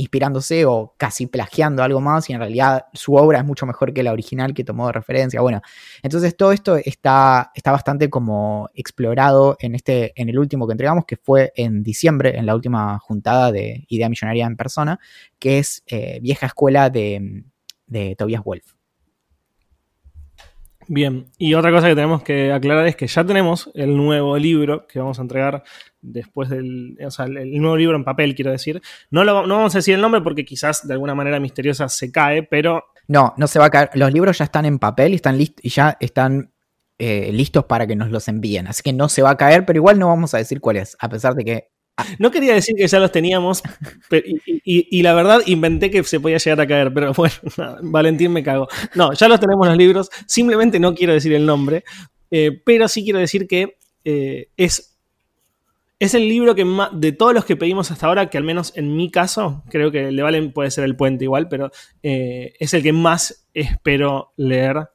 inspirándose 0.00 0.64
o 0.64 0.94
casi 0.96 1.26
plagiando 1.26 1.82
algo 1.82 2.00
más 2.00 2.30
y 2.30 2.32
en 2.32 2.38
realidad 2.38 2.86
su 2.94 3.14
obra 3.14 3.38
es 3.38 3.44
mucho 3.44 3.66
mejor 3.66 3.92
que 3.92 4.02
la 4.02 4.12
original 4.12 4.54
que 4.54 4.64
tomó 4.64 4.86
de 4.86 4.92
referencia. 4.94 5.40
Bueno, 5.42 5.60
entonces 6.02 6.36
todo 6.36 6.52
esto 6.52 6.76
está, 6.76 7.50
está 7.54 7.70
bastante 7.70 8.08
como 8.08 8.70
explorado 8.74 9.56
en, 9.60 9.74
este, 9.74 10.12
en 10.20 10.30
el 10.30 10.38
último 10.38 10.66
que 10.66 10.72
entregamos, 10.72 11.04
que 11.04 11.16
fue 11.16 11.52
en 11.54 11.82
diciembre, 11.82 12.38
en 12.38 12.46
la 12.46 12.54
última 12.54 12.98
juntada 12.98 13.52
de 13.52 13.84
Idea 13.88 14.08
Millonaria 14.08 14.46
en 14.46 14.56
persona, 14.56 14.98
que 15.38 15.58
es 15.58 15.82
eh, 15.86 16.18
Vieja 16.22 16.46
Escuela 16.46 16.88
de, 16.88 17.44
de 17.86 18.16
Tobias 18.16 18.42
Wolf. 18.42 18.79
Bien, 20.92 21.30
y 21.38 21.54
otra 21.54 21.70
cosa 21.70 21.86
que 21.86 21.94
tenemos 21.94 22.24
que 22.24 22.52
aclarar 22.52 22.84
es 22.88 22.96
que 22.96 23.06
ya 23.06 23.24
tenemos 23.24 23.70
el 23.74 23.96
nuevo 23.96 24.36
libro 24.36 24.88
que 24.88 24.98
vamos 24.98 25.20
a 25.20 25.22
entregar 25.22 25.62
después 26.00 26.48
del, 26.48 26.98
o 27.06 27.10
sea, 27.12 27.26
el, 27.26 27.60
nuevo 27.60 27.76
libro 27.76 27.96
en 27.96 28.02
papel, 28.02 28.34
quiero 28.34 28.50
decir. 28.50 28.82
No, 29.08 29.22
lo, 29.22 29.46
no 29.46 29.58
vamos 29.58 29.72
a 29.76 29.78
decir 29.78 29.94
el 29.94 30.00
nombre 30.00 30.20
porque 30.20 30.44
quizás 30.44 30.88
de 30.88 30.94
alguna 30.94 31.14
manera 31.14 31.38
misteriosa 31.38 31.88
se 31.88 32.10
cae, 32.10 32.42
pero... 32.42 32.86
No, 33.06 33.34
no 33.36 33.46
se 33.46 33.60
va 33.60 33.66
a 33.66 33.70
caer. 33.70 33.90
Los 33.94 34.12
libros 34.12 34.38
ya 34.38 34.46
están 34.46 34.64
en 34.64 34.80
papel 34.80 35.12
y, 35.12 35.14
están 35.14 35.40
y 35.40 35.68
ya 35.68 35.96
están 36.00 36.50
eh, 36.98 37.30
listos 37.32 37.66
para 37.66 37.86
que 37.86 37.94
nos 37.94 38.10
los 38.10 38.26
envíen. 38.26 38.66
Así 38.66 38.82
que 38.82 38.92
no 38.92 39.08
se 39.08 39.22
va 39.22 39.30
a 39.30 39.36
caer, 39.36 39.64
pero 39.64 39.76
igual 39.76 39.96
no 39.96 40.08
vamos 40.08 40.34
a 40.34 40.38
decir 40.38 40.60
cuál 40.60 40.78
es, 40.78 40.96
a 40.98 41.08
pesar 41.08 41.36
de 41.36 41.44
que 41.44 41.68
no 42.18 42.30
quería 42.30 42.54
decir 42.54 42.74
que 42.76 42.86
ya 42.86 42.98
los 42.98 43.12
teníamos, 43.12 43.62
y, 44.64 45.02
la 45.02 45.14
verdad 45.14 45.40
inventé 45.46 45.90
que 45.90 46.02
se 46.04 46.20
podía 46.20 46.38
llegar 46.38 46.60
a 46.60 46.66
caer, 46.66 46.92
pero 46.92 47.12
bueno, 47.16 47.34
Valentín 47.82 48.32
me 48.32 48.42
cago. 48.42 48.68
No, 48.94 49.12
ya 49.12 49.28
los 49.28 49.40
tenemos 49.40 49.66
los 49.66 49.76
libros, 49.76 50.10
simplemente 50.26 50.78
no 50.78 50.94
quiero 50.94 51.12
decir 51.12 51.32
el 51.32 51.46
nombre, 51.46 51.84
eh, 52.30 52.60
pero 52.64 52.88
sí 52.88 53.02
quiero 53.02 53.18
decir 53.18 53.46
que 53.46 53.76
eh, 54.04 54.48
es, 54.56 54.98
es 55.98 56.14
el 56.14 56.28
libro 56.28 56.54
que 56.54 56.64
más, 56.64 56.90
de 56.92 57.12
todos 57.12 57.34
los 57.34 57.44
que 57.44 57.56
pedimos 57.56 57.90
hasta 57.90 58.06
ahora, 58.06 58.30
que 58.30 58.38
al 58.38 58.44
menos 58.44 58.72
en 58.76 58.96
mi 58.96 59.10
caso, 59.10 59.62
creo 59.68 59.90
que 59.90 60.10
le 60.10 60.22
valen 60.22 60.52
puede 60.52 60.70
ser 60.70 60.84
el 60.84 60.96
puente 60.96 61.24
igual, 61.24 61.48
pero 61.48 61.70
eh, 62.02 62.54
es 62.58 62.74
el 62.74 62.82
que 62.82 62.92
más 62.92 63.46
espero 63.52 64.32
leer 64.36 64.88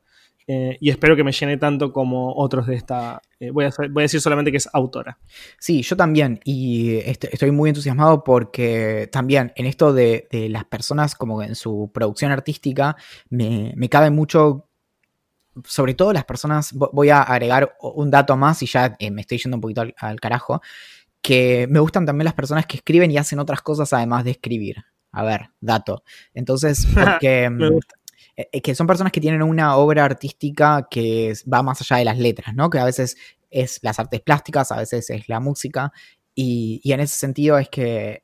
eh, 0.48 0.78
y 0.80 0.92
espero 0.92 1.16
que 1.16 1.24
me 1.24 1.32
llene 1.32 1.58
tanto 1.58 1.92
como 1.92 2.36
otros 2.36 2.68
de 2.68 2.76
esta. 2.76 3.22
Eh, 3.40 3.50
voy, 3.50 3.66
a, 3.66 3.72
voy, 3.90 4.02
a, 4.02 4.06
decir 4.06 4.22
solamente 4.22 4.52
que 4.52 4.58
es 4.58 4.70
autora. 4.74 5.18
Sí, 5.60 5.82
yo 5.82 5.98
también. 5.98 6.40
Y 6.44 6.98
estoy 6.98 7.52
muy 7.52 7.70
entusiasmado 7.70 8.24
porque 8.24 9.10
también 9.12 9.54
en 9.56 9.66
esto 9.66 9.94
de, 9.94 10.28
las 10.52 10.66
personas, 10.66 11.16
como 11.16 11.42
en 11.42 11.56
su 11.56 11.90
producción 11.94 12.32
artística, 12.32 12.96
me, 13.30 13.74
cabe 13.90 14.12
mucho. 14.12 14.68
Sobre 15.64 15.94
todo 15.94 16.12
las 16.12 16.26
personas, 16.26 16.74
voy 16.74 17.10
a 17.10 17.22
agregar 17.22 17.78
un 17.80 18.12
dato 18.12 18.36
más 18.36 18.62
y 18.62 18.66
ya 18.66 18.98
me 19.10 19.22
estoy 19.22 19.38
yendo 19.38 19.56
un 19.56 19.62
poquito 19.62 19.86
al 19.98 20.20
carajo, 20.20 20.62
que 21.22 21.66
me 21.70 21.80
gustan 21.80 22.06
también 22.06 22.26
las 22.26 22.34
personas 22.34 22.66
que 22.66 22.76
escriben 22.76 23.10
y 23.10 23.18
hacen 23.18 23.40
otras 23.40 23.62
cosas 23.62 23.94
además 23.94 24.26
de 24.26 24.32
escribir. 24.32 24.84
A 25.14 25.24
ver, 25.24 25.52
dato. 25.62 26.04
Entonces, 26.34 26.86
porque... 26.94 27.50
me 27.50 27.70
gusta. 27.70 27.96
Eh, 28.38 28.50
eh, 28.52 28.62
que 28.62 28.76
son 28.76 28.88
personas 28.88 29.14
que 29.14 29.22
tienen 29.22 29.42
una 29.42 29.78
obra 29.78 30.04
artística 30.04 30.88
que 30.90 31.34
va 31.52 31.64
más 31.64 31.82
allá 31.82 31.98
de 31.98 32.06
las 32.06 32.18
letras, 32.18 32.54
¿no? 32.56 32.70
Que 32.70 32.80
a 32.80 32.86
veces 32.86 33.18
es 33.50 33.80
las 33.82 34.00
artes 34.00 34.22
plásticas, 34.22 34.72
a 34.72 34.78
veces 34.78 35.10
es 35.10 35.30
la 35.30 35.40
música, 35.40 35.94
y, 36.36 36.82
en 36.92 37.00
ese 37.00 37.18
sentido 37.18 37.58
es 37.58 37.70
que, 37.70 38.24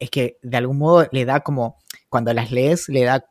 es 0.00 0.10
que 0.10 0.38
de 0.42 0.56
algún 0.56 0.78
modo 0.78 1.06
le 1.12 1.24
da 1.24 1.40
como, 1.40 1.78
cuando 2.08 2.32
las 2.34 2.50
lees, 2.50 2.88
le 2.88 3.04
da 3.04 3.24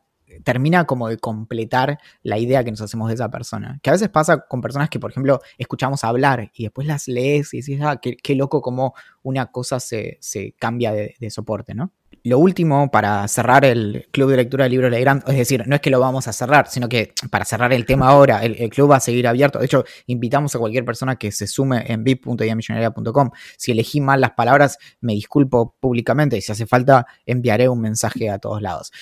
termina 0.44 0.86
como 0.86 1.08
de 1.08 1.18
completar 1.18 1.98
la 2.22 2.38
idea 2.38 2.64
que 2.64 2.70
nos 2.70 2.80
hacemos 2.80 3.08
de 3.08 3.14
esa 3.14 3.30
persona. 3.30 3.78
Que 3.82 3.90
a 3.90 3.92
veces 3.92 4.08
pasa 4.08 4.40
con 4.40 4.60
personas 4.60 4.90
que, 4.90 4.98
por 4.98 5.10
ejemplo, 5.10 5.40
escuchamos 5.56 6.02
hablar 6.04 6.50
y 6.54 6.64
después 6.64 6.86
las 6.86 7.08
lees 7.08 7.54
y 7.54 7.58
dices, 7.58 7.80
ah, 7.82 8.00
qué, 8.00 8.34
loco 8.34 8.60
como 8.60 8.94
una 9.22 9.46
cosa 9.46 9.80
se, 9.80 10.18
cambia 10.58 10.92
de, 10.92 11.14
de, 11.20 11.30
soporte, 11.30 11.74
¿no? 11.74 11.92
Lo 12.24 12.38
último, 12.38 12.90
para 12.90 13.26
cerrar 13.28 13.64
el 13.64 14.08
club 14.10 14.30
de 14.30 14.36
lectura 14.38 14.64
de 14.64 14.70
libros 14.70 14.90
Legrand, 14.90 15.22
es 15.28 15.36
decir, 15.36 15.66
no 15.66 15.76
es 15.76 15.80
que 15.80 15.90
lo 15.90 16.00
vamos 16.00 16.26
a 16.26 16.32
cerrar, 16.32 16.68
sino 16.68 16.88
que 16.88 17.12
para 17.30 17.44
cerrar 17.44 17.72
el 17.72 17.86
tema 17.86 18.08
ahora, 18.08 18.42
el, 18.42 18.68
club 18.70 18.90
va 18.90 18.96
a 18.96 19.00
seguir 19.00 19.28
abierto. 19.28 19.60
De 19.60 19.66
hecho, 19.66 19.84
invitamos 20.06 20.54
a 20.54 20.58
cualquier 20.58 20.84
persona 20.84 21.16
que 21.16 21.30
se 21.30 21.46
sume 21.46 21.84
en 21.86 22.02
vip.idamillonaria.com. 22.02 23.30
Si 23.56 23.72
elegí 23.72 24.00
mal 24.00 24.20
las 24.20 24.32
palabras, 24.32 24.78
me 25.00 25.12
disculpo 25.12 25.76
públicamente 25.78 26.40
si 26.40 26.50
hace 26.50 26.66
falta, 26.66 27.06
enviaré 27.26 27.68
un 27.68 27.80
mensaje 27.80 28.28
a 28.28 28.38
todos 28.38 28.60
lados. 28.60 28.92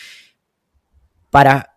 Para 1.30 1.76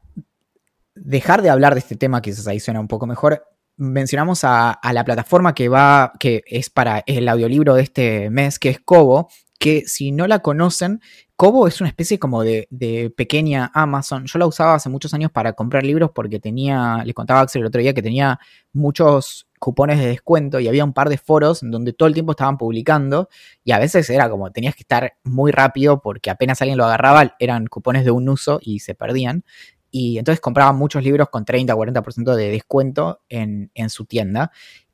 dejar 0.96 1.42
de 1.42 1.50
hablar 1.50 1.74
de 1.76 1.80
este 1.80 1.96
tema, 1.96 2.22
quizás 2.22 2.48
ahí 2.48 2.60
suena 2.60 2.80
un 2.80 2.88
poco 2.88 3.08
mejor, 3.08 3.46
mencionamos 3.78 4.44
a, 4.44 4.72
a, 4.72 4.92
la 4.92 5.06
plataforma 5.06 5.54
que 5.54 5.70
va, 5.70 6.14
que 6.20 6.44
es 6.48 6.70
para 6.70 7.04
el 7.06 7.30
audiolibro 7.30 7.76
de 7.76 7.84
este 7.84 8.30
mes, 8.30 8.60
que 8.60 8.70
es 8.70 8.80
Kobo, 8.80 9.30
que 9.60 9.84
si 9.88 10.12
no 10.12 10.28
la 10.28 10.40
conocen, 10.40 11.02
Kobo 11.38 11.68
es 11.68 11.82
una 11.82 11.90
especie 11.90 12.18
como 12.18 12.42
de, 12.44 13.14
pequeña 13.16 13.70
Amazon. 13.76 14.26
Yo 14.26 14.40
la 14.40 14.48
usaba 14.48 14.74
hace 14.74 14.90
muchos 14.90 15.14
años 15.14 15.32
para 15.32 15.54
comprar 15.54 15.84
libros 15.84 16.10
porque 16.14 16.40
tenía, 16.40 17.04
le 17.06 17.14
contaba 17.14 17.42
a 17.42 17.44
Axel 17.44 17.62
el 17.62 17.68
otro 17.68 17.80
día 17.80 17.94
que 17.94 18.02
tenía 18.02 18.40
muchos 18.74 19.48
cupones 19.60 20.00
de 20.00 20.08
descuento 20.08 20.60
y 20.60 20.68
había 20.68 20.84
un 20.84 20.94
par 20.94 21.10
de 21.10 21.20
foros 21.20 21.62
en 21.62 21.70
donde 21.70 21.94
todo 21.94 22.08
el 22.08 22.16
tiempo 22.16 22.32
estaban 22.32 22.58
publicando 22.58 23.30
y 23.64 23.72
a 23.72 23.78
veces 23.78 24.10
era 24.10 24.32
como 24.32 24.52
tenías 24.52 24.74
que 24.76 24.82
estar 24.82 25.14
muy 25.24 25.52
rápido 25.52 26.02
porque 26.02 26.32
apenas 26.32 26.60
alguien 26.64 26.80
lo 26.80 26.86
agarraba 26.86 27.36
eran 27.38 27.68
cupones 27.68 28.04
de 28.04 28.10
un 28.10 28.28
uso 28.30 28.60
y 28.60 28.80
se 28.80 28.96
perdían. 28.96 29.46
Y 29.92 30.18
entonces 30.18 30.42
compraban 30.42 30.76
muchos 30.76 31.04
libros 31.04 31.30
con 31.30 31.46
30 31.46 31.76
o 31.76 31.78
40% 31.78 32.34
de 32.34 32.50
descuento 32.50 33.22
en, 33.30 33.70
su 33.90 34.06
tienda. 34.06 34.52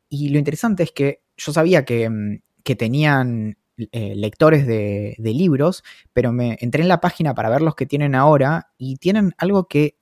Y 0.09 0.27
lo 0.27 0.39
interesante 0.39 0.83
es 0.83 0.91
que 0.91 1.21
yo 1.37 1.53
sabía 1.53 1.85
que, 1.85 2.09
mm, 2.09 2.41
que 2.63 2.75
tenían 2.75 3.57
eh, 3.78 4.13
lectores 4.15 4.67
de, 4.67 5.15
libros, 5.19 5.84
pero 6.13 6.32
me 6.32 6.57
entré 6.61 6.84
en 6.84 6.88
la 6.88 7.01
página 7.01 7.34
para 7.34 7.49
ver 7.49 7.61
los 7.61 7.76
que 7.76 7.86
tienen 7.86 8.13
ahora 8.13 8.71
y 8.78 8.97
tienen 8.97 9.34
algo 9.38 9.67
que 9.67 9.97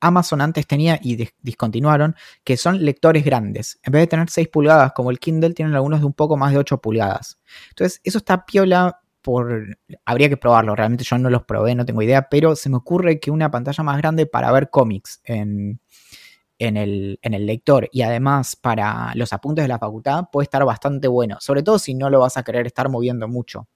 Amazon 0.00 0.40
antes 0.42 0.66
tenía 0.66 1.00
y 1.02 1.28
discontinuaron, 1.40 2.14
que 2.44 2.56
son 2.56 2.84
lectores 2.84 3.24
grandes. 3.24 3.80
En 3.82 3.92
vez 3.92 4.02
de 4.02 4.06
tener 4.08 4.30
6 4.30 4.48
pulgadas 4.48 4.92
como 4.92 5.10
el 5.10 5.18
Kindle, 5.18 5.54
tienen 5.54 5.74
algunos 5.74 6.00
de 6.00 6.06
un 6.06 6.12
poco 6.12 6.36
más 6.36 6.52
de 6.52 6.58
8 6.58 6.78
pulgadas. 6.80 7.40
Entonces, 7.70 8.00
eso 8.04 8.18
está 8.18 8.44
piola 8.44 9.00
por... 9.22 9.78
Habría 10.04 10.28
que 10.28 10.36
probarlo, 10.36 10.76
realmente 10.76 11.04
yo 11.04 11.18
no 11.18 11.30
los 11.30 11.44
probé, 11.44 11.74
no 11.74 11.86
tengo 11.86 12.02
idea, 12.02 12.28
pero 12.28 12.54
se 12.56 12.68
me 12.68 12.76
ocurre 12.76 13.18
que 13.18 13.30
una 13.30 13.50
pantalla 13.50 13.82
más 13.82 13.96
grande 13.98 14.26
para 14.26 14.52
ver 14.52 14.70
cómics 14.70 15.20
en, 15.24 15.80
en 16.58 16.76
el, 16.76 17.18
lector 17.22 17.88
y 17.92 18.02
además 18.02 18.56
para 18.56 19.12
los 19.14 19.32
apuntes 19.32 19.64
de 19.64 19.68
la 19.68 19.78
facultad 19.78 20.24
puede 20.30 20.44
estar 20.44 20.64
bastante 20.64 21.08
bueno, 21.08 21.36
sobre 21.40 21.62
todo 21.62 21.78
si 21.78 21.94
no 21.94 22.10
lo 22.10 22.20
vas 22.20 22.36
a 22.36 22.42
querer 22.42 22.66
estar 22.66 22.88
moviendo 22.88 23.28
mucho. 23.28 23.68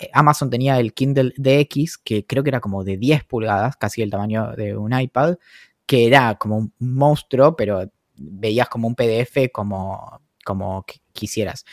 Eh, 0.00 0.10
Amazon 0.12 0.50
tenía 0.50 0.78
el 0.78 0.92
Kindle 0.92 1.32
DX, 1.36 1.98
que 1.98 2.26
creo 2.26 2.42
que 2.42 2.50
era 2.50 2.60
como 2.60 2.84
de 2.84 2.96
10 2.96 3.24
pulgadas, 3.24 3.76
casi 3.76 4.02
el 4.02 4.10
tamaño 4.10 4.52
de 4.52 4.76
un 4.76 4.98
iPad, 4.98 5.36
que 5.86 6.06
era 6.06 6.34
como 6.36 6.58
un 6.58 6.74
monstruo, 6.78 7.56
pero 7.56 7.90
veías 8.16 8.68
como 8.68 8.88
un 8.88 8.94
PDF 8.94 9.50
como, 9.52 10.20
como 10.44 10.84
quisieras. 11.12 11.64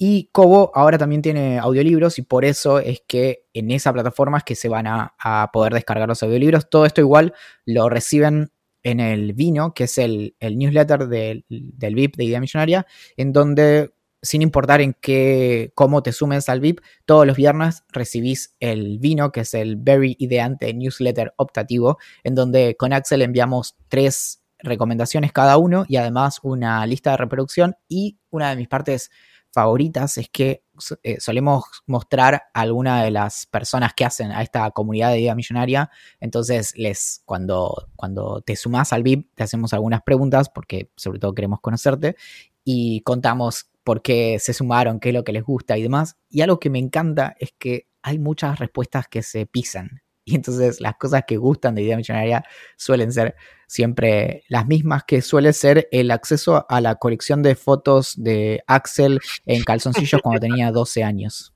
Y 0.00 0.30
Kobo 0.32 0.70
ahora 0.74 0.96
también 0.96 1.22
tiene 1.22 1.58
audiolibros 1.58 2.20
y 2.20 2.22
por 2.22 2.44
eso 2.44 2.78
es 2.78 3.02
que 3.08 3.46
en 3.52 3.72
esa 3.72 3.92
plataforma 3.92 4.38
es 4.38 4.44
que 4.44 4.54
se 4.54 4.68
van 4.68 4.86
a, 4.86 5.14
a 5.18 5.50
poder 5.52 5.74
descargar 5.74 6.08
los 6.08 6.22
audiolibros. 6.22 6.70
Todo 6.70 6.86
esto 6.86 7.00
igual 7.00 7.34
lo 7.64 7.88
reciben 7.88 8.52
en 8.82 9.00
el 9.00 9.32
Vino, 9.32 9.74
que 9.74 9.84
es 9.84 9.98
el, 9.98 10.34
newsletter 10.40 11.08
del, 11.08 11.44
VIP 11.48 12.16
de 12.16 12.24
Idea 12.24 12.40
Millonaria, 12.40 12.86
en 13.16 13.32
donde, 13.32 13.92
sin 14.22 14.42
importar 14.42 14.80
en 14.80 14.94
qué, 15.00 15.72
cómo 15.74 16.02
te 16.02 16.12
sumes 16.12 16.48
al 16.48 16.60
VIP, 16.60 16.80
todos 17.04 17.26
los 17.26 17.36
viernes 17.36 17.84
recibís 17.92 18.54
el 18.60 18.98
Vino, 18.98 19.32
que 19.32 19.40
es 19.40 19.54
el 19.54 19.76
Very 19.76 20.16
Ideante 20.18 20.72
Newsletter 20.74 21.32
optativo, 21.36 21.98
en 22.24 22.34
donde 22.34 22.76
con 22.76 22.92
Axel 22.92 23.22
enviamos 23.22 23.76
tres 23.88 24.42
recomendaciones 24.60 25.32
cada 25.32 25.56
uno 25.56 25.84
y 25.88 25.96
además 25.96 26.40
una 26.42 26.84
lista 26.86 27.12
de 27.12 27.16
reproducción. 27.18 27.76
Y 27.88 28.18
una 28.30 28.50
de 28.50 28.56
mis 28.56 28.68
partes 28.68 29.10
favoritas 29.52 30.18
es 30.18 30.28
que 30.28 30.62
eh, 31.02 31.20
solemos 31.20 31.64
mostrar 31.86 32.34
a 32.34 32.60
alguna 32.60 33.02
de 33.02 33.10
las 33.10 33.46
personas 33.46 33.94
que 33.94 34.04
hacen 34.04 34.32
a 34.32 34.42
esta 34.42 34.70
comunidad 34.70 35.10
de 35.10 35.20
idea 35.20 35.34
millonaria. 35.34 35.90
Entonces, 36.20 36.74
les, 36.76 37.22
cuando, 37.24 37.88
cuando 37.96 38.40
te 38.42 38.56
sumas 38.56 38.92
al 38.92 39.02
VIP, 39.02 39.34
te 39.34 39.44
hacemos 39.44 39.72
algunas 39.72 40.02
preguntas, 40.02 40.48
porque 40.48 40.90
sobre 40.96 41.18
todo 41.18 41.34
queremos 41.34 41.60
conocerte, 41.60 42.16
y 42.64 43.00
contamos 43.00 43.70
por 43.82 44.02
qué 44.02 44.38
se 44.38 44.52
sumaron, 44.52 45.00
qué 45.00 45.08
es 45.08 45.14
lo 45.14 45.24
que 45.24 45.32
les 45.32 45.42
gusta 45.42 45.78
y 45.78 45.82
demás. 45.82 46.16
Y 46.28 46.42
algo 46.42 46.60
que 46.60 46.68
me 46.70 46.78
encanta 46.78 47.34
es 47.38 47.54
que 47.58 47.88
hay 48.02 48.18
muchas 48.18 48.58
respuestas 48.58 49.08
que 49.08 49.22
se 49.22 49.46
pisan. 49.46 50.02
Y 50.28 50.34
entonces 50.34 50.78
las 50.80 50.96
cosas 50.96 51.24
que 51.26 51.38
gustan 51.38 51.74
de 51.74 51.82
idea 51.82 51.96
millonaria 51.96 52.44
suelen 52.76 53.12
ser 53.12 53.34
siempre 53.66 54.44
las 54.48 54.66
mismas, 54.66 55.04
que 55.04 55.22
suele 55.22 55.54
ser 55.54 55.88
el 55.90 56.10
acceso 56.10 56.66
a 56.68 56.82
la 56.82 56.96
colección 56.96 57.42
de 57.42 57.54
fotos 57.54 58.12
de 58.16 58.62
Axel 58.66 59.20
en 59.46 59.64
calzoncillos 59.64 60.20
cuando 60.20 60.40
tenía 60.40 60.70
12 60.70 61.02
años. 61.02 61.54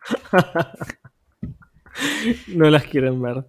No 2.46 2.70
las 2.70 2.84
quieren 2.84 3.20
ver. 3.20 3.44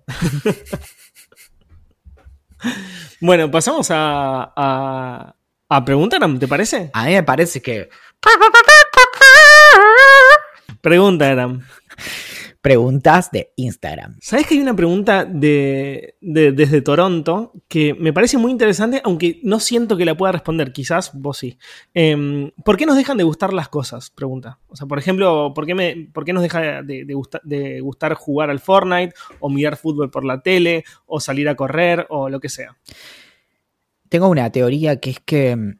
Bueno, 3.22 3.49
pasamos 3.51 3.89
a, 3.91 4.51
a, 4.55 5.36
a 5.69 5.86
preguntar, 5.86 6.22
¿te 6.39 6.47
parece? 6.47 6.89
A 6.91 7.05
mí 7.05 7.13
me 7.13 7.24
parece 7.24 7.61
que... 7.61 7.88
Pregunta, 10.82 11.32
Eram 11.32 11.61
preguntas 12.62 13.32
de 13.32 13.51
Instagram. 13.55 14.18
¿Sabes 14.22 14.45
que 14.45 14.53
hay 14.53 14.62
una 14.62 14.76
pregunta 14.76 15.26
de, 15.26 16.16
desde 16.22 16.82
Toronto 16.82 17.53
que 17.68 17.93
me 17.95 18.14
parece 18.14 18.38
muy 18.38 18.51
interesante, 18.51 19.01
aunque 19.03 19.39
no 19.43 19.59
siento 19.59 19.97
que 19.97 20.05
la 20.05 20.16
pueda 20.16 20.32
responder? 20.32 20.72
Quizás 20.72 21.12
vos 21.14 21.39
sí. 21.39 21.57
Em, 21.93 22.51
¿Por 22.64 22.78
qué 22.78 22.86
nos 22.86 22.97
dejan 22.97 23.18
de 23.18 23.24
gustar 23.24 23.51
las 23.51 23.68
cosas? 23.68 24.12
Pregunta. 24.12 24.59
O 24.68 24.76
sea, 24.76 24.88
por 24.88 24.99
ejemplo, 24.99 25.53
¿por 25.53 25.66
qué, 25.66 25.76
me, 25.76 26.09
por 26.14 26.24
qué 26.24 26.34
nos 26.34 26.43
deja 26.43 26.84
de, 26.84 27.05
de 27.43 27.82
gustar 27.82 28.14
jugar 28.14 28.49
al 28.49 28.59
Fortnite 28.59 29.14
o 29.39 29.49
mirar 29.49 29.76
fútbol 29.76 30.12
por 30.12 30.24
la 30.24 30.41
tele 30.41 30.84
o 31.07 31.20
salir 31.20 31.49
a 31.49 31.55
correr 31.55 32.05
o 32.09 32.30
lo 32.30 32.39
que 32.39 32.49
sea? 32.49 32.78
Tengo 34.07 34.28
una 34.28 34.51
teoría 34.51 34.99
que 34.99 35.12
es 35.12 35.20
que 35.22 35.55
mm, 35.55 35.80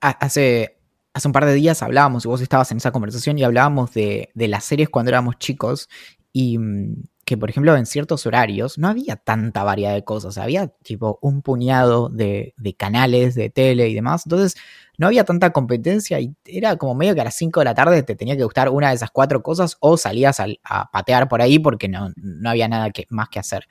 hace, 0.00 0.73
hace 1.14 1.28
un 1.28 1.32
par 1.32 1.46
de 1.46 1.54
días 1.54 1.82
hablábamos, 1.82 2.24
y 2.24 2.28
vos 2.28 2.40
estabas 2.40 2.70
en 2.72 2.78
esa 2.78 2.90
conversación, 2.90 3.38
y 3.38 3.44
hablábamos 3.44 3.94
de, 3.94 4.30
las 4.34 4.64
series 4.64 4.88
cuando 4.88 5.10
éramos 5.10 5.38
chicos, 5.38 5.88
y 6.32 6.58
mm, 6.58 7.04
que, 7.24 7.38
por 7.38 7.48
ejemplo, 7.48 7.74
en 7.76 7.86
ciertos 7.86 8.26
horarios 8.26 8.76
no 8.76 8.88
había 8.88 9.16
tanta 9.16 9.62
variedad 9.62 9.94
de 9.94 10.04
cosas, 10.04 10.36
había 10.36 10.68
tipo 10.82 11.18
un 11.22 11.40
puñado 11.40 12.10
de, 12.10 12.52
de 12.58 12.74
canales 12.74 13.34
de 13.34 13.48
tele 13.48 13.88
y 13.88 13.94
demás. 13.94 14.26
Entonces, 14.26 14.56
no 14.96 15.06
había 15.06 15.24
tanta 15.24 15.52
competencia 15.52 16.20
y 16.20 16.34
era 16.44 16.76
como 16.76 16.94
medio 16.94 17.14
que 17.14 17.20
a 17.20 17.24
las 17.24 17.34
5 17.34 17.60
de 17.60 17.64
la 17.64 17.74
tarde 17.74 18.02
te 18.02 18.14
tenía 18.14 18.36
que 18.36 18.44
gustar 18.44 18.68
una 18.68 18.90
de 18.90 18.94
esas 18.94 19.10
cuatro 19.10 19.42
cosas 19.42 19.76
o 19.80 19.96
salías 19.96 20.40
a, 20.40 20.46
patear 20.92 21.28
por 21.28 21.42
ahí 21.42 21.58
porque 21.58 21.88
no, 21.88 22.10
no 22.16 22.50
había 22.50 22.68
nada 22.68 22.90
que, 22.90 23.06
más 23.10 23.28
que 23.28 23.38
hacer. 23.38 23.66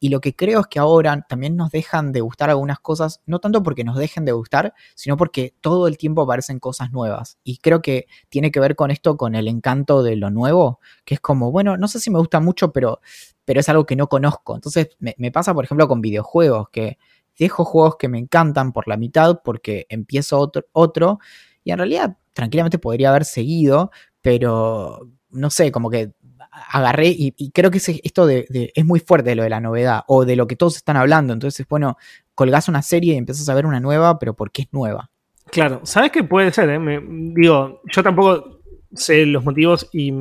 Y 0.00 0.10
lo 0.10 0.20
que 0.20 0.34
creo 0.34 0.60
es 0.60 0.66
que 0.68 0.78
ahora 0.78 1.26
también 1.28 1.56
nos 1.56 1.70
dejan 1.70 2.12
de 2.12 2.20
gustar 2.20 2.50
algunas 2.50 2.78
cosas, 2.78 3.20
no 3.26 3.40
tanto 3.40 3.62
porque 3.62 3.82
nos 3.82 3.96
dejen 3.96 4.24
de 4.24 4.32
gustar, 4.32 4.74
sino 4.94 5.16
porque 5.16 5.54
todo 5.60 5.88
el 5.88 5.98
tiempo 5.98 6.22
aparecen 6.22 6.60
cosas 6.60 6.92
nuevas. 6.92 7.38
Y 7.42 7.58
creo 7.58 7.82
que 7.82 8.06
tiene 8.28 8.52
que 8.52 8.60
ver 8.60 8.76
con 8.76 8.90
esto, 8.90 9.16
con 9.16 9.34
el 9.34 9.48
encanto 9.48 10.02
de 10.02 10.16
lo 10.16 10.30
nuevo, 10.30 10.80
que 11.04 11.14
es 11.14 11.20
como, 11.20 11.50
bueno, 11.50 11.76
no 11.76 11.88
sé 11.88 11.98
si 11.98 12.10
me 12.10 12.18
gusta 12.18 12.38
mucho, 12.38 12.72
pero, 12.72 13.00
pero 13.44 13.60
es 13.60 13.68
algo 13.68 13.86
que 13.86 13.96
no 13.96 14.08
conozco. 14.08 14.54
Entonces 14.54 14.90
me, 15.00 15.14
me 15.18 15.32
pasa, 15.32 15.52
por 15.54 15.64
ejemplo, 15.64 15.88
con 15.88 16.00
videojuegos, 16.00 16.68
que 16.70 16.98
dejo 17.38 17.64
juegos 17.64 17.96
que 17.96 18.08
me 18.08 18.18
encantan 18.18 18.72
por 18.72 18.88
la 18.88 18.96
mitad 18.96 19.40
porque 19.44 19.86
empiezo 19.88 20.38
otro, 20.38 20.64
otro 20.72 21.18
y 21.64 21.72
en 21.72 21.78
realidad 21.78 22.16
tranquilamente 22.32 22.78
podría 22.78 23.10
haber 23.10 23.24
seguido, 23.24 23.90
pero 24.20 25.08
no 25.30 25.50
sé, 25.50 25.70
como 25.72 25.90
que 25.90 26.12
agarré 26.50 27.08
y, 27.08 27.50
creo 27.50 27.70
que 27.70 27.78
esto 27.78 28.26
de, 28.26 28.72
es 28.74 28.84
muy 28.84 29.00
fuerte 29.00 29.34
lo 29.34 29.42
de 29.42 29.50
la 29.50 29.60
novedad 29.60 30.02
o 30.06 30.24
de 30.24 30.36
lo 30.36 30.46
que 30.46 30.56
todos 30.56 30.76
están 30.76 30.96
hablando. 30.96 31.32
Entonces, 31.32 31.66
bueno, 31.68 31.96
colgás 32.34 32.68
una 32.68 32.82
serie 32.82 33.14
y 33.14 33.16
empiezas 33.16 33.48
a 33.48 33.54
ver 33.54 33.66
una 33.66 33.80
nueva, 33.80 34.18
pero 34.18 34.34
porque 34.34 34.62
es 34.62 34.68
nueva. 34.72 35.10
Claro, 35.50 35.80
¿sabes 35.84 36.10
qué 36.12 36.24
puede 36.24 36.52
ser? 36.52 36.68
Eh? 36.68 37.00
digo, 37.34 37.80
yo 37.90 38.02
tampoco 38.02 38.60
sé 38.92 39.26
los 39.26 39.44
motivos 39.44 39.88
y 39.92 40.12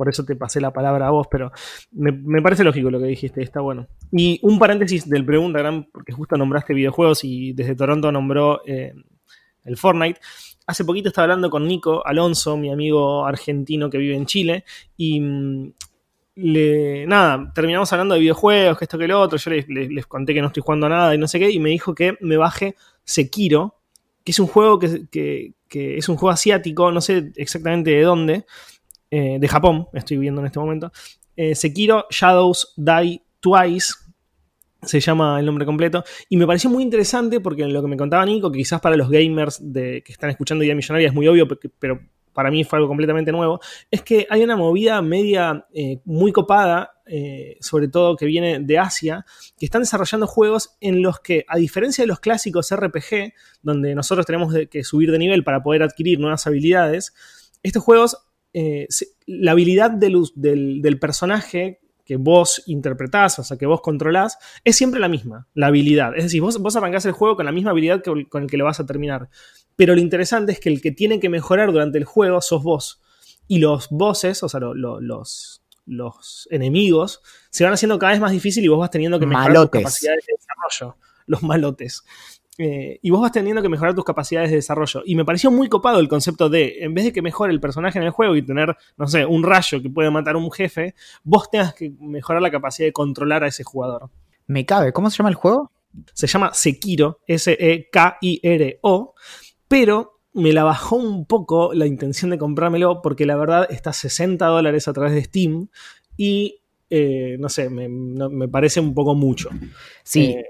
por 0.00 0.08
eso 0.08 0.24
te 0.24 0.34
pasé 0.34 0.62
la 0.62 0.72
palabra 0.72 1.08
a 1.08 1.10
vos, 1.10 1.26
pero 1.30 1.52
me, 1.92 2.40
parece 2.40 2.64
lógico 2.64 2.90
lo 2.90 2.98
que 2.98 3.04
dijiste, 3.04 3.42
está 3.42 3.60
bueno. 3.60 3.86
Y 4.10 4.40
un 4.42 4.58
paréntesis 4.58 5.06
del 5.06 5.26
pregunta 5.26 5.58
gran, 5.58 5.90
porque 5.92 6.10
justo 6.10 6.38
nombraste 6.38 6.72
videojuegos 6.72 7.22
y 7.22 7.52
desde 7.52 7.74
Toronto 7.74 8.10
nombró 8.10 8.62
eh, 8.64 8.94
el 9.62 9.76
Fortnite. 9.76 10.18
Hace 10.66 10.86
poquito 10.86 11.10
estaba 11.10 11.24
hablando 11.24 11.50
con 11.50 11.68
Nico 11.68 12.02
Alonso, 12.06 12.56
mi 12.56 12.72
amigo 12.72 13.26
argentino 13.26 13.90
que 13.90 13.98
vive 13.98 14.16
en 14.16 14.24
Chile, 14.24 14.64
y 14.96 15.20
mm, 15.20 15.72
le, 16.36 17.06
nada, 17.06 17.52
terminamos 17.54 17.92
hablando 17.92 18.14
de 18.14 18.20
videojuegos, 18.20 18.78
que 18.78 18.86
esto 18.86 18.96
que 18.96 19.06
lo 19.06 19.20
otro, 19.20 19.36
yo 19.36 19.50
les, 19.50 20.06
conté 20.06 20.32
que 20.32 20.40
no 20.40 20.46
estoy 20.46 20.62
jugando 20.62 20.88
nada 20.88 21.14
y 21.14 21.18
no 21.18 21.28
sé 21.28 21.38
qué, 21.38 21.50
y 21.50 21.60
me 21.60 21.68
dijo 21.68 21.94
que 21.94 22.16
me 22.22 22.38
baje 22.38 22.74
Sekiro, 23.04 23.74
que 24.24 24.32
es 24.32 24.38
un 24.38 24.46
juego 24.46 24.78
que, 24.78 25.52
es 25.68 26.08
un 26.08 26.16
juego 26.16 26.30
asiático, 26.30 26.90
no 26.90 27.02
sé 27.02 27.32
exactamente 27.36 27.90
de 27.90 28.00
dónde, 28.00 28.46
eh, 29.10 29.38
de 29.40 29.48
Japón, 29.48 29.88
estoy 29.92 30.18
viendo 30.18 30.40
en 30.40 30.46
este 30.46 30.60
momento. 30.60 30.92
Eh, 31.34 31.56
Sekiro 31.56 32.06
Shadows 32.10 32.74
Die 32.76 33.20
Twice, 33.40 33.94
se 34.82 35.00
llama 35.00 35.40
el 35.40 35.46
nombre 35.46 35.66
completo, 35.66 36.04
y 36.28 36.36
me 36.36 36.46
pareció 36.46 36.70
muy 36.70 36.84
interesante 36.84 37.40
porque 37.40 37.66
lo 37.66 37.82
que 37.82 37.88
me 37.88 37.96
contaba 37.96 38.24
Nico, 38.24 38.52
que 38.52 38.58
quizás 38.58 38.80
para 38.80 38.96
los 38.96 39.10
gamers 39.10 39.58
de, 39.60 40.02
que 40.04 40.12
están 40.12 40.30
escuchando 40.30 40.62
Idea 40.62 40.76
Millonaria 40.76 41.08
es 41.08 41.14
muy 41.14 41.26
obvio, 41.26 41.48
pero 41.78 42.00
para 42.32 42.52
mí 42.52 42.62
fue 42.62 42.78
algo 42.78 42.88
completamente 42.88 43.32
nuevo, 43.32 43.58
es 43.90 44.02
que 44.02 44.28
hay 44.30 44.44
una 44.44 44.56
movida 44.56 45.02
media 45.02 45.66
eh, 45.74 45.98
muy 46.04 46.30
copada, 46.32 46.92
sobre 47.58 47.88
todo 47.88 48.14
que 48.14 48.24
viene 48.24 48.60
de 48.60 48.78
Asia, 48.78 49.26
que 49.58 49.66
están 49.66 49.82
desarrollando 49.82 50.28
juegos 50.28 50.76
en 50.80 51.02
los 51.02 51.18
que, 51.18 51.44
a 51.48 51.56
diferencia 51.56 52.04
de 52.04 52.06
los 52.06 52.20
clásicos 52.20 52.72
RPG, 52.72 53.32
donde 53.62 53.96
nosotros 53.96 54.24
tenemos 54.24 54.54
que 54.70 54.84
subir 54.84 55.10
de 55.10 55.18
nivel 55.18 55.42
para 55.42 55.60
poder 55.60 55.82
adquirir 55.82 56.20
nuevas 56.20 56.46
habilidades, 56.46 57.12
estos 57.64 57.82
juegos 57.82 58.29
eh, 58.52 58.86
la 59.26 59.52
habilidad 59.52 59.90
del, 59.90 60.98
personaje 61.00 61.80
que 62.04 62.16
vos 62.16 62.62
interpretás, 62.66 63.38
o 63.38 63.44
sea, 63.44 63.56
que 63.56 63.66
vos 63.66 63.80
controlás, 63.80 64.38
es 64.64 64.76
siempre 64.76 64.98
la 65.00 65.08
misma, 65.08 65.46
la 65.54 65.68
habilidad. 65.68 66.16
Es 66.16 66.24
decir, 66.24 66.40
vos, 66.40 66.58
vos 66.58 66.74
arrancás 66.74 67.06
el 67.06 67.12
juego 67.12 67.36
con 67.36 67.46
la 67.46 67.52
misma 67.52 67.70
habilidad 67.70 68.02
con 68.02 68.42
el 68.42 68.50
que 68.50 68.56
lo 68.56 68.64
vas 68.64 68.80
a 68.80 68.86
terminar. 68.86 69.28
Pero 69.76 69.94
lo 69.94 70.00
interesante 70.00 70.52
es 70.52 70.60
que 70.60 70.68
el 70.68 70.82
que 70.82 70.92
tiene 70.92 71.20
que 71.20 71.28
mejorar 71.28 71.72
durante 71.72 71.98
el 71.98 72.04
juego 72.04 72.40
sos 72.40 72.62
vos. 72.62 73.00
Y 73.46 73.58
los 73.58 73.88
bosses, 73.90 74.42
o 74.42 74.48
sea, 74.48 74.60
los, 74.60 75.62
los 75.86 76.48
enemigos, 76.50 77.22
se 77.50 77.64
van 77.64 77.72
haciendo 77.72 77.98
cada 77.98 78.12
vez 78.12 78.20
más 78.20 78.32
difícil 78.32 78.64
y 78.64 78.68
vos 78.68 78.78
vas 78.78 78.90
teniendo 78.90 79.18
que 79.18 79.26
mejorar 79.26 79.56
tus 79.56 79.70
capacidades 79.70 80.26
de 80.26 80.34
desarrollo. 80.36 80.98
Los 81.26 81.42
malotes. 81.42 82.04
Eh, 82.62 82.98
y 83.00 83.08
vos 83.08 83.22
vas 83.22 83.32
teniendo 83.32 83.62
que 83.62 83.70
mejorar 83.70 83.94
tus 83.94 84.04
capacidades 84.04 84.50
de 84.50 84.56
desarrollo. 84.56 85.00
Y 85.06 85.16
me 85.16 85.24
pareció 85.24 85.50
muy 85.50 85.70
copado 85.70 85.98
el 85.98 86.08
concepto 86.08 86.50
de, 86.50 86.80
en 86.80 86.92
vez 86.92 87.06
de 87.06 87.12
que 87.12 87.22
mejore 87.22 87.54
el 87.54 87.60
personaje 87.60 87.98
en 87.98 88.04
el 88.04 88.10
juego 88.10 88.36
y 88.36 88.42
tener, 88.42 88.76
no 88.98 89.06
sé, 89.06 89.24
un 89.24 89.42
rayo 89.42 89.80
que 89.80 89.88
puede 89.88 90.10
matar 90.10 90.34
a 90.34 90.38
un 90.38 90.52
jefe, 90.52 90.94
vos 91.24 91.50
tengas 91.50 91.72
que 91.72 91.90
mejorar 91.98 92.42
la 92.42 92.50
capacidad 92.50 92.86
de 92.86 92.92
controlar 92.92 93.44
a 93.44 93.46
ese 93.46 93.64
jugador. 93.64 94.10
Me 94.46 94.66
cabe, 94.66 94.92
¿cómo 94.92 95.08
se 95.08 95.16
llama 95.16 95.30
el 95.30 95.36
juego? 95.36 95.72
Se 96.12 96.26
llama 96.26 96.52
Sekiro, 96.52 97.20
S-E-K-I-R-O, 97.26 99.14
pero 99.66 100.20
me 100.34 100.52
la 100.52 100.64
bajó 100.64 100.96
un 100.96 101.24
poco 101.24 101.72
la 101.72 101.86
intención 101.86 102.30
de 102.30 102.36
comprármelo 102.36 103.00
porque 103.00 103.24
la 103.24 103.36
verdad 103.36 103.68
está 103.70 103.88
a 103.90 103.94
60 103.94 104.44
dólares 104.46 104.86
a 104.86 104.92
través 104.92 105.14
de 105.14 105.24
Steam 105.24 105.68
y 106.18 106.59
eh, 106.92 107.36
no 107.38 107.48
sé, 107.48 107.70
me, 107.70 108.48
parece 108.48 108.80
un 108.80 108.92
poco 108.94 109.14
mucho. 109.14 109.48
Sí, 110.02 110.32
eh, 110.32 110.44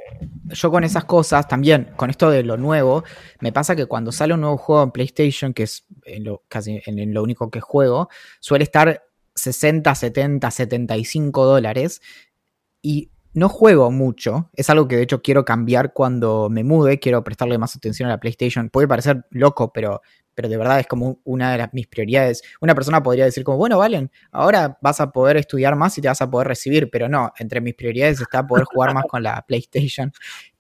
yo 0.49 0.71
con 0.71 0.85
esas 0.85 1.05
cosas 1.05 1.47
también, 1.47 1.91
con 1.97 2.09
esto 2.09 2.31
de 2.31 2.43
lo 2.43 2.57
nuevo, 2.57 3.05
me 3.41 3.53
pasa 3.53 3.77
que 3.77 3.85
cuando 3.85 4.11
sale 4.11 4.33
un 4.33 4.41
nuevo 4.41 4.57
juego 4.57 4.83
en 4.83 4.91
PlayStation, 4.91 5.53
que 5.53 5.65
es 5.65 5.85
en 6.05 6.25
lo, 6.25 6.43
casi 6.49 6.81
en 6.87 7.13
lo 7.13 7.23
único 7.23 7.51
que 7.51 7.61
juego, 7.61 8.09
suele 8.41 8.65
estar 8.65 9.05
60, 9.35 9.95
70, 9.95 10.51
75 10.51 11.45
dólares 11.45 12.01
y 12.81 13.11
no 13.33 13.49
juego 13.49 13.91
mucho, 13.91 14.51
es 14.55 14.71
algo 14.71 14.89
que 14.89 14.97
de 14.97 15.03
hecho 15.03 15.23
quiero 15.23 15.45
cambiar 15.45 15.93
cuando 15.93 16.49
me 16.51 16.65
mude, 16.65 16.99
quiero 16.99 17.23
prestarle 17.23 17.59
más 17.59 17.77
atención 17.77 18.09
a 18.09 18.13
la 18.13 18.21
PlayStation. 18.21 18.71
Puede 18.71 18.89
parecer 18.89 19.27
loco, 19.31 19.73
pero 19.73 20.01
pero 20.41 20.49
de 20.49 20.57
verdad 20.57 20.81
es 20.81 20.87
como 20.87 21.19
una 21.25 21.53
de 21.53 21.59
las, 21.59 21.75
mis 21.75 21.87
prioridades. 21.87 22.43
Una 22.63 22.75
persona 22.75 23.03
podría 23.03 23.27
decir 23.27 23.45
como, 23.45 23.59
bueno, 23.59 23.77
Valen, 23.77 24.11
ahora 24.33 24.79
vas 24.81 24.99
a 24.99 25.13
poder 25.13 25.37
estudiar 25.37 25.77
más 25.77 25.99
y 25.99 26.01
te 26.01 26.09
vas 26.09 26.23
a 26.23 26.31
poder 26.31 26.49
recibir, 26.49 26.89
pero 26.91 27.11
no, 27.11 27.31
entre 27.39 27.61
mis 27.61 27.75
prioridades 27.75 28.23
está 28.23 28.47
poder 28.47 28.65
jugar 28.65 28.95
más 28.95 29.05
con 29.05 29.23
la 29.23 29.43
PlayStation. 29.47 30.11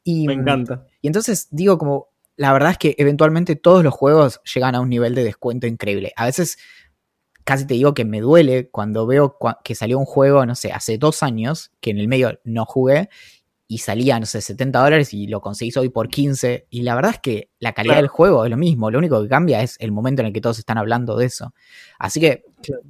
Y, 0.04 0.26
Me 0.26 0.34
encanta. 0.34 0.84
Y 1.00 1.06
entonces 1.06 1.48
digo 1.50 1.78
como, 1.78 2.08
la 2.36 2.52
verdad 2.52 2.72
es 2.72 2.76
que 2.76 2.94
eventualmente 2.98 3.56
todos 3.56 3.82
los 3.82 3.94
juegos 3.94 4.42
llegan 4.52 4.74
a 4.74 4.82
un 4.82 4.90
nivel 4.90 5.14
de 5.14 5.24
descuento 5.24 5.66
increíble. 5.66 6.12
A 6.14 6.26
veces 6.26 6.58
casi 7.44 7.66
te 7.66 7.72
digo 7.72 7.94
que 7.94 8.04
me 8.04 8.20
duele 8.20 8.68
cuando 8.68 9.06
veo 9.06 9.38
que 9.64 9.74
salió 9.74 9.98
un 9.98 10.04
juego, 10.04 10.44
no 10.44 10.56
sé, 10.56 10.72
hace 10.72 10.98
dos 10.98 11.22
años, 11.22 11.72
que 11.80 11.88
en 11.88 11.96
el 11.96 12.06
medio 12.06 12.38
no 12.44 12.66
jugué, 12.66 13.08
y 13.70 13.78
salía, 13.78 14.18
no 14.18 14.26
sé, 14.26 14.40
70 14.40 14.82
dólares 14.82 15.14
y 15.14 15.28
lo 15.28 15.40
conseguís 15.40 15.76
hoy 15.76 15.90
por 15.90 16.08
15. 16.08 16.66
Y 16.70 16.82
la 16.82 16.96
verdad 16.96 17.12
es 17.12 17.20
que 17.20 17.50
la 17.60 17.72
calidad 17.72 17.98
del 17.98 18.08
juego 18.08 18.44
es 18.44 18.50
lo 18.50 18.56
mismo, 18.56 18.90
lo 18.90 18.98
único 18.98 19.22
que 19.22 19.28
cambia 19.28 19.62
es 19.62 19.76
el 19.78 19.92
momento 19.92 20.22
en 20.22 20.26
el 20.26 20.32
que 20.32 20.40
todos 20.40 20.58
están 20.58 20.76
hablando 20.76 21.16
de 21.16 21.26
eso. 21.26 21.54
Así 21.96 22.18
que 22.18 22.42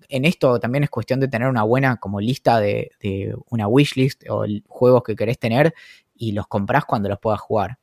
en 0.09 0.25
esto 0.25 0.59
también 0.59 0.83
es 0.83 0.89
cuestión 0.89 1.21
de 1.21 1.29
tener 1.29 1.49
una 1.49 1.65
buena 1.65 1.99
como 1.99 2.19
lista 2.19 2.61
de, 2.61 2.93
de 2.99 3.35
una 3.51 3.69
wishlist 3.69 4.25
o 4.31 4.47
juegos 4.69 5.03
que 5.03 5.15
querés 5.15 5.39
tener 5.39 5.75
y 6.15 6.33
los 6.33 6.47
comprás 6.47 6.87
cuando 6.87 7.11
los 7.11 7.19
puedas 7.19 7.43
jugar. 7.43 7.77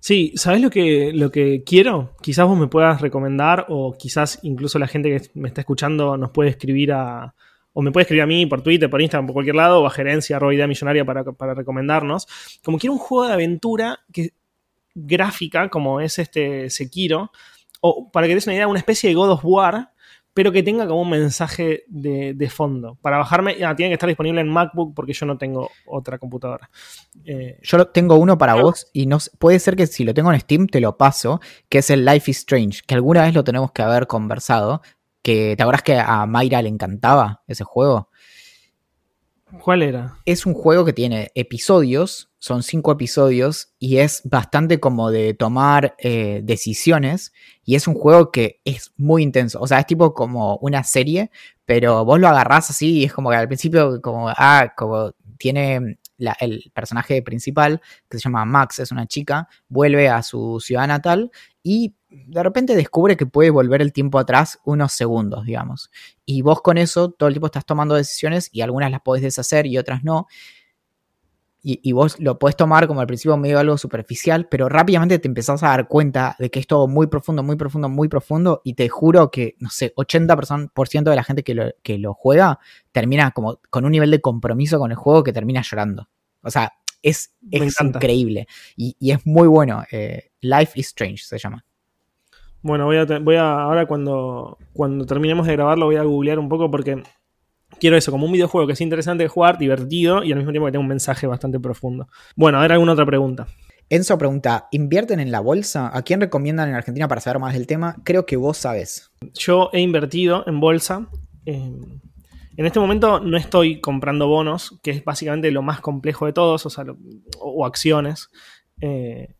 Sí, 0.00 0.32
¿sabes 0.36 0.62
lo 0.62 0.70
que, 0.70 1.12
lo 1.12 1.30
que 1.30 1.62
quiero? 1.64 2.16
Quizás 2.22 2.46
vos 2.46 2.58
me 2.58 2.68
puedas 2.68 3.02
recomendar 3.02 3.66
o 3.68 3.94
quizás 3.98 4.38
incluso 4.42 4.78
la 4.78 4.86
gente 4.86 5.10
que 5.10 5.28
me 5.34 5.48
está 5.48 5.60
escuchando 5.60 6.16
nos 6.16 6.30
puede 6.30 6.48
escribir 6.48 6.92
a, 6.94 7.34
o 7.78 7.82
me 7.82 7.92
puede 7.92 8.04
escribir 8.04 8.22
a 8.22 8.26
mí 8.26 8.46
por 8.46 8.62
Twitter, 8.62 8.88
por 8.88 9.02
Instagram, 9.02 9.26
por 9.26 9.34
cualquier 9.34 9.54
lado, 9.54 9.82
o 9.82 9.86
a 9.86 9.90
gerencia, 9.90 10.36
arroba 10.36 10.54
idea 10.54 10.66
millonaria 10.66 11.04
para, 11.04 11.24
para 11.24 11.52
recomendarnos. 11.52 12.26
Como 12.64 12.78
quiero 12.78 12.94
un 12.94 12.98
juego 12.98 13.26
de 13.26 13.34
aventura 13.34 14.00
que, 14.10 14.30
gráfica, 14.94 15.68
como 15.68 16.00
es 16.00 16.18
este 16.18 16.70
Sekiro, 16.70 17.30
o 17.82 18.10
para 18.10 18.26
que 18.26 18.34
des 18.34 18.46
una 18.46 18.54
idea, 18.54 18.66
una 18.66 18.78
especie 18.78 19.10
de 19.10 19.14
God 19.14 19.32
of 19.32 19.44
War, 19.44 19.90
pero 20.32 20.52
que 20.52 20.62
tenga 20.62 20.86
como 20.86 21.02
un 21.02 21.10
mensaje 21.10 21.84
de, 21.86 22.50
fondo. 22.50 22.96
Para 23.02 23.18
bajarme, 23.18 23.62
ah, 23.62 23.76
tiene 23.76 23.90
que 23.90 23.94
estar 23.94 24.08
disponible 24.08 24.40
en 24.40 24.48
MacBook 24.48 24.94
porque 24.94 25.12
yo 25.12 25.26
no 25.26 25.36
tengo 25.36 25.70
otra 25.84 26.16
computadora. 26.16 26.70
Eh, 27.26 27.58
yo 27.62 27.88
tengo 27.88 28.16
uno 28.16 28.38
para 28.38 28.54
vos 28.54 28.86
y 28.94 29.04
no 29.04 29.18
puede 29.38 29.58
ser 29.58 29.76
que 29.76 29.86
si 29.86 30.02
lo 30.02 30.14
tengo 30.14 30.32
en 30.32 30.40
Steam 30.40 30.66
te 30.66 30.80
lo 30.80 30.96
paso, 30.96 31.42
que 31.68 31.78
es 31.78 31.90
el 31.90 32.06
Life 32.06 32.30
is 32.30 32.38
Strange, 32.38 32.80
que 32.86 32.94
alguna 32.94 33.22
vez 33.22 33.34
lo 33.34 33.44
tenemos 33.44 33.72
que 33.72 33.82
haber 33.82 34.06
conversado, 34.06 34.80
que 35.26 35.56
te 35.56 35.62
acuerdas 35.64 35.82
que 35.82 35.98
a 35.98 36.24
Mayra 36.24 36.62
le 36.62 36.68
encantaba 36.68 37.42
ese 37.48 37.64
juego. 37.64 38.10
¿Cuál 39.60 39.82
era? 39.82 40.18
Es 40.24 40.46
un 40.46 40.54
juego 40.54 40.84
que 40.84 40.92
tiene 40.92 41.32
episodios, 41.34 42.30
son 42.38 42.62
cinco 42.62 42.92
episodios, 42.92 43.72
y 43.80 43.96
es 43.96 44.22
bastante 44.22 44.78
como 44.78 45.10
de 45.10 45.34
tomar 45.34 45.96
eh, 45.98 46.42
decisiones, 46.44 47.32
y 47.64 47.74
es 47.74 47.88
un 47.88 47.94
juego 47.94 48.30
que 48.30 48.60
es 48.64 48.92
muy 48.96 49.24
intenso, 49.24 49.60
o 49.60 49.66
sea, 49.66 49.80
es 49.80 49.86
tipo 49.86 50.14
como 50.14 50.58
una 50.58 50.84
serie, 50.84 51.32
pero 51.64 52.04
vos 52.04 52.20
lo 52.20 52.28
agarrás 52.28 52.70
así 52.70 52.98
y 52.98 53.04
es 53.06 53.12
como 53.12 53.30
que 53.30 53.36
al 53.36 53.48
principio 53.48 54.00
como, 54.00 54.28
ah, 54.28 54.74
como 54.76 55.10
tiene 55.38 55.98
el 56.38 56.70
personaje 56.72 57.20
principal, 57.22 57.80
que 58.08 58.18
se 58.18 58.22
llama 58.22 58.44
Max, 58.44 58.78
es 58.78 58.92
una 58.92 59.08
chica, 59.08 59.48
vuelve 59.68 60.08
a 60.08 60.22
su 60.22 60.60
ciudad 60.60 60.86
natal 60.86 61.32
y 61.64 61.96
de 62.26 62.42
repente 62.42 62.76
descubre 62.76 63.16
que 63.16 63.26
puede 63.26 63.50
volver 63.50 63.82
el 63.82 63.92
tiempo 63.92 64.18
atrás 64.18 64.58
unos 64.64 64.92
segundos, 64.92 65.44
digamos. 65.44 65.90
Y 66.24 66.42
vos 66.42 66.62
con 66.62 66.78
eso 66.78 67.10
todo 67.10 67.28
el 67.28 67.34
tiempo 67.34 67.46
estás 67.46 67.66
tomando 67.66 67.94
decisiones 67.94 68.48
y 68.52 68.60
algunas 68.60 68.90
las 68.90 69.00
podés 69.00 69.22
deshacer 69.22 69.66
y 69.66 69.78
otras 69.78 70.04
no. 70.04 70.26
Y, 71.68 71.90
vos 71.90 72.20
lo 72.20 72.38
podés 72.38 72.54
tomar 72.54 72.86
como 72.86 73.00
al 73.00 73.08
principio 73.08 73.36
medio 73.36 73.58
algo 73.58 73.76
superficial, 73.76 74.46
pero 74.48 74.68
rápidamente 74.68 75.18
te 75.18 75.26
empezás 75.26 75.64
a 75.64 75.70
dar 75.70 75.88
cuenta 75.88 76.36
de 76.38 76.48
que 76.48 76.60
es 76.60 76.68
todo 76.68 76.86
muy 76.86 77.08
profundo, 77.08 77.42
muy 77.42 77.56
profundo, 77.56 77.88
muy 77.88 78.06
profundo. 78.06 78.60
Y 78.62 78.74
te 78.74 78.88
juro 78.88 79.32
que, 79.32 79.56
no 79.58 79.68
sé, 79.68 79.92
80% 79.96 81.10
de 81.10 81.16
la 81.16 81.24
gente 81.24 81.42
que 81.42 81.54
lo, 81.54 81.72
que 81.82 81.98
lo 81.98 82.14
juega 82.14 82.60
termina 82.92 83.32
como 83.32 83.58
con 83.68 83.84
un 83.84 83.90
nivel 83.90 84.12
de 84.12 84.20
compromiso 84.20 84.78
con 84.78 84.92
el 84.92 84.96
juego 84.96 85.24
que 85.24 85.32
termina 85.32 85.60
llorando. 85.62 86.08
O 86.40 86.52
sea, 86.52 86.72
es, 87.02 87.32
increíble. 87.50 88.46
Y, 88.76 88.96
es 89.00 89.26
muy 89.26 89.48
bueno. 89.48 89.84
Eh, 89.90 90.30
Life 90.40 90.78
is 90.78 90.86
Strange 90.88 91.24
se 91.24 91.38
llama. 91.38 91.64
Bueno, 92.66 92.84
voy 92.84 92.96
a, 92.96 93.04
voy 93.04 93.36
a 93.36 93.62
ahora 93.62 93.86
cuando, 93.86 94.58
cuando 94.72 95.06
terminemos 95.06 95.46
de 95.46 95.52
grabarlo 95.52 95.86
voy 95.86 95.96
a 95.96 96.02
googlear 96.02 96.38
un 96.38 96.48
poco 96.48 96.70
porque 96.70 97.02
Quiero 97.78 97.96
eso, 97.96 98.10
como 98.10 98.26
un 98.26 98.32
videojuego 98.32 98.66
que 98.66 98.72
es 98.72 98.80
interesante 98.80 99.24
de 99.24 99.28
jugar, 99.28 99.58
divertido 99.58 100.24
y 100.24 100.32
al 100.32 100.38
mismo 100.38 100.50
tiempo 100.50 100.66
que 100.66 100.72
tenga 100.72 100.82
un 100.82 100.88
mensaje 100.88 101.26
bastante 101.26 101.60
profundo. 101.60 102.08
Bueno, 102.34 102.58
a 102.58 102.62
ver 102.62 102.72
alguna 102.72 102.92
otra 102.92 103.04
pregunta. 103.04 103.48
Enzo 103.90 104.16
pregunta, 104.16 104.68
¿invierten 104.72 105.20
en 105.20 105.30
la 105.30 105.40
bolsa? 105.40 105.90
¿A 105.94 106.02
quién 106.02 106.20
recomiendan 106.20 106.70
en 106.70 106.74
Argentina 106.74 107.06
para 107.06 107.20
saber 107.20 107.38
más 107.38 107.52
del 107.54 107.66
tema? 107.66 107.96
Creo 108.02 108.24
que 108.24 108.36
vos 108.36 108.56
sabes. 108.56 109.10
Yo 109.34 109.68
he 109.72 109.80
invertido 109.80 110.44
en 110.46 110.58
bolsa. 110.58 111.08
Eh, 111.44 111.70
en 112.56 112.66
este 112.66 112.80
momento 112.80 113.20
no 113.20 113.36
estoy 113.36 113.80
comprando 113.80 114.26
bonos, 114.26 114.78
que 114.82 114.92
es 114.92 115.04
básicamente 115.04 115.50
lo 115.50 115.60
más 115.62 115.80
complejo 115.80 116.24
de 116.26 116.32
todos, 116.32 116.64
o, 116.64 116.70
sea, 116.70 116.84
o, 117.38 117.66
acciones, 117.66 118.30
eh, 118.80 119.34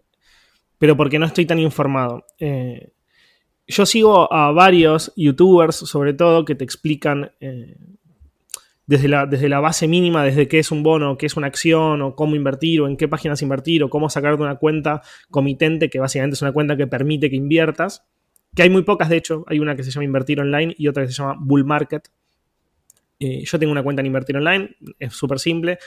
pero 0.78 0.96
porque 0.96 1.18
no 1.18 1.26
estoy 1.26 1.46
tan 1.46 1.58
informado. 1.58 2.26
Eh, 2.38 2.92
yo 3.66 3.86
sigo 3.86 4.32
a 4.32 4.52
varios 4.52 5.12
youtubers, 5.16 5.76
sobre 5.76 6.12
todo, 6.14 6.44
que 6.44 6.54
te 6.54 6.64
explican 6.64 7.32
eh, 7.40 7.76
desde, 8.86 9.08
la, 9.08 9.26
desde 9.26 9.48
la 9.48 9.60
base 9.60 9.88
mínima, 9.88 10.24
desde 10.24 10.48
qué 10.48 10.58
es 10.58 10.70
un 10.70 10.82
bono, 10.82 11.18
qué 11.18 11.26
es 11.26 11.36
una 11.36 11.46
acción, 11.46 12.02
o 12.02 12.14
cómo 12.14 12.36
invertir, 12.36 12.80
o 12.80 12.88
en 12.88 12.96
qué 12.96 13.08
páginas 13.08 13.42
invertir, 13.42 13.82
o 13.82 13.90
cómo 13.90 14.08
sacar 14.08 14.36
de 14.36 14.42
una 14.42 14.56
cuenta 14.56 15.02
comitente, 15.30 15.90
que 15.90 15.98
básicamente 15.98 16.34
es 16.34 16.42
una 16.42 16.52
cuenta 16.52 16.76
que 16.76 16.86
permite 16.86 17.30
que 17.30 17.36
inviertas. 17.36 18.04
Que 18.54 18.62
hay 18.62 18.70
muy 18.70 18.82
pocas, 18.82 19.08
de 19.08 19.16
hecho, 19.16 19.44
hay 19.48 19.58
una 19.58 19.76
que 19.76 19.82
se 19.82 19.90
llama 19.90 20.04
Invertir 20.04 20.40
Online 20.40 20.74
y 20.78 20.88
otra 20.88 21.04
que 21.04 21.12
se 21.12 21.14
llama 21.14 21.36
Bull 21.38 21.64
Market, 21.64 22.08
eh, 23.18 23.44
yo 23.44 23.58
tengo 23.58 23.72
una 23.72 23.82
cuenta 23.82 24.00
en 24.00 24.06
Invertir 24.06 24.36
Online, 24.36 24.76
es 24.98 25.14
súper 25.14 25.38
simple. 25.38 25.78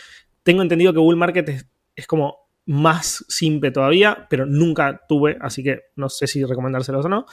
Tengo 0.44 0.62
entendido 0.62 0.94
que 0.94 1.00
Bull 1.00 1.16
Market 1.16 1.50
es, 1.96 2.08
como 2.08 2.50
más 2.66 3.26
simple 3.28 3.72
todavía, 3.72 4.28
pero 4.30 4.46
nunca 4.46 5.02
tuve, 5.08 5.38
así 5.42 5.64
que 5.64 5.82
no 5.96 6.10
sé 6.10 6.28
si 6.28 6.44
recomendárselos 6.44 7.06
o 7.06 7.10
no. 7.10 7.26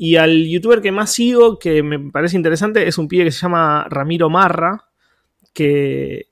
Y 0.00 0.14
al 0.14 0.46
youtuber 0.46 0.80
que 0.80 0.92
más 0.92 1.12
sigo, 1.12 1.58
que 1.58 1.82
me 1.82 1.98
parece 1.98 2.36
interesante, 2.36 2.86
es 2.86 2.98
un 2.98 3.08
pibe 3.08 3.24
que 3.24 3.32
se 3.32 3.40
llama 3.40 3.84
Ramiro 3.90 4.30
Marra, 4.30 4.84
que, 5.52 6.28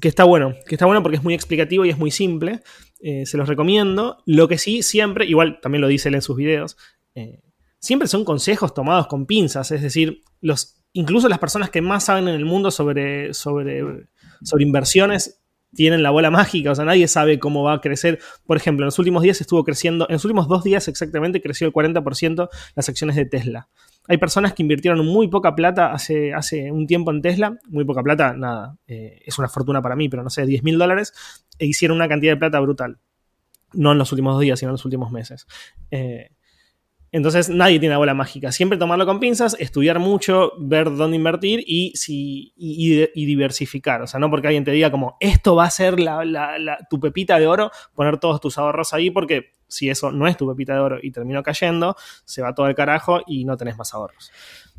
que 0.00 0.06
está 0.06 0.22
bueno, 0.22 0.54
que 0.64 0.76
está 0.76 0.86
bueno 0.86 1.02
porque 1.02 1.16
es 1.16 1.24
muy 1.24 1.34
explicativo 1.34 1.84
y 1.84 1.90
es 1.90 1.98
muy 1.98 2.12
simple. 2.12 2.60
Eh, 3.00 3.26
se 3.26 3.36
los 3.36 3.48
recomiendo. 3.48 4.22
Lo 4.26 4.46
que 4.46 4.58
sí, 4.58 4.84
siempre, 4.84 5.26
igual 5.26 5.58
también 5.60 5.82
lo 5.82 5.88
dice 5.88 6.08
él 6.08 6.14
en 6.14 6.22
sus 6.22 6.36
videos, 6.36 6.76
eh, 7.16 7.40
siempre 7.80 8.06
son 8.06 8.24
consejos 8.24 8.72
tomados 8.72 9.08
con 9.08 9.26
pinzas, 9.26 9.72
es 9.72 9.82
decir, 9.82 10.22
los 10.40 10.84
incluso 10.92 11.28
las 11.28 11.40
personas 11.40 11.68
que 11.70 11.82
más 11.82 12.04
saben 12.04 12.28
en 12.28 12.34
el 12.36 12.44
mundo 12.44 12.70
sobre, 12.70 13.34
sobre, 13.34 14.06
sobre 14.42 14.64
inversiones 14.64 15.42
tienen 15.76 16.02
la 16.02 16.10
bola 16.10 16.30
mágica, 16.30 16.72
o 16.72 16.74
sea, 16.74 16.84
nadie 16.84 17.06
sabe 17.06 17.38
cómo 17.38 17.62
va 17.62 17.74
a 17.74 17.80
crecer. 17.80 18.18
Por 18.46 18.56
ejemplo, 18.56 18.84
en 18.84 18.86
los 18.86 18.98
últimos 18.98 19.22
días 19.22 19.40
estuvo 19.40 19.62
creciendo, 19.62 20.06
en 20.08 20.14
los 20.14 20.24
últimos 20.24 20.48
dos 20.48 20.64
días 20.64 20.88
exactamente 20.88 21.40
creció 21.40 21.66
el 21.66 21.72
40% 21.72 22.48
las 22.74 22.88
acciones 22.88 23.14
de 23.14 23.26
Tesla. 23.26 23.68
Hay 24.08 24.18
personas 24.18 24.54
que 24.54 24.62
invirtieron 24.62 25.04
muy 25.04 25.28
poca 25.28 25.54
plata 25.54 25.92
hace, 25.92 26.32
hace 26.32 26.70
un 26.70 26.86
tiempo 26.86 27.10
en 27.10 27.22
Tesla, 27.22 27.58
muy 27.68 27.84
poca 27.84 28.02
plata, 28.02 28.34
nada, 28.34 28.76
eh, 28.86 29.20
es 29.24 29.38
una 29.38 29.48
fortuna 29.48 29.82
para 29.82 29.96
mí, 29.96 30.08
pero 30.08 30.22
no 30.22 30.30
sé, 30.30 30.46
10 30.46 30.62
mil 30.62 30.78
dólares, 30.78 31.12
e 31.58 31.66
hicieron 31.66 31.96
una 31.96 32.08
cantidad 32.08 32.32
de 32.32 32.36
plata 32.36 32.60
brutal. 32.60 32.98
No 33.72 33.92
en 33.92 33.98
los 33.98 34.12
últimos 34.12 34.34
dos 34.34 34.42
días, 34.42 34.58
sino 34.58 34.70
en 34.70 34.74
los 34.74 34.84
últimos 34.84 35.10
meses. 35.10 35.46
Eh, 35.90 36.30
entonces 37.12 37.48
nadie 37.48 37.78
tiene 37.78 37.94
la 37.94 37.98
bola 37.98 38.14
mágica. 38.14 38.52
Siempre 38.52 38.78
tomarlo 38.78 39.06
con 39.06 39.20
pinzas, 39.20 39.56
estudiar 39.58 39.98
mucho, 39.98 40.52
ver 40.58 40.94
dónde 40.94 41.16
invertir 41.16 41.62
y, 41.66 41.92
si, 41.94 42.52
y, 42.56 43.26
diversificar. 43.26 44.02
O 44.02 44.06
sea, 44.06 44.20
no 44.20 44.28
porque 44.30 44.48
alguien 44.48 44.64
te 44.64 44.72
diga 44.72 44.90
como 44.90 45.16
esto 45.20 45.54
va 45.54 45.64
a 45.64 45.70
ser 45.70 45.96
tu 46.90 47.00
pepita 47.00 47.38
de 47.38 47.46
oro, 47.46 47.70
poner 47.94 48.18
todos 48.18 48.40
tus 48.40 48.58
ahorros 48.58 48.92
ahí 48.92 49.10
porque 49.10 49.54
si 49.68 49.88
eso 49.88 50.10
no 50.12 50.26
es 50.26 50.36
tu 50.36 50.48
pepita 50.48 50.74
de 50.74 50.80
oro 50.80 50.98
y 51.02 51.10
terminó 51.10 51.42
cayendo, 51.42 51.96
se 52.24 52.42
va 52.42 52.54
todo 52.54 52.66
el 52.68 52.74
carajo 52.74 53.20
y 53.26 53.44
no 53.44 53.56
tenés 53.56 53.76
más 53.76 53.94
ahorros. 53.94 54.32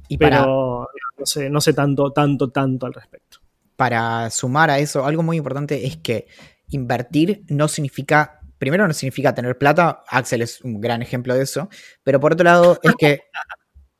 Y 0.07 0.17
Pero 0.17 0.88
no, 1.17 1.25
sé, 1.25 1.49
no 1.49 1.61
sé 1.61 1.73
tanto, 1.73 2.11
tanto, 2.11 2.49
tanto 2.49 2.86
al 2.86 2.93
respecto. 2.93 3.39
Para 3.75 4.30
sumar 4.30 4.69
a 4.69 4.80
eso, 4.80 5.05
algo 5.05 5.23
muy 5.23 5.38
importante 5.38 5.86
es 5.86 5.97
que 5.97 6.28
invertir 6.69 7.43
no 7.49 7.67
significa 7.67 8.36
primero 8.57 8.87
no 8.87 8.93
significa 8.93 9.33
tener 9.33 9.57
plata, 9.57 10.03
Axel 10.07 10.41
es 10.41 10.61
un 10.61 10.81
gran 10.81 11.01
ejemplo 11.01 11.35
de 11.35 11.43
eso, 11.43 11.69
pero 12.03 12.19
por 12.19 12.33
otro 12.33 12.43
lado 12.43 12.79
es 12.83 12.93
que, 12.97 13.21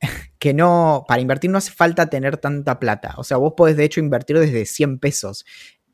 que 0.39 0.53
no, 0.53 1.05
para 1.07 1.21
invertir 1.21 1.49
no 1.49 1.57
hace 1.57 1.71
falta 1.71 2.09
tener 2.09 2.37
tanta 2.37 2.79
plata, 2.79 3.15
o 3.17 3.23
sea, 3.23 3.37
vos 3.37 3.53
podés 3.55 3.77
de 3.77 3.85
hecho 3.85 3.99
invertir 3.99 4.39
desde 4.39 4.65
100 4.65 4.99
pesos. 4.99 5.45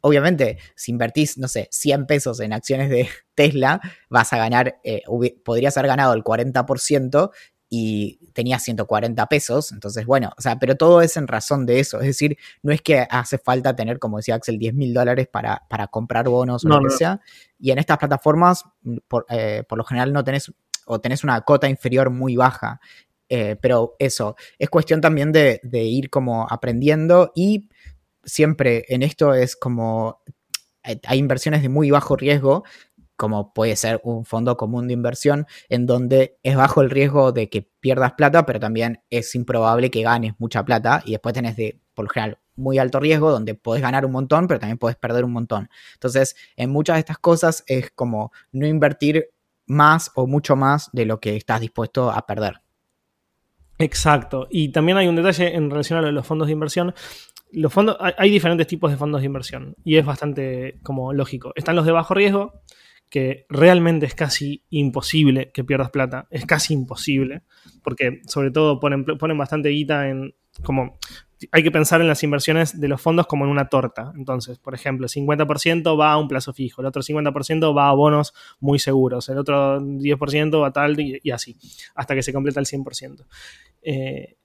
Obviamente, 0.05 0.57
si 0.75 0.91
invertís, 0.91 1.37
no 1.37 1.47
sé, 1.47 1.69
100 1.71 2.07
pesos 2.07 2.41
en 2.41 2.51
acciones 2.51 2.89
de 2.89 3.07
Tesla, 3.35 3.79
vas 4.09 4.33
a 4.33 4.37
ganar, 4.37 4.79
eh, 4.83 5.03
podrías 5.45 5.77
haber 5.77 5.87
ganado 5.87 6.13
el 6.13 6.23
40% 6.23 7.31
y 7.69 8.19
tenía 8.33 8.59
140 8.59 9.25
pesos, 9.27 9.71
entonces 9.71 10.05
bueno, 10.05 10.31
o 10.37 10.41
sea, 10.41 10.59
pero 10.59 10.75
todo 10.75 11.01
es 11.01 11.17
en 11.17 11.27
razón 11.27 11.65
de 11.65 11.79
eso, 11.79 11.99
es 11.99 12.07
decir, 12.07 12.37
no 12.61 12.71
es 12.71 12.81
que 12.81 13.07
hace 13.09 13.37
falta 13.37 13.75
tener, 13.75 13.99
como 13.99 14.17
decía 14.17 14.35
Axel, 14.35 14.59
10 14.59 14.73
mil 14.75 14.93
dólares 14.93 15.27
para, 15.31 15.63
para, 15.69 15.87
comprar 15.87 16.29
bonos 16.29 16.65
o 16.65 16.69
lo 16.69 16.81
que 16.81 16.91
sea, 16.91 17.19
y 17.59 17.71
en 17.71 17.79
estas 17.79 17.97
plataformas, 17.97 18.63
mm, 18.83 18.97
eh, 19.29 19.63
por, 19.67 19.77
lo 19.77 19.83
general 19.83 20.13
no 20.13 20.23
tenés, 20.23 20.51
o 20.85 21.01
tenés 21.01 21.23
una 21.23 21.41
cota 21.41 21.67
inferior 21.67 22.09
muy 22.09 22.35
baja, 22.35 22.79
eh, 23.29 23.55
pero 23.59 23.95
eso, 23.97 24.35
es 24.59 24.69
cuestión 24.69 25.01
también 25.01 25.31
de, 25.31 25.59
de 25.63 25.83
ir 25.83 26.09
como 26.09 26.45
aprendiendo 26.49 27.31
y 27.33 27.69
siempre 28.23 28.85
en 28.89 29.01
esto 29.03 29.33
es 29.33 29.55
como 29.55 30.21
hay 30.83 31.17
inversiones 31.17 31.61
de 31.61 31.69
muy 31.69 31.91
bajo 31.91 32.15
riesgo 32.15 32.63
como 33.23 33.53
puede 33.53 33.77
ser 33.77 34.01
un 34.03 34.25
fondo 34.25 34.57
común 34.57 34.89
de 34.89 34.93
inversión, 34.93 35.47
en 35.69 35.85
donde 35.85 36.37
es 36.43 36.57
bajo 36.57 36.81
el 36.81 36.89
riesgo 36.89 37.31
de 37.31 37.47
que 37.47 37.61
pierdas 37.61 38.15
plata, 38.15 38.45
pero 38.45 38.59
también 38.59 39.01
es 39.09 39.33
improbable 39.33 39.89
que 39.89 40.01
ganes 40.01 40.33
mucha 40.39 40.65
plata 40.65 41.01
y 41.05 41.11
después 41.11 41.33
tenés 41.33 41.55
de, 41.55 41.79
por 41.93 42.03
lo 42.03 42.09
general, 42.09 42.39
muy 42.57 42.79
alto 42.79 42.99
riesgo, 42.99 43.31
donde 43.31 43.55
podés 43.55 43.81
ganar 43.81 44.05
un 44.05 44.11
montón, 44.11 44.45
pero 44.45 44.59
también 44.59 44.77
podés 44.77 44.97
perder 44.97 45.23
un 45.23 45.31
montón. 45.31 45.69
Entonces, 45.93 46.35
en 46.57 46.69
muchas 46.69 46.97
de 46.97 46.99
estas 46.99 47.17
cosas 47.17 47.63
es 47.65 47.91
como 47.91 48.33
no 48.51 48.67
invertir 48.67 49.29
más 49.67 50.11
o 50.15 50.27
mucho 50.27 50.57
más 50.57 50.89
de 50.91 51.05
lo 51.05 51.21
que 51.21 51.37
estás 51.37 51.61
dispuesto 51.61 52.11
a 52.11 52.25
perder. 52.25 52.59
Exacto. 53.79 54.47
Y 54.49 54.67
también 54.73 54.97
hay 54.97 55.07
un 55.07 55.15
detalle 55.15 55.55
en 55.55 55.69
relación 55.69 56.03
a 56.03 56.11
los 56.11 56.27
fondos 56.27 56.47
de 56.47 56.51
inversión. 56.51 56.93
Los 57.53 57.71
fondos, 57.71 57.95
hay 58.01 58.29
diferentes 58.29 58.67
tipos 58.67 58.91
de 58.91 58.97
fondos 58.97 59.21
de 59.21 59.27
inversión 59.27 59.77
y 59.85 59.95
es 59.95 60.05
bastante 60.05 60.77
como 60.83 61.13
lógico. 61.13 61.53
Están 61.55 61.77
los 61.77 61.85
de 61.85 61.93
bajo 61.93 62.13
riesgo, 62.13 62.63
que 63.13 63.45
realmente 63.47 64.07
es 64.07 64.15
casi 64.15 64.63
imposible 64.71 65.51
que 65.51 65.63
pierdas 65.63 65.91
plata, 65.91 66.25
es 66.31 66.47
casi 66.47 66.73
imposible, 66.73 67.43
porque 67.83 68.23
sobre 68.25 68.49
todo 68.49 68.79
ponen, 68.79 69.05
ponen 69.05 69.37
bastante 69.37 69.69
guita 69.69 70.09
en, 70.09 70.33
como, 70.63 70.97
hay 71.51 71.61
que 71.61 71.69
pensar 71.69 72.01
en 72.01 72.07
las 72.07 72.23
inversiones 72.23 72.81
de 72.81 72.87
los 72.87 72.99
fondos 72.99 73.27
como 73.27 73.45
en 73.45 73.51
una 73.51 73.69
torta. 73.69 74.11
Entonces, 74.17 74.57
por 74.57 74.73
ejemplo, 74.73 75.05
el 75.05 75.11
50% 75.11 75.99
va 75.99 76.11
a 76.11 76.17
un 76.17 76.27
plazo 76.27 76.53
fijo, 76.53 76.81
el 76.81 76.87
otro 76.87 77.03
50% 77.03 77.77
va 77.77 77.89
a 77.89 77.93
bonos 77.93 78.33
muy 78.59 78.79
seguros, 78.79 79.29
el 79.29 79.37
otro 79.37 79.79
10% 79.79 80.59
va 80.59 80.69
a 80.69 80.73
tal 80.73 80.99
y, 80.99 81.29
así, 81.29 81.55
hasta 81.93 82.15
que 82.15 82.23
se 82.23 82.33
completa 82.33 82.59
el 82.61 82.65
100%. 82.65 83.27
Eh, 83.83 84.37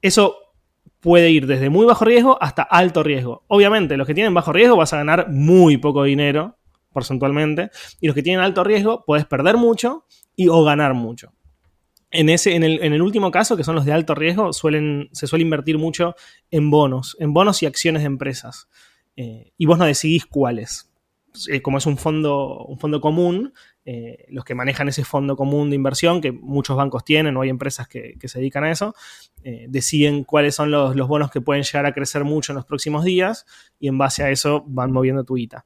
eso 0.00 0.34
puede 1.00 1.30
ir 1.30 1.46
desde 1.46 1.68
muy 1.68 1.84
bajo 1.84 2.06
riesgo 2.06 2.38
hasta 2.40 2.62
alto 2.62 3.02
riesgo. 3.02 3.44
Obviamente, 3.48 3.98
los 3.98 4.06
que 4.06 4.14
tienen 4.14 4.32
bajo 4.32 4.50
riesgo 4.50 4.78
vas 4.78 4.94
a 4.94 4.96
ganar 4.96 5.28
muy 5.28 5.76
poco 5.76 6.04
dinero 6.04 6.57
porcentualmente, 6.92 7.70
y 8.00 8.06
los 8.06 8.14
que 8.14 8.22
tienen 8.22 8.44
alto 8.44 8.64
riesgo 8.64 9.04
puedes 9.06 9.26
perder 9.26 9.56
mucho 9.56 10.04
y 10.36 10.48
o 10.48 10.62
ganar 10.64 10.94
mucho. 10.94 11.32
En, 12.10 12.30
ese, 12.30 12.54
en, 12.54 12.62
el, 12.64 13.02
último 13.02 13.30
caso, 13.30 13.56
que 13.56 13.64
son 13.64 13.74
los 13.74 13.84
de 13.84 13.92
alto 13.92 14.14
riesgo, 14.14 14.52
suelen, 14.54 15.10
se 15.12 15.26
suele 15.26 15.42
invertir 15.42 15.76
mucho 15.76 16.14
en 16.50 16.70
bonos, 16.70 17.16
en 17.20 17.34
bonos 17.34 17.62
y 17.62 17.66
acciones 17.66 18.02
de 18.02 18.06
empresas. 18.06 18.68
Eh, 19.14 19.52
y 19.58 19.66
vos 19.66 19.78
no 19.78 19.84
decidís 19.84 20.24
cuáles. 20.24 20.90
Eh, 21.50 21.60
como 21.60 21.76
es 21.76 21.84
un 21.84 21.98
fondo, 21.98 22.64
un 22.64 22.78
fondo 22.78 23.02
común, 23.02 23.52
eh, 23.84 24.24
los 24.30 24.44
que 24.44 24.54
manejan 24.54 24.88
ese 24.88 25.04
fondo 25.04 25.36
común 25.36 25.68
de 25.68 25.76
inversión, 25.76 26.22
que 26.22 26.32
muchos 26.32 26.78
bancos 26.78 27.04
tienen 27.04 27.36
o 27.36 27.42
hay 27.42 27.50
empresas 27.50 27.88
que, 27.88 28.16
se 28.22 28.38
dedican 28.38 28.64
a 28.64 28.70
eso, 28.70 28.94
deciden 29.68 30.24
cuáles 30.24 30.54
son 30.54 30.70
los, 30.70 30.96
los, 30.96 31.08
bonos 31.08 31.30
que 31.30 31.40
pueden 31.40 31.62
llegar 31.62 31.86
a 31.86 31.92
crecer 31.92 32.24
mucho 32.24 32.52
en 32.52 32.56
los 32.56 32.64
próximos 32.64 33.04
días 33.04 33.44
y 33.78 33.88
en 33.88 33.98
base 33.98 34.22
a 34.22 34.30
eso 34.30 34.64
van 34.66 34.92
moviendo 34.92 35.24
tu 35.24 35.34
guita. 35.34 35.64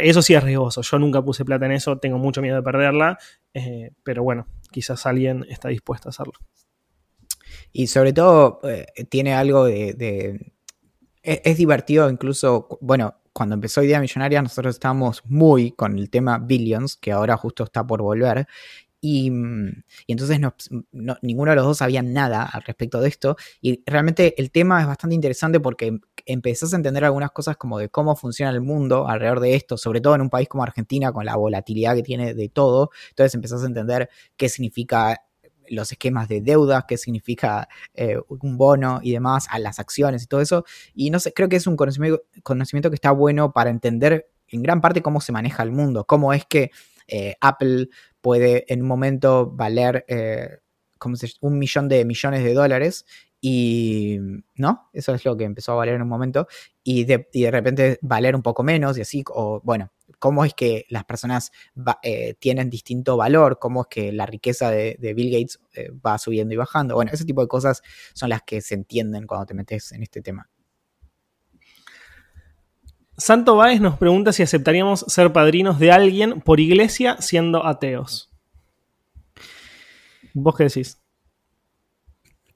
Eso 0.00 0.22
sí 0.22 0.34
es 0.34 0.42
riesgoso. 0.42 0.82
Yo 0.82 0.98
nunca 0.98 1.22
puse 1.22 1.44
plata 1.44 1.66
en 1.66 1.72
eso, 1.72 1.98
tengo 1.98 2.18
mucho 2.18 2.42
miedo 2.42 2.56
de 2.56 2.62
perderla, 2.62 3.18
eh, 3.52 3.90
pero 4.02 4.22
bueno, 4.22 4.46
quizás 4.70 5.06
alguien 5.06 5.44
está 5.48 5.68
dispuesto 5.68 6.08
a 6.08 6.10
hacerlo. 6.10 6.34
Y 7.72 7.86
sobre 7.88 8.12
todo 8.12 8.60
eh, 8.64 8.86
tiene 9.08 9.34
algo 9.34 9.64
de, 9.64 10.54
es, 11.22 11.56
divertido 11.56 12.08
incluso, 12.10 12.78
bueno, 12.80 13.16
cuando 13.32 13.54
empezó 13.54 13.82
Idea 13.82 14.00
Millonaria 14.00 14.42
nosotros 14.42 14.76
estábamos 14.76 15.22
muy 15.26 15.72
con 15.72 15.98
el 15.98 16.08
tema 16.08 16.38
Billions, 16.38 16.96
que 16.96 17.10
ahora 17.12 17.36
justo 17.36 17.64
está 17.64 17.84
por 17.84 18.02
volver, 18.02 18.46
y, 19.06 19.30
entonces 20.08 20.40
ninguno 21.20 21.50
de 21.50 21.56
los 21.56 21.66
dos 21.66 21.76
sabía 21.76 22.00
nada 22.00 22.42
al 22.42 22.62
respecto 22.62 23.02
de 23.02 23.08
esto. 23.10 23.36
Y 23.60 23.82
realmente 23.84 24.34
el 24.40 24.50
tema 24.50 24.80
es 24.80 24.86
bastante 24.86 25.14
interesante 25.14 25.60
porque 25.60 25.98
empezás 26.24 26.72
a 26.72 26.76
entender 26.76 27.04
algunas 27.04 27.30
cosas 27.30 27.58
como 27.58 27.78
de 27.78 27.90
cómo 27.90 28.16
funciona 28.16 28.50
el 28.50 28.62
mundo 28.62 29.06
alrededor 29.06 29.40
de 29.40 29.56
esto, 29.56 29.76
sobre 29.76 30.00
todo 30.00 30.14
en 30.14 30.22
un 30.22 30.30
país 30.30 30.48
como 30.48 30.62
Argentina, 30.62 31.12
con 31.12 31.26
la 31.26 31.36
volatilidad 31.36 31.94
que 31.94 32.02
tiene 32.02 32.32
de 32.32 32.48
todo. 32.48 32.92
Entonces 33.10 33.34
empezás 33.34 33.62
a 33.62 33.66
entender 33.66 34.08
qué 34.38 34.48
significa 34.48 35.20
los 35.68 35.92
esquemas 35.92 36.26
de 36.28 36.40
deuda, 36.40 36.86
qué 36.88 36.96
significa 36.96 37.68
eh, 37.92 38.16
un 38.26 38.56
bono 38.56 39.00
y 39.02 39.12
demás, 39.12 39.48
a 39.50 39.58
las 39.58 39.80
acciones 39.80 40.22
y 40.22 40.26
todo 40.28 40.40
eso. 40.40 40.64
Y 40.94 41.10
no 41.10 41.20
sé, 41.20 41.34
creo 41.34 41.50
que 41.50 41.56
es 41.56 41.66
un 41.66 41.76
conocimiento, 41.76 42.22
conocimiento 42.42 42.88
que 42.88 42.94
está 42.94 43.10
bueno 43.10 43.52
para 43.52 43.68
entender 43.68 44.30
en 44.48 44.62
gran 44.62 44.80
parte 44.80 45.02
cómo 45.02 45.20
se 45.20 45.32
maneja 45.32 45.62
el 45.62 45.72
mundo, 45.72 46.06
cómo 46.06 46.32
es 46.32 46.46
que 46.46 46.70
eh, 47.06 47.34
Apple 47.40 47.88
puede 48.20 48.64
en 48.72 48.82
un 48.82 48.88
momento 48.88 49.50
valer 49.50 50.04
eh, 50.08 50.58
un 51.40 51.58
millón 51.58 51.88
de 51.88 52.04
millones 52.04 52.42
de 52.42 52.54
dólares 52.54 53.04
y 53.40 54.18
no, 54.54 54.88
eso 54.94 55.14
es 55.14 55.24
lo 55.26 55.36
que 55.36 55.44
empezó 55.44 55.72
a 55.72 55.74
valer 55.74 55.96
en 55.96 56.02
un 56.02 56.08
momento 56.08 56.46
y 56.82 57.04
de, 57.04 57.28
y 57.32 57.42
de 57.42 57.50
repente 57.50 57.98
valer 58.00 58.34
un 58.34 58.42
poco 58.42 58.62
menos 58.62 58.96
y 58.96 59.02
así, 59.02 59.22
o 59.28 59.60
bueno, 59.62 59.92
cómo 60.18 60.46
es 60.46 60.54
que 60.54 60.86
las 60.88 61.04
personas 61.04 61.52
eh, 62.02 62.34
tienen 62.38 62.70
distinto 62.70 63.18
valor, 63.18 63.58
cómo 63.58 63.82
es 63.82 63.88
que 63.88 64.12
la 64.12 64.24
riqueza 64.24 64.70
de, 64.70 64.96
Bill 65.14 65.30
Gates 65.30 65.60
va 66.04 66.16
subiendo 66.16 66.54
y 66.54 66.56
bajando. 66.56 66.94
Bueno, 66.94 67.10
ese 67.12 67.26
tipo 67.26 67.42
de 67.42 67.48
cosas 67.48 67.82
son 68.14 68.30
las 68.30 68.40
que 68.42 68.62
se 68.62 68.74
entienden 68.74 69.26
cuando 69.26 69.44
te 69.44 69.52
metes 69.52 69.92
en 69.92 70.02
este 70.02 70.22
tema. 70.22 70.48
Santo 73.16 73.56
Báez 73.56 73.80
nos 73.80 73.96
pregunta 73.96 74.32
si 74.32 74.42
aceptaríamos 74.42 75.04
ser 75.08 75.32
padrinos 75.32 75.78
de 75.78 75.92
alguien 75.92 76.40
por 76.40 76.58
iglesia 76.58 77.16
siendo 77.20 77.64
ateos. 77.64 78.30
¿Vos 80.32 80.56
qué 80.56 80.64
decís? 80.64 81.00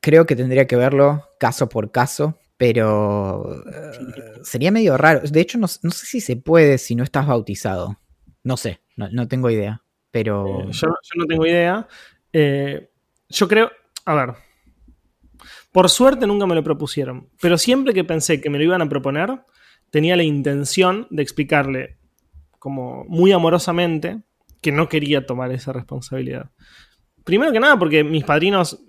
Creo 0.01 0.27
que 0.27 0.35
tendría 0.35 0.67
que 0.67 0.77
verlo 0.77 1.25
caso 1.39 1.69
por 1.69 1.93
caso, 1.93 2.39
pero 2.57 3.63
eh, 3.67 4.41
sería 4.43 4.73
medio 4.73 4.97
raro. 4.97 5.21
De 5.21 5.41
hecho, 5.41 5.59
no, 5.59 5.69
sé 5.69 6.07
si 6.07 6.21
se 6.21 6.37
puede 6.37 6.79
si 6.79 6.97
no 6.97 7.05
estás 7.05 7.27
bautizado. 7.27 7.97
No 8.43 8.57
sé, 8.57 8.81
no, 8.97 9.29
tengo 9.29 9.51
idea. 9.51 9.83
Pero. 10.11 10.63
Eh, 10.63 10.73
yo, 10.73 10.89
no 10.89 11.27
tengo 11.27 11.47
idea. 11.47 11.87
Eh, 12.33 12.91
yo 13.29 13.47
creo. 13.47 13.71
A 14.05 14.15
ver. 14.15 14.35
Por 15.71 15.89
suerte 15.89 16.27
nunca 16.27 16.47
me 16.47 16.55
lo 16.57 16.65
propusieron. 16.65 17.29
Pero 17.41 17.59
siempre 17.59 17.95
que 17.95 18.03
pensé 18.03 18.41
que 18.41 18.51
me 18.51 18.59
lo 18.59 18.65
iban 18.65 18.83
a 18.83 18.89
proponer, 18.89 19.39
tenía 19.91 20.17
la 20.17 20.23
intención 20.23 21.07
de 21.11 21.23
explicarle, 21.23 21.97
como 22.59 23.05
muy 23.05 23.33
amorosamente, 23.33 24.23
que 24.61 24.73
no 24.73 24.89
quería 24.89 25.27
tomar 25.27 25.53
esa 25.53 25.73
responsabilidad. 25.73 26.51
Primero 27.25 27.53
que 27.53 27.61
nada, 27.61 27.79
porque 27.79 28.03
mis 28.05 28.25
padrinos 28.25 28.85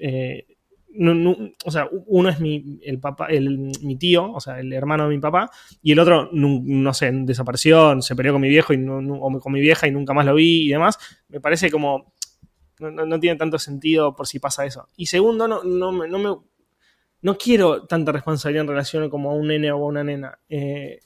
o 1.66 1.72
sea, 1.72 1.88
uno 2.08 2.30
es 2.30 2.40
mi, 2.40 2.80
el 2.84 3.00
papá, 3.00 3.28
el, 3.28 3.72
mi 3.82 3.96
tío, 3.98 4.32
o 4.32 4.40
sea, 4.40 4.60
el 4.60 4.74
hermano 4.74 5.04
de 5.04 5.16
mi 5.16 5.20
papá, 5.20 5.50
y 5.82 5.92
el 5.92 6.00
otro, 6.00 6.30
no, 6.32 6.94
sé, 6.94 7.12
desapareció, 7.14 8.02
se 8.02 8.16
peleó 8.16 8.34
con 8.34 8.42
mi 8.42 8.50
viejo 8.50 8.74
y 8.74 8.86
o 8.88 9.40
con 9.40 9.54
mi 9.54 9.62
vieja 9.62 9.88
y 9.88 9.92
nunca 9.92 10.14
más 10.14 10.26
lo 10.26 10.36
vi 10.36 10.66
y 10.66 10.70
demás. 10.70 10.98
Me 11.30 11.40
parece 11.40 11.70
como. 11.70 12.14
No, 12.80 13.20
tiene 13.20 13.38
tanto 13.38 13.60
sentido 13.60 14.16
por 14.16 14.26
si 14.26 14.40
pasa 14.40 14.66
eso. 14.66 14.88
Y 14.96 15.08
segundo, 15.08 15.50
no, 15.50 15.64
no, 15.64 15.92
me, 15.92 16.08
no 17.22 17.38
quiero 17.38 17.86
tanta 17.86 18.12
responsabilidad 18.12 18.64
en 18.64 18.70
relación 18.70 19.10
como 19.10 19.32
a 19.32 19.34
un 19.34 19.48
nene 19.48 19.72
o 19.72 19.76
a 19.76 19.86
una 19.86 20.04
nena. 20.04 20.40
Eh, 20.50 21.00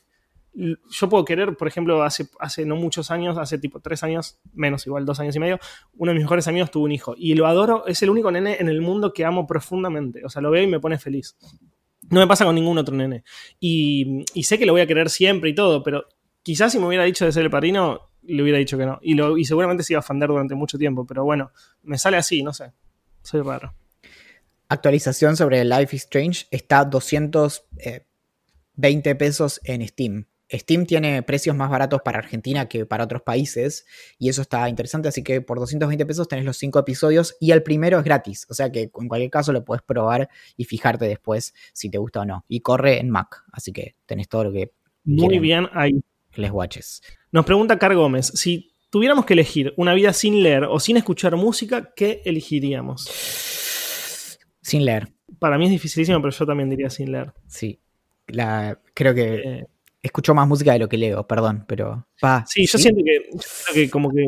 yo 0.53 1.09
puedo 1.09 1.25
querer, 1.25 1.57
por 1.57 1.67
ejemplo, 1.67 2.03
hace, 2.03 2.27
no 2.65 2.75
muchos 2.75 3.09
años, 3.09 3.37
hace 3.37 3.57
tipo 3.57 3.79
tres 3.79 4.03
años, 4.03 4.39
menos 4.53 4.85
igual, 4.85 5.05
dos 5.05 5.19
años 5.19 5.35
y 5.35 5.39
medio, 5.39 5.59
uno 5.93 6.11
de 6.11 6.15
mis 6.15 6.25
mejores 6.25 6.47
amigos 6.47 6.69
tuvo 6.69 6.85
un 6.85 6.91
hijo. 6.91 7.15
Y 7.17 7.33
lo 7.33 7.47
adoro, 7.47 7.87
es 7.87 8.01
el 8.03 8.11
único 8.11 8.31
nene 8.31 8.57
en 8.59 8.69
el 8.69 8.81
mundo 8.81 9.13
que 9.13 9.25
amo 9.25 9.47
profundamente. 9.47 10.23
O 10.23 10.29
sea, 10.29 10.41
lo 10.41 10.51
veo 10.51 10.63
y 10.63 10.67
me 10.67 10.79
pone 10.79 10.99
feliz. 10.99 11.35
No 12.09 12.19
me 12.19 12.27
pasa 12.27 12.45
con 12.45 12.53
ningún 12.53 12.77
otro 12.77 12.95
nene. 12.95 13.23
Y, 13.59 14.23
sé 14.43 14.59
que 14.59 14.65
lo 14.65 14.73
voy 14.73 14.81
a 14.81 14.87
querer 14.87 15.09
siempre 15.09 15.49
y 15.49 15.55
todo, 15.55 15.81
pero 15.81 16.05
quizás 16.43 16.71
si 16.71 16.77
me 16.77 16.85
hubiera 16.85 17.03
dicho 17.03 17.25
de 17.25 17.31
ser 17.31 17.43
el 17.43 17.49
padrino, 17.49 18.11
le 18.21 18.43
hubiera 18.43 18.59
dicho 18.59 18.77
que 18.77 18.85
no. 18.85 18.99
Y, 19.01 19.15
lo, 19.15 19.37
y 19.37 19.45
seguramente 19.45 19.83
se 19.83 19.93
iba 19.93 19.99
a 19.99 20.01
afander 20.01 20.29
durante 20.29 20.53
mucho 20.53 20.77
tiempo, 20.77 21.05
pero 21.07 21.23
bueno, 21.23 21.51
me 21.81 21.97
sale 21.97 22.17
así, 22.17 22.43
no 22.43 22.53
sé. 22.53 22.73
Soy 23.23 23.41
raro. 23.41 23.73
Actualización 24.73 25.37
sobre 25.37 25.63
Life 25.63 25.95
is 25.95 26.01
Strange 26.01 26.47
está 26.49 26.83
220 26.83 29.09
eh, 29.09 29.15
pesos 29.15 29.61
en 29.65 29.87
Steam. 29.87 30.25
Steam 30.51 30.87
tiene 30.87 31.21
precios 31.21 31.55
más 31.55 31.69
baratos 31.69 32.01
para 32.03 32.17
Argentina 32.17 32.67
que 32.67 32.87
para 32.87 33.03
otros 33.03 33.21
países 33.21 33.85
y 34.17 34.29
eso 34.29 34.41
está 34.41 34.67
interesante, 34.69 35.09
así 35.09 35.23
que 35.23 35.41
por 35.41 35.59
220 35.59 36.07
pesos 36.07 36.27
tenés 36.27 36.45
los 36.45 36.57
5 36.57 36.79
episodios 36.79 37.35
y 37.39 37.51
el 37.51 37.61
primero 37.61 37.99
es 37.99 38.03
gratis, 38.03 38.47
o 38.49 38.55
sea 38.55 38.71
que 38.71 38.89
en 38.99 39.07
cualquier 39.07 39.29
caso 39.29 39.53
lo 39.53 39.63
puedes 39.63 39.83
probar 39.83 40.27
y 40.57 40.65
fijarte 40.65 41.05
después 41.05 41.53
si 41.71 41.91
te 41.91 41.99
gusta 41.99 42.21
o 42.21 42.25
no. 42.25 42.43
Y 42.47 42.61
corre 42.61 42.99
en 42.99 43.11
Mac, 43.11 43.43
así 43.51 43.71
que 43.71 43.95
tenés 44.07 44.27
todo 44.27 44.45
lo 44.45 44.51
que... 44.51 44.71
Muy 45.03 45.37
bien 45.37 45.67
ahí. 45.73 46.01
Les 46.33 46.49
watches. 46.49 47.03
Nos 47.31 47.45
pregunta 47.45 47.77
Car 47.77 47.93
Gómez, 47.93 48.31
si 48.33 48.73
tuviéramos 48.89 49.25
que 49.25 49.33
elegir 49.33 49.75
una 49.77 49.93
vida 49.93 50.13
sin 50.13 50.41
leer 50.41 50.63
o 50.63 50.79
sin 50.79 50.97
escuchar 50.97 51.35
música, 51.35 51.93
¿qué 51.95 52.23
elegiríamos? 52.25 53.07
Sin 54.63 54.85
leer. 54.85 55.09
Para 55.37 55.59
mí 55.59 55.65
es 55.65 55.71
dificilísimo, 55.71 56.19
pero 56.19 56.31
yo 56.31 56.45
también 56.47 56.69
diría 56.69 56.89
sin 56.89 57.11
leer. 57.11 57.33
Sí. 57.45 57.79
La, 58.27 58.79
creo 58.95 59.13
que 59.13 59.35
eh, 59.35 59.67
escucho 60.01 60.33
más 60.33 60.47
música 60.47 60.73
de 60.73 60.79
lo 60.79 60.89
que 60.89 60.97
leo, 60.97 61.27
perdón, 61.27 61.65
pero... 61.67 62.05
sí, 62.45 62.65
yo 62.65 62.77
siento 62.77 63.01
que, 63.73 63.89
como 63.89 64.09
que 64.09 64.25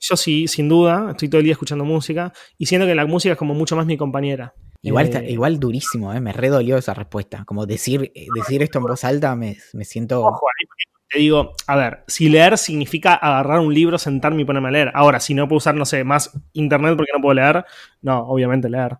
yo 0.00 0.16
sí, 0.16 0.48
sin 0.48 0.68
duda, 0.68 1.10
estoy 1.10 1.28
todo 1.28 1.38
el 1.38 1.44
día 1.44 1.52
escuchando 1.52 1.84
música 1.84 2.32
y 2.58 2.66
siento 2.66 2.86
que 2.86 2.94
la 2.94 3.06
música 3.06 3.32
es 3.32 3.38
como 3.38 3.54
mucho 3.54 3.76
más 3.76 3.86
mi 3.86 3.96
compañera. 3.96 4.54
Igual, 4.82 5.06
está, 5.06 5.20
eh, 5.20 5.30
igual 5.30 5.58
durísimo, 5.58 6.12
¿eh? 6.12 6.20
me 6.20 6.32
redolió 6.32 6.76
esa 6.76 6.92
respuesta. 6.92 7.44
Como 7.46 7.64
decir, 7.64 8.12
eh, 8.14 8.26
decir 8.34 8.62
esto 8.62 8.78
en 8.78 8.84
voz 8.84 9.02
alta 9.02 9.34
me, 9.34 9.56
siento... 9.82 10.20
Ojo, 10.20 10.46
te 11.08 11.20
digo, 11.20 11.52
a 11.66 11.76
ver, 11.76 12.04
si 12.06 12.28
leer 12.28 12.58
significa 12.58 13.14
agarrar 13.14 13.60
un 13.60 13.72
libro, 13.72 13.96
sentarme 13.96 14.42
y 14.42 14.44
ponerme 14.44 14.68
a 14.68 14.72
leer. 14.72 14.90
Ahora, 14.94 15.20
si 15.20 15.32
no 15.32 15.48
puedo 15.48 15.56
usar, 15.56 15.74
no 15.74 15.86
sé, 15.86 16.04
más 16.04 16.38
internet 16.52 16.96
porque 16.96 17.12
no 17.14 17.22
puedo 17.22 17.34
leer, 17.34 17.64
no, 18.02 18.20
obviamente 18.26 18.68
leer. 18.68 18.98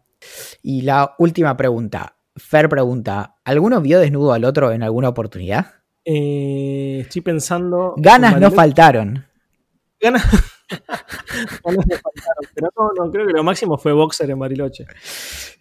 Y 0.62 0.82
la 0.82 1.14
última 1.18 1.56
pregunta. 1.56 2.16
Fer 2.36 2.68
pregunta, 2.68 3.36
¿alguno 3.44 3.80
vio 3.80 4.00
desnudo 4.00 4.32
al 4.32 4.44
otro 4.44 4.72
en 4.72 4.82
alguna 4.82 5.08
oportunidad? 5.08 5.66
Eh, 6.04 6.98
estoy 7.02 7.22
pensando. 7.22 7.94
Ganas 7.96 8.40
no 8.40 8.50
faltaron. 8.50 9.24
Ganas. 10.00 10.24
no 10.24 10.38
faltaron. 11.78 12.44
Pero 12.54 12.70
no, 12.98 13.10
creo 13.10 13.26
que 13.26 13.32
lo 13.32 13.44
máximo 13.44 13.78
fue 13.78 13.92
boxer 13.92 14.30
en 14.30 14.38
Bariloche. 14.38 14.86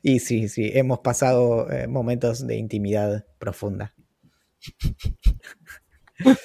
Y 0.02 0.20
sí, 0.20 0.50
sí, 0.50 0.72
hemos 0.74 1.00
pasado 1.00 1.70
eh, 1.72 1.88
momentos 1.88 2.46
de 2.46 2.58
intimidad 2.58 3.26
profunda. 3.38 3.94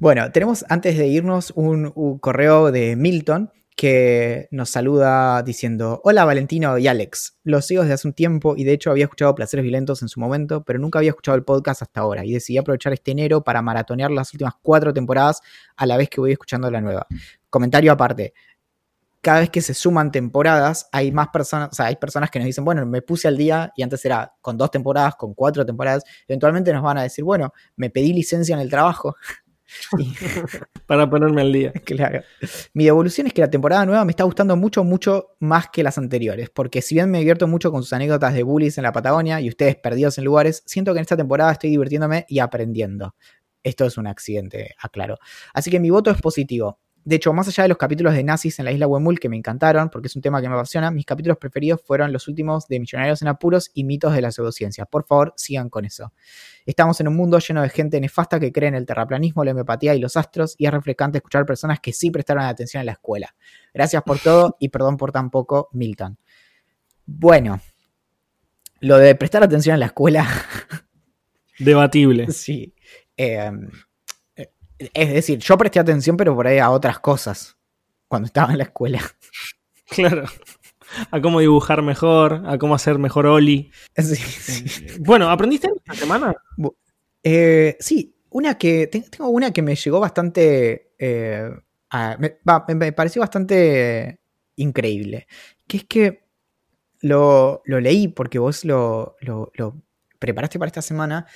bueno, 0.00 0.30
tenemos 0.32 0.64
antes 0.68 0.98
de 0.98 1.06
irnos 1.06 1.52
un 1.56 2.18
correo 2.18 2.70
de 2.70 2.94
Milton 2.94 3.50
que 3.78 4.48
nos 4.50 4.70
saluda 4.70 5.40
diciendo, 5.44 6.00
hola 6.02 6.24
Valentino 6.24 6.78
y 6.78 6.88
Alex, 6.88 7.38
los 7.44 7.64
sigo 7.64 7.82
desde 7.82 7.94
hace 7.94 8.08
un 8.08 8.12
tiempo 8.12 8.56
y 8.56 8.64
de 8.64 8.72
hecho 8.72 8.90
había 8.90 9.04
escuchado 9.04 9.36
Placeres 9.36 9.62
Violentos 9.62 10.02
en 10.02 10.08
su 10.08 10.18
momento, 10.18 10.64
pero 10.64 10.80
nunca 10.80 10.98
había 10.98 11.10
escuchado 11.10 11.36
el 11.36 11.44
podcast 11.44 11.82
hasta 11.82 12.00
ahora 12.00 12.24
y 12.24 12.32
decidí 12.32 12.58
aprovechar 12.58 12.92
este 12.92 13.12
enero 13.12 13.44
para 13.44 13.62
maratonear 13.62 14.10
las 14.10 14.34
últimas 14.34 14.54
cuatro 14.62 14.92
temporadas 14.92 15.42
a 15.76 15.86
la 15.86 15.96
vez 15.96 16.10
que 16.10 16.20
voy 16.20 16.32
escuchando 16.32 16.68
la 16.72 16.80
nueva. 16.80 17.06
Comentario 17.50 17.92
aparte, 17.92 18.34
cada 19.20 19.38
vez 19.38 19.50
que 19.50 19.60
se 19.60 19.74
suman 19.74 20.10
temporadas, 20.10 20.88
hay 20.90 21.12
más 21.12 21.28
personas, 21.28 21.68
o 21.70 21.74
sea, 21.76 21.86
hay 21.86 21.96
personas 21.96 22.32
que 22.32 22.40
nos 22.40 22.46
dicen, 22.46 22.64
bueno, 22.64 22.84
me 22.84 23.00
puse 23.00 23.28
al 23.28 23.36
día 23.36 23.72
y 23.76 23.84
antes 23.84 24.04
era 24.04 24.34
con 24.40 24.56
dos 24.56 24.72
temporadas, 24.72 25.14
con 25.14 25.34
cuatro 25.34 25.64
temporadas, 25.64 26.02
eventualmente 26.26 26.72
nos 26.72 26.82
van 26.82 26.98
a 26.98 27.04
decir, 27.04 27.22
bueno, 27.22 27.52
me 27.76 27.90
pedí 27.90 28.12
licencia 28.12 28.56
en 28.56 28.60
el 28.60 28.70
trabajo, 28.70 29.14
Para 30.86 31.08
ponerme 31.08 31.42
al 31.42 31.52
día. 31.52 31.72
Claro. 31.84 32.22
Mi 32.74 32.84
devolución 32.84 33.26
es 33.26 33.32
que 33.32 33.40
la 33.40 33.50
temporada 33.50 33.84
nueva 33.86 34.04
me 34.04 34.10
está 34.10 34.24
gustando 34.24 34.56
mucho, 34.56 34.84
mucho 34.84 35.36
más 35.40 35.68
que 35.70 35.82
las 35.82 35.98
anteriores. 35.98 36.50
Porque 36.50 36.82
si 36.82 36.94
bien 36.94 37.10
me 37.10 37.18
divierto 37.18 37.46
mucho 37.46 37.70
con 37.70 37.82
sus 37.82 37.92
anécdotas 37.92 38.34
de 38.34 38.42
bullies 38.42 38.78
en 38.78 38.84
la 38.84 38.92
Patagonia 38.92 39.40
y 39.40 39.48
ustedes 39.48 39.76
perdidos 39.76 40.18
en 40.18 40.24
lugares, 40.24 40.62
siento 40.66 40.92
que 40.92 40.98
en 40.98 41.02
esta 41.02 41.16
temporada 41.16 41.52
estoy 41.52 41.70
divirtiéndome 41.70 42.24
y 42.28 42.38
aprendiendo. 42.38 43.14
Esto 43.62 43.84
es 43.84 43.98
un 43.98 44.06
accidente, 44.06 44.74
aclaro. 44.80 45.18
Así 45.52 45.70
que 45.70 45.80
mi 45.80 45.90
voto 45.90 46.10
es 46.10 46.20
positivo. 46.20 46.78
De 47.08 47.16
hecho, 47.16 47.32
más 47.32 47.48
allá 47.48 47.62
de 47.62 47.70
los 47.70 47.78
capítulos 47.78 48.12
de 48.12 48.22
nazis 48.22 48.58
en 48.58 48.66
la 48.66 48.70
isla 48.70 48.86
Wemul 48.86 49.18
que 49.18 49.30
me 49.30 49.36
encantaron, 49.38 49.88
porque 49.88 50.08
es 50.08 50.16
un 50.16 50.20
tema 50.20 50.42
que 50.42 50.48
me 50.50 50.54
apasiona, 50.54 50.90
mis 50.90 51.06
capítulos 51.06 51.38
preferidos 51.38 51.80
fueron 51.82 52.12
los 52.12 52.28
últimos 52.28 52.68
de 52.68 52.78
Millonarios 52.80 53.22
en 53.22 53.28
Apuros 53.28 53.70
y 53.72 53.84
Mitos 53.84 54.12
de 54.12 54.20
la 54.20 54.30
Pseudociencia. 54.30 54.84
Por 54.84 55.06
favor, 55.06 55.32
sigan 55.34 55.70
con 55.70 55.86
eso. 55.86 56.12
Estamos 56.66 57.00
en 57.00 57.08
un 57.08 57.16
mundo 57.16 57.38
lleno 57.38 57.62
de 57.62 57.70
gente 57.70 57.98
nefasta 57.98 58.38
que 58.38 58.52
cree 58.52 58.68
en 58.68 58.74
el 58.74 58.84
terraplanismo, 58.84 59.42
la 59.42 59.52
homeopatía 59.52 59.94
y 59.94 60.00
los 60.00 60.18
astros, 60.18 60.54
y 60.58 60.66
es 60.66 60.70
refrescante 60.70 61.16
escuchar 61.16 61.46
personas 61.46 61.80
que 61.80 61.94
sí 61.94 62.10
prestaron 62.10 62.44
atención 62.44 62.82
en 62.82 62.86
la 62.86 62.92
escuela. 62.92 63.34
Gracias 63.72 64.02
por 64.02 64.18
todo 64.18 64.58
y 64.60 64.68
perdón 64.68 64.98
por 64.98 65.10
tan 65.10 65.30
poco, 65.30 65.70
Milton. 65.72 66.18
Bueno, 67.06 67.58
lo 68.80 68.98
de 68.98 69.14
prestar 69.14 69.42
atención 69.42 69.72
en 69.72 69.80
la 69.80 69.86
escuela. 69.86 70.28
Debatible. 71.58 72.26
Sí. 72.32 72.74
Eh, 73.16 73.50
es 74.78 75.12
decir, 75.12 75.38
yo 75.38 75.58
presté 75.58 75.80
atención, 75.80 76.16
pero 76.16 76.34
por 76.34 76.46
ahí 76.46 76.58
a 76.58 76.70
otras 76.70 76.98
cosas 76.98 77.56
cuando 78.08 78.26
estaba 78.26 78.52
en 78.52 78.58
la 78.58 78.64
escuela. 78.64 79.00
Claro. 79.90 80.24
A 81.10 81.22
cómo 81.22 81.40
dibujar 81.40 81.80
mejor, 81.80 82.42
a 82.46 82.58
cómo 82.58 82.74
hacer 82.74 82.98
mejor 82.98 83.24
Oli. 83.24 83.70
Sí, 83.96 84.84
eh, 84.84 84.96
Bueno, 85.00 85.30
¿aprendiste 85.30 85.66
esta 85.74 85.94
semana? 85.94 86.34
Eh, 87.22 87.74
sí, 87.80 88.14
una 88.28 88.58
que. 88.58 88.86
Tengo 88.86 89.30
una 89.30 89.50
que 89.50 89.62
me 89.62 89.74
llegó 89.74 89.98
bastante. 89.98 90.92
Eh, 90.98 91.50
me, 92.18 92.92
pareció 92.92 93.20
bastante 93.20 94.20
increíble. 94.56 95.26
Que 95.66 95.78
es 95.78 95.84
que 95.84 96.28
lo, 97.00 97.62
lo 97.64 97.80
leí 97.80 98.08
porque 98.08 98.38
vos 98.38 98.66
lo, 98.66 99.16
lo, 99.20 99.50
lo 99.54 99.82
preparaste 100.18 100.58
para 100.58 100.68
esta 100.68 100.82
semana. 100.82 101.26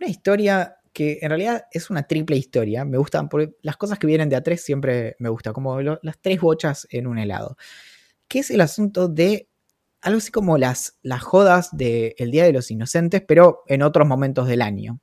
Una 0.00 0.08
historia 0.08 0.79
que 0.92 1.18
en 1.22 1.30
realidad 1.30 1.64
es 1.72 1.90
una 1.90 2.04
triple 2.04 2.36
historia. 2.36 2.84
Me 2.84 2.98
gustan, 2.98 3.28
porque 3.28 3.54
las 3.62 3.76
cosas 3.76 3.98
que 3.98 4.06
vienen 4.06 4.28
de 4.28 4.36
a 4.36 4.42
tres 4.42 4.62
siempre 4.62 5.16
me 5.18 5.28
gusta, 5.28 5.52
como 5.52 5.80
las 5.80 6.18
tres 6.20 6.40
bochas 6.40 6.86
en 6.90 7.06
un 7.06 7.18
helado. 7.18 7.56
Que 8.28 8.40
es 8.40 8.50
el 8.50 8.60
asunto 8.60 9.08
de 9.08 9.48
algo 10.02 10.18
así 10.18 10.30
como 10.30 10.56
las, 10.58 10.98
las 11.02 11.22
jodas 11.22 11.70
del 11.72 12.30
Día 12.30 12.44
de 12.44 12.52
los 12.52 12.70
Inocentes, 12.70 13.22
pero 13.26 13.62
en 13.66 13.82
otros 13.82 14.06
momentos 14.06 14.48
del 14.48 14.62
año. 14.62 15.00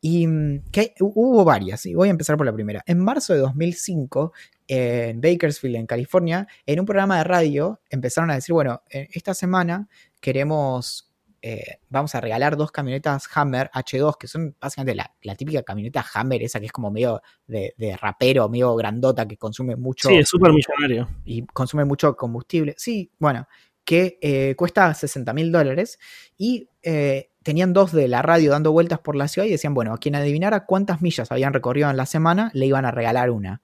Y 0.00 0.26
mm, 0.26 0.70
que 0.70 0.94
hubo 1.00 1.44
varias, 1.44 1.84
y 1.86 1.94
voy 1.94 2.08
a 2.08 2.12
empezar 2.12 2.36
por 2.36 2.46
la 2.46 2.52
primera. 2.52 2.82
En 2.86 2.98
marzo 2.98 3.32
de 3.32 3.40
2005, 3.40 4.32
en 4.68 5.20
Bakersfield, 5.20 5.76
en 5.76 5.86
California, 5.86 6.46
en 6.64 6.80
un 6.80 6.86
programa 6.86 7.18
de 7.18 7.24
radio 7.24 7.80
empezaron 7.90 8.30
a 8.30 8.34
decir, 8.34 8.52
bueno, 8.52 8.82
eh, 8.90 9.08
esta 9.12 9.34
semana 9.34 9.88
queremos 10.20 11.05
eh, 11.48 11.78
vamos 11.88 12.12
a 12.16 12.20
regalar 12.20 12.56
dos 12.56 12.72
camionetas 12.72 13.28
Hammer 13.32 13.70
H2, 13.72 14.18
que 14.18 14.26
son 14.26 14.56
básicamente 14.60 15.00
la, 15.22 15.34
típica 15.36 15.62
camioneta 15.62 16.04
Hammer, 16.14 16.42
esa 16.42 16.58
que 16.58 16.66
es 16.66 16.72
como 16.72 16.90
medio 16.90 17.22
de, 17.46 17.72
rapero, 18.00 18.48
medio 18.48 18.74
grandota, 18.74 19.28
que 19.28 19.36
consume 19.36 19.76
mucho. 19.76 20.08
Sí, 20.08 20.16
es 20.16 20.28
súper 20.28 20.50
millonario. 20.52 21.08
Y 21.24 21.46
consume 21.46 21.84
mucho 21.84 22.16
combustible. 22.16 22.74
Sí, 22.76 23.12
bueno, 23.20 23.46
que 23.84 24.18
eh, 24.22 24.56
cuesta 24.56 24.92
60 24.92 25.32
mil 25.34 25.52
dólares. 25.52 26.00
Y 26.36 26.68
eh, 26.82 27.30
tenían 27.44 27.72
dos 27.72 27.92
de 27.92 28.08
la 28.08 28.22
radio 28.22 28.50
dando 28.50 28.72
vueltas 28.72 28.98
por 28.98 29.14
la 29.14 29.28
ciudad 29.28 29.46
y 29.46 29.52
decían, 29.52 29.72
bueno, 29.72 29.94
a 29.94 29.98
quien 29.98 30.16
adivinara 30.16 30.66
cuántas 30.66 31.00
millas 31.00 31.30
habían 31.30 31.52
recorrido 31.52 31.88
en 31.88 31.96
la 31.96 32.06
semana, 32.06 32.50
le 32.54 32.66
iban 32.66 32.84
a 32.86 32.90
regalar 32.90 33.30
una. 33.30 33.62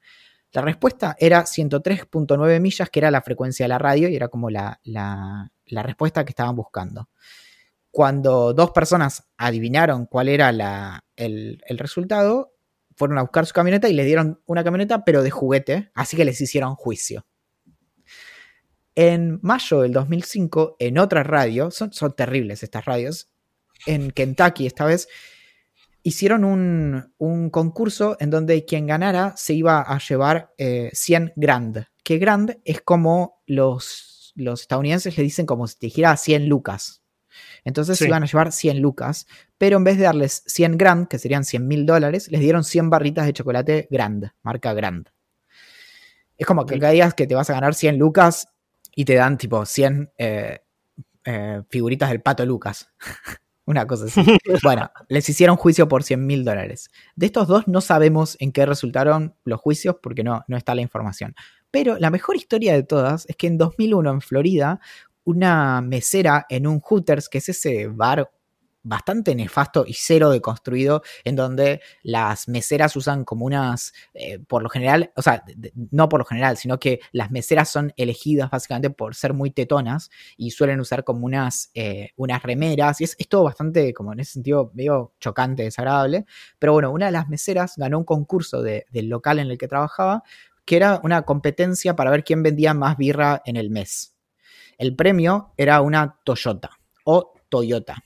La 0.53 0.62
respuesta 0.62 1.16
era 1.18 1.47
103.9 1.47 2.61
millas, 2.61 2.91
que 2.91 3.01
era 3.01 3.11
la 3.11 3.22
frecuencia 3.22 3.64
de 3.64 3.70
la 3.70 3.78
radio 3.78 4.09
y 4.09 4.14
era 4.14 4.28
como 4.28 4.51
la, 4.51 4.78
la 4.85 5.83
respuesta 5.83 6.24
que 6.24 6.30
estaban 6.30 6.55
buscando 6.55 7.09
cuando 7.93 8.55
dos 8.55 8.70
personas 8.70 9.28
adivinaron 9.36 10.07
cuál 10.07 10.30
era 10.30 10.49
el, 11.14 11.62
resultado, 11.68 12.55
fueron 12.97 13.18
a 13.18 13.22
buscar 13.22 13.45
su 13.45 13.53
camioneta 13.53 13.88
y 13.88 13.93
les 13.93 14.07
dieron 14.07 14.40
una 14.47 14.64
camioneta, 14.64 15.05
pero 15.05 15.22
de 15.22 15.30
juguete, 15.30 15.90
así 15.95 16.16
que 16.16 16.24
les 16.24 16.40
hicieron 16.40 16.74
juicio. 16.74 17.26
En 18.95 19.38
mayo 19.43 19.82
del 19.82 19.93
2005, 19.93 20.76
en 20.78 20.99
otra 20.99 21.22
radio, 21.22 21.70
son, 21.70 21.90
terribles 22.16 22.62
estas 22.62 22.86
radios, 22.86 23.30
en 23.86 24.11
Kentucky 24.11 24.66
esta 24.66 24.86
vez, 24.86 25.09
hicieron 26.03 26.45
un, 26.45 27.51
concurso 27.51 28.16
en 28.20 28.30
donde 28.30 28.64
quien 28.64 28.86
ganara 28.86 29.34
se 29.36 29.53
iba 29.53 29.82
a 29.82 29.99
llevar 29.99 30.55
100 30.57 31.26
eh, 31.26 31.32
grand, 31.36 31.84
que 32.03 32.16
grand 32.16 32.59
es 32.64 32.80
como 32.80 33.43
los, 33.47 34.32
los 34.34 34.62
estadounidenses 34.62 35.18
le 35.18 35.24
dicen 35.24 35.45
como 35.45 35.66
si 35.66 35.78
te 35.78 35.86
dijera 35.86 36.16
100 36.16 36.49
lucas, 36.49 37.02
entonces 37.64 38.01
iban 38.03 38.22
a 38.22 38.26
llevar 38.26 38.53
100 38.53 38.80
lucas, 38.80 39.26
pero 39.59 39.76
en 39.76 39.85
vez 39.85 39.99
de 39.99 40.05
darles 40.05 40.43
100 40.47 40.78
grand, 40.78 41.09
que 41.09 41.18
serían 41.18 41.45
100 41.45 41.66
mil 41.66 41.87
dólares, 41.87 42.30
les 42.30 42.41
dieron 42.41 42.64
100 42.64 42.91
barritas 42.91 43.26
de 43.26 43.33
chocolate 43.33 43.89
Grand, 43.91 44.30
marca 44.43 44.72
Grand. 44.74 45.09
Es 46.37 46.47
como 46.47 46.66
que 46.66 46.74
digas 46.74 47.14
que 47.14 47.26
te 47.26 47.35
vas 47.35 47.51
a 47.51 47.55
ganar 47.55 47.74
100 47.74 47.99
lucas 47.99 48.49
y 48.95 49.05
te 49.05 49.14
dan 49.14 49.39
tipo 49.39 49.64
100 49.64 50.12
eh, 50.18 50.61
eh, 51.24 51.62
figuritas 51.68 52.11
del 52.11 52.20
pato 52.20 52.45
Lucas. 52.45 52.89
Una 53.64 53.87
cosa 53.87 54.07
así. 54.07 54.20
bueno, 54.64 54.91
les 55.09 55.28
hicieron 55.28 55.57
juicio 55.57 55.87
por 55.87 56.03
100 56.03 56.26
mil 56.26 56.45
dólares. 56.45 56.91
De 57.14 57.26
estos 57.26 57.47
dos 57.47 57.68
no 57.68 57.80
sabemos 57.80 58.37
en 58.41 58.51
qué 58.51 58.66
resultaron 58.66 59.37
los 59.45 59.61
juicios 59.61 59.97
porque 60.03 60.24
no, 60.24 60.45
no 60.49 60.57
está 60.57 60.74
la 60.74 60.83
información. 60.83 61.35
Pero 61.70 61.97
la 61.99 62.11
mejor 62.11 62.37
historia 62.37 62.74
de 62.74 62.83
todas 62.83 63.24
es 63.28 63.37
que 63.37 63.47
en 63.47 63.59
2001 63.59 64.11
en 64.11 64.20
Florida 64.20 64.80
una 65.25 65.81
mesera 65.81 66.47
en 66.49 66.66
un 66.66 66.81
Hooters, 66.81 67.29
que 67.29 67.39
es 67.39 67.49
ese 67.49 67.87
bar 67.89 68.31
bastante 68.83 69.35
nefasto 69.35 69.85
y 69.87 69.95
cero 69.95 70.31
deconstruido, 70.31 71.03
en 71.25 71.37
donde 71.37 71.81
las 72.03 72.49
meseras 72.49 72.97
usan 72.97 73.25
como 73.25 73.47
unas, 73.47 73.93
eh, 74.14 74.39
por 74.41 74.62
lo 74.62 74.68
general, 74.68 75.12
o 75.16 75.23
sea, 75.23 75.45
no 75.91 76.09
por 76.09 76.20
lo 76.20 76.25
general, 76.25 76.57
sino 76.57 76.79
que 76.79 77.01
las 77.12 77.31
meseras 77.31 77.68
son 77.70 77.93
elegidas 77.97 78.51
básicamente 78.51 78.91
por 78.91 79.14
ser 79.14 79.35
muy 79.35 79.51
tetonas 79.51 80.11
y 80.37 80.51
suelen 80.51 80.81
usar 80.81 81.05
como 81.05 81.27
unas, 81.27 81.70
eh, 81.75 82.11
unas 82.16 82.43
remeras, 82.43 83.01
y 83.01 83.05
es, 83.05 83.16
todo 83.29 83.45
bastante, 83.45 83.95
como 83.95 84.12
en 84.12 84.20
ese 84.20 84.33
sentido, 84.33 84.73
medio 84.75 85.12
chocante, 85.20 85.62
desagradable, 85.62 86.27
pero 86.59 86.73
bueno, 86.73 86.91
una 86.91 87.07
de 87.07 87.12
las 87.12 87.29
meseras 87.29 87.75
ganó 87.77 87.99
un 87.99 88.05
concurso 88.05 88.62
del 88.62 89.09
local 89.09 89.39
en 89.39 89.51
el 89.51 89.59
que 89.59 89.68
trabajaba, 89.68 90.23
que 90.64 90.77
era 90.77 91.01
una 91.03 91.23
competencia 91.23 91.97
para 91.97 92.11
ver 92.11 92.25
quién 92.25 92.43
vendía 92.43 92.75
más 92.75 92.97
birra 92.97 93.43
en 93.45 93.57
el 93.57 93.70
mes. 93.70 94.12
El 94.83 94.97
premio 94.97 95.53
era 95.57 95.80
una 95.80 96.18
Toyota 96.24 96.70
o 97.05 97.35
Toyota. 97.49 98.03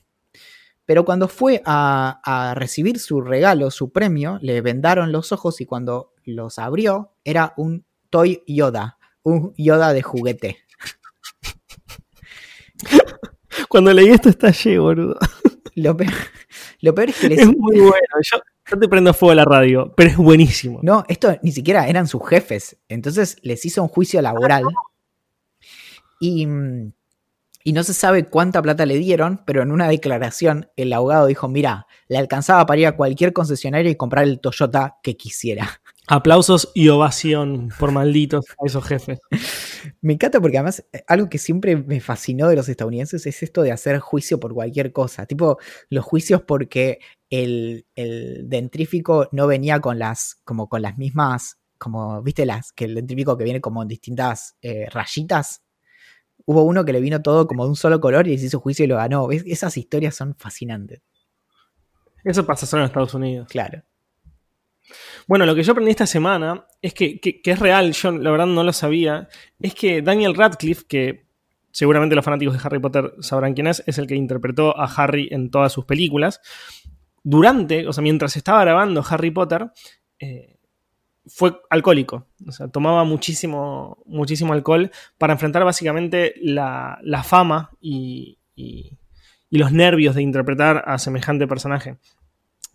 Pero 0.85 1.07
cuando 1.07 1.27
fue 1.27 1.63
a, 1.65 2.53
recibir 2.55 2.99
su 2.99 3.23
regalo, 3.23 3.71
su 3.71 3.93
premio, 3.93 4.39
le 4.43 4.61
vendaron 4.61 5.11
los 5.11 5.33
ojos 5.33 5.63
y 5.63 5.65
cuando 5.65 6.13
los 6.27 6.59
abrió 6.59 7.15
era 7.25 7.55
un 7.57 7.87
Toy 8.11 8.43
Yoda, 8.47 8.99
un 9.23 9.55
Yoda 9.57 9.95
de 9.95 10.03
juguete. 10.03 10.59
Cuando 13.71 13.91
leí 13.95 14.11
esto 14.11 14.29
estallé, 14.29 14.79
boludo. 14.79 15.19
Lo 15.77 15.97
peor, 15.97 16.13
lo 16.83 16.95
peor 16.95 17.09
es 17.09 17.19
que 17.19 17.27
Es 17.35 17.47
muy 17.47 17.81
bueno. 17.81 17.97
Yo, 18.23 18.39
yo, 18.71 18.79
te 18.79 18.87
prendo 18.87 19.15
fuego 19.15 19.33
a 19.33 19.35
la 19.35 19.47
radio, 19.47 19.95
pero 19.97 20.11
es 20.11 20.17
buenísimo. 20.19 20.81
No, 20.83 21.05
esto 21.09 21.39
ni 21.43 21.53
siquiera 21.53 21.89
eran 21.89 22.07
sus 22.07 22.27
jefes. 22.29 22.77
Entonces 22.89 23.39
les 23.43 23.65
hizo 23.65 23.83
un 23.83 23.89
juicio 23.89 24.21
laboral. 24.21 24.65
Y, 26.21 26.47
y 27.65 27.73
no 27.73 27.83
se 27.83 27.95
sabe 27.95 28.27
cuánta 28.27 28.63
plata 28.63 28.87
le 28.87 28.97
dieron, 28.97 29.43
pero 29.45 29.63
en 29.63 29.73
una 29.73 29.89
declaración 29.89 30.71
el 30.77 30.93
abogado 30.93 31.27
dijo, 31.27 31.49
mira, 31.49 31.87
le 32.09 32.17
alcanzaba 32.19 32.65
para 32.65 32.81
ir 32.81 32.87
a 32.87 32.97
cualquier 32.97 33.33
concesionario 33.33 33.91
y 33.91 33.97
comprar 33.97 34.25
el 34.25 34.41
Toyota 34.41 34.99
que 35.03 35.17
quisiera. 35.17 35.81
Aplausos 36.09 36.71
y 36.73 36.89
ovación 36.89 37.71
por 37.81 37.91
malditos 37.91 38.45
a 38.63 38.67
esos 38.67 38.85
jefes. 38.85 39.19
Me 40.01 40.13
encanta 40.13 40.41
porque 40.41 40.59
además 40.59 40.85
eh, 40.93 41.03
algo 41.09 41.29
que 41.29 41.39
siempre 41.39 41.77
me 41.77 42.01
fascinó 42.01 42.49
de 42.49 42.55
los 42.55 42.69
estadounidenses 42.69 43.27
es 43.27 43.43
esto 43.43 43.63
de 43.63 43.73
hacer 43.73 43.99
juicio 43.99 44.39
por 44.39 44.55
cualquier 44.55 44.93
cosa. 44.93 45.27
Tipo, 45.27 45.59
los 45.91 46.05
juicios 46.05 46.43
porque 46.43 47.01
el, 47.29 47.87
el 47.97 48.49
dentrífico 48.49 49.29
no 49.33 49.49
venía 49.49 49.81
con 49.81 49.99
las, 49.99 50.41
como 50.45 50.69
con 50.69 50.83
las 50.83 50.97
mismas, 50.97 51.59
como, 51.79 52.23
viste, 52.23 52.47
las, 52.47 52.73
que 52.73 52.85
el 52.85 52.95
dentrífico 52.95 53.37
que 53.37 53.45
viene 53.45 53.61
como 53.61 53.83
en 53.83 53.89
distintas 53.89 54.57
eh, 54.63 54.87
rayitas 54.91 55.63
hubo 56.47 56.63
uno 56.63 56.85
que 56.85 56.93
le 56.93 57.01
vino 57.01 57.21
todo 57.21 57.47
como 57.47 57.65
de 57.65 57.71
un 57.71 57.77
solo 57.77 58.01
color 58.01 58.27
y 58.27 58.39
se 58.39 58.47
hizo 58.47 58.61
juicio 58.61 58.85
y 58.85 58.89
lo 58.89 58.97
ganó. 58.97 59.31
esas 59.31 59.77
historias 59.77 60.15
son 60.15 60.35
fascinantes. 60.37 61.03
Eso 62.25 62.47
pasa 62.47 62.67
solo 62.67 62.83
en 62.83 62.87
Estados 62.87 63.15
Unidos. 63.15 63.49
Claro. 63.49 63.83
Bueno, 65.27 65.45
lo 65.47 65.55
que 65.55 65.63
yo 65.63 65.73
aprendí 65.73 65.91
esta 65.91 66.07
semana 66.07 66.67
es 66.81 66.95
que, 66.95 67.21
es 67.23 67.59
real, 67.59 67.93
yo 67.93 68.13
la 68.13 68.31
verdad 68.31 68.47
no 68.47 68.63
lo 68.63 68.73
sabía, 68.73 69.29
es 69.61 69.75
que 69.75 70.01
Daniel 70.01 70.35
Radcliffe, 70.35 70.85
que 70.87 71.27
seguramente 71.73 72.15
los 72.15 72.25
fanáticos 72.25 72.55
de 72.55 72.61
Harry 72.65 72.79
Potter 72.79 73.15
sabrán 73.21 73.55
quién 73.55 73.67
es, 73.67 73.83
es 73.87 73.99
el 73.99 74.07
que 74.07 74.15
interpretó 74.15 74.79
a 74.79 74.85
Harry 74.85 75.29
en 75.33 75.51
todas 75.51 75.73
sus 75.73 75.85
películas, 75.85 76.41
durante, 77.25 77.89
o 77.89 77.93
sea, 77.93 78.03
mientras 78.03 78.37
estaba 78.37 78.61
grabando 78.63 79.05
Harry 79.09 79.33
Potter, 79.33 79.73
eh, 80.21 80.56
fue 81.27 81.61
alcohólico. 81.71 82.27
O 82.47 82.53
sea, 82.53 82.69
tomaba 82.69 83.05
muchísimo, 83.05 84.03
muchísimo 84.07 84.53
alcohol 84.53 84.91
para 85.19 85.33
enfrentar 85.33 85.65
básicamente 85.65 86.35
la, 86.41 86.99
fama 87.25 87.71
y, 87.81 88.39
los 89.51 89.73
nervios 89.73 90.15
de 90.15 90.23
interpretar 90.23 90.85
a 90.87 90.99
semejante 90.99 91.47
personaje. 91.47 91.99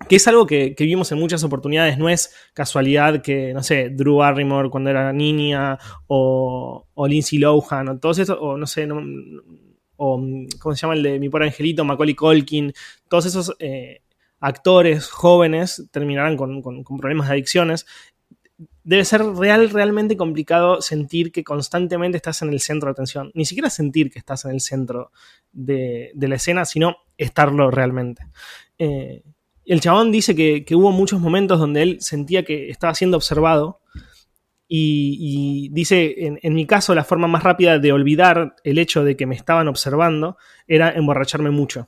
Que 0.10 0.16
es 0.16 0.28
algo 0.28 0.48
que, 0.48 0.76
vimos 0.80 1.12
en 1.12 1.20
muchas 1.20 1.44
oportunidades. 1.44 1.98
No 1.98 2.10
es 2.10 2.34
casualidad 2.54 3.22
que, 3.22 3.54
no 3.54 3.62
sé, 3.62 3.90
Drew 3.90 4.18
Barrymore 4.18 4.70
cuando 4.70 4.90
era 4.90 5.14
niña, 5.14 5.78
o, 6.08 6.88
Lindsay 7.08 7.40
Lohan, 7.40 7.90
o 7.90 8.00
todos 8.00 8.20
esos, 8.20 8.38
o 8.40 8.58
no 8.58 8.66
sé, 8.66 8.88
o 9.98 10.20
¿cómo 10.60 10.76
se 10.76 10.82
llama 10.82 10.96
el 10.96 11.04
de 11.04 11.20
Mi 11.20 11.30
Pobre 11.30 11.46
Angelito? 11.46 11.86
Macaulay 11.86 12.16
Colkin, 12.16 12.74
todos 13.08 13.28
esos 13.28 13.56
eh, 13.60 14.02
actores 14.42 15.08
jóvenes 15.08 15.88
terminarán 15.92 16.36
con, 16.36 16.84
problemas 16.98 17.28
de 17.28 17.34
adicciones 17.34 17.86
debe 18.84 19.06
ser 19.06 19.24
real, 19.24 19.70
realmente 19.70 20.18
complicado 20.18 20.82
sentir 20.82 21.32
que 21.32 21.44
constantemente 21.44 22.18
estás 22.18 22.42
en 22.42 22.50
el 22.50 22.60
centro 22.60 22.88
de 22.88 22.92
atención. 22.92 23.32
Ni 23.34 23.46
siquiera 23.46 23.70
sentir 23.70 24.10
que 24.10 24.20
estás 24.20 24.46
en 24.46 24.52
el 24.52 24.62
centro 24.62 25.12
de, 25.52 26.12
la 26.16 26.36
escena, 26.36 26.66
sino 26.66 26.98
estarlo 27.18 27.70
realmente. 27.70 28.24
Eh, 28.80 29.24
el 29.66 29.82
chabón 29.82 30.12
dice 30.12 30.36
que, 30.36 30.66
hubo 30.76 30.92
muchos 30.92 31.20
momentos 31.20 31.60
donde 31.60 31.84
él 31.84 32.02
sentía 32.02 32.44
que 32.44 32.70
estaba 32.70 32.96
siendo 32.96 33.18
observado. 33.18 33.80
Y, 34.74 35.68
dice, 35.74 36.40
en, 36.42 36.54
mi 36.54 36.66
caso, 36.66 36.96
la 36.96 37.04
forma 37.04 37.28
más 37.28 37.44
rápida 37.44 37.78
de 37.78 37.92
olvidar 37.92 38.56
el 38.64 38.80
hecho 38.80 39.04
de 39.04 39.18
que 39.18 39.26
me 39.26 39.36
estaban 39.36 39.68
observando 39.68 40.38
era 40.66 40.92
emborracharme 40.92 41.52
mucho. 41.52 41.88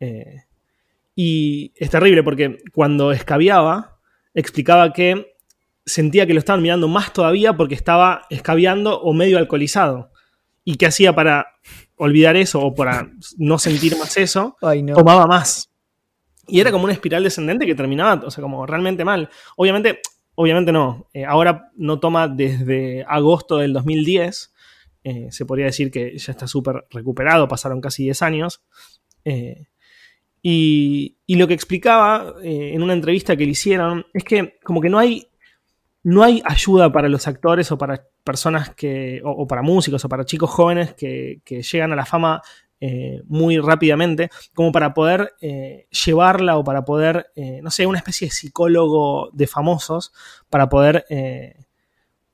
Eh, 0.00 0.42
y 1.14 1.72
es 1.76 1.90
terrible 1.90 2.24
porque 2.24 2.58
cuando 2.72 3.12
escabiaba, 3.12 4.00
explicaba 4.34 4.92
que 4.92 5.33
sentía 5.86 6.26
que 6.26 6.34
lo 6.34 6.38
estaban 6.38 6.62
mirando 6.62 6.88
más 6.88 7.12
todavía 7.12 7.56
porque 7.56 7.74
estaba 7.74 8.22
escabeando 8.30 9.00
o 9.00 9.12
medio 9.12 9.38
alcoholizado. 9.38 10.10
¿Y 10.64 10.76
qué 10.76 10.86
hacía 10.86 11.14
para 11.14 11.46
olvidar 11.96 12.36
eso 12.36 12.60
o 12.60 12.74
para 12.74 13.10
no 13.36 13.58
sentir 13.58 13.96
más 13.98 14.16
eso, 14.16 14.56
Ay, 14.62 14.82
no. 14.82 14.94
tomaba 14.94 15.26
más. 15.26 15.70
Y 16.46 16.60
era 16.60 16.70
como 16.70 16.84
una 16.84 16.92
espiral 16.92 17.22
descendente 17.22 17.66
que 17.66 17.74
terminaba, 17.74 18.26
o 18.26 18.30
sea, 18.30 18.42
como 18.42 18.66
realmente 18.66 19.04
mal. 19.04 19.30
Obviamente, 19.56 20.00
obviamente 20.34 20.72
no. 20.72 21.08
Eh, 21.14 21.24
ahora 21.24 21.70
no 21.76 22.00
toma 22.00 22.28
desde 22.28 23.04
agosto 23.08 23.58
del 23.58 23.72
2010. 23.72 24.52
Eh, 25.04 25.28
se 25.30 25.46
podría 25.46 25.66
decir 25.66 25.90
que 25.90 26.16
ya 26.18 26.32
está 26.32 26.46
súper 26.46 26.86
recuperado, 26.90 27.48
pasaron 27.48 27.80
casi 27.80 28.04
10 28.04 28.22
años. 28.22 28.62
Eh, 29.24 29.66
y, 30.42 31.16
y 31.26 31.36
lo 31.36 31.48
que 31.48 31.54
explicaba 31.54 32.34
en 32.42 32.82
una 32.82 32.92
entrevista 32.92 33.34
que 33.36 33.46
le 33.46 33.52
hicieron 33.52 34.04
es 34.12 34.24
que 34.24 34.58
como 34.62 34.82
que 34.82 34.90
no 34.90 34.98
hay, 34.98 35.26
no 36.04 36.22
hay 36.22 36.42
ayuda 36.44 36.92
para 36.92 37.08
los 37.08 37.26
actores 37.26 37.72
o 37.72 37.78
para 37.78 38.06
personas 38.22 38.74
que, 38.74 39.20
o, 39.24 39.46
para 39.46 39.62
músicos 39.62 40.04
o 40.04 40.08
para 40.08 40.24
chicos 40.24 40.50
jóvenes 40.50 40.94
que, 40.94 41.40
llegan 41.46 41.92
a 41.92 41.96
la 41.96 42.04
fama 42.04 42.42
eh, 42.78 43.22
muy 43.26 43.58
rápidamente, 43.58 44.28
como 44.52 44.70
para 44.70 44.92
poder 44.92 45.32
eh, 45.40 45.86
llevarla 46.04 46.58
o 46.58 46.64
para 46.64 46.84
poder, 46.84 47.28
eh, 47.34 47.60
no 47.62 47.70
sé, 47.70 47.86
una 47.86 47.98
especie 47.98 48.28
de 48.28 48.32
psicólogo 48.32 49.30
de 49.32 49.46
famosos 49.46 50.12
para 50.50 50.68
poder, 50.68 51.06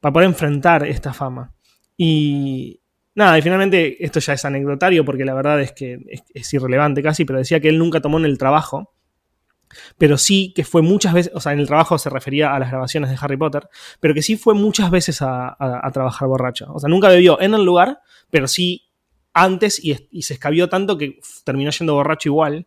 para 0.00 0.12
poder 0.12 0.28
enfrentar 0.28 0.84
esta 0.84 1.12
fama. 1.12 1.52
Y 1.96 2.80
nada, 3.14 3.38
y 3.38 3.42
finalmente 3.42 4.04
esto 4.04 4.18
ya 4.18 4.32
es 4.32 4.44
anecdotario 4.44 5.04
porque 5.04 5.24
la 5.24 5.34
verdad 5.34 5.60
es 5.60 5.72
que 5.72 6.00
es 6.34 6.52
irrelevante 6.52 7.04
casi, 7.04 7.24
pero 7.24 7.38
decía 7.38 7.60
que 7.60 7.68
él 7.68 7.78
nunca 7.78 8.00
tomó 8.00 8.18
en 8.18 8.24
el 8.24 8.36
trabajo 8.36 8.94
pero 9.98 10.18
sí 10.18 10.52
que 10.54 10.64
fue 10.64 10.82
muchas 10.82 11.12
veces, 11.12 11.32
o 11.34 11.40
sea, 11.40 11.52
en 11.52 11.60
el 11.60 11.66
trabajo 11.66 11.98
se 11.98 12.10
refería 12.10 12.54
a 12.54 12.58
las 12.58 12.70
grabaciones 12.70 13.10
de 13.10 13.16
Harry 13.20 13.36
Potter, 13.36 13.68
pero 14.00 14.14
que 14.14 14.22
sí 14.22 14.36
fue 14.36 14.54
muchas 14.54 14.90
veces 14.90 15.22
a, 15.22 15.56
trabajar 15.92 16.28
borracho. 16.28 16.72
O 16.72 16.78
sea, 16.78 16.88
nunca 16.88 17.08
bebió 17.08 17.40
en 17.40 17.54
el 17.54 17.64
lugar, 17.64 18.00
pero 18.30 18.46
sí 18.48 18.86
antes 19.32 19.82
y, 19.82 19.96
y, 20.10 20.22
se 20.22 20.34
escabió 20.34 20.68
tanto 20.68 20.98
que 20.98 21.20
terminó 21.44 21.70
yendo 21.70 21.94
borracho 21.94 22.28
igual. 22.28 22.66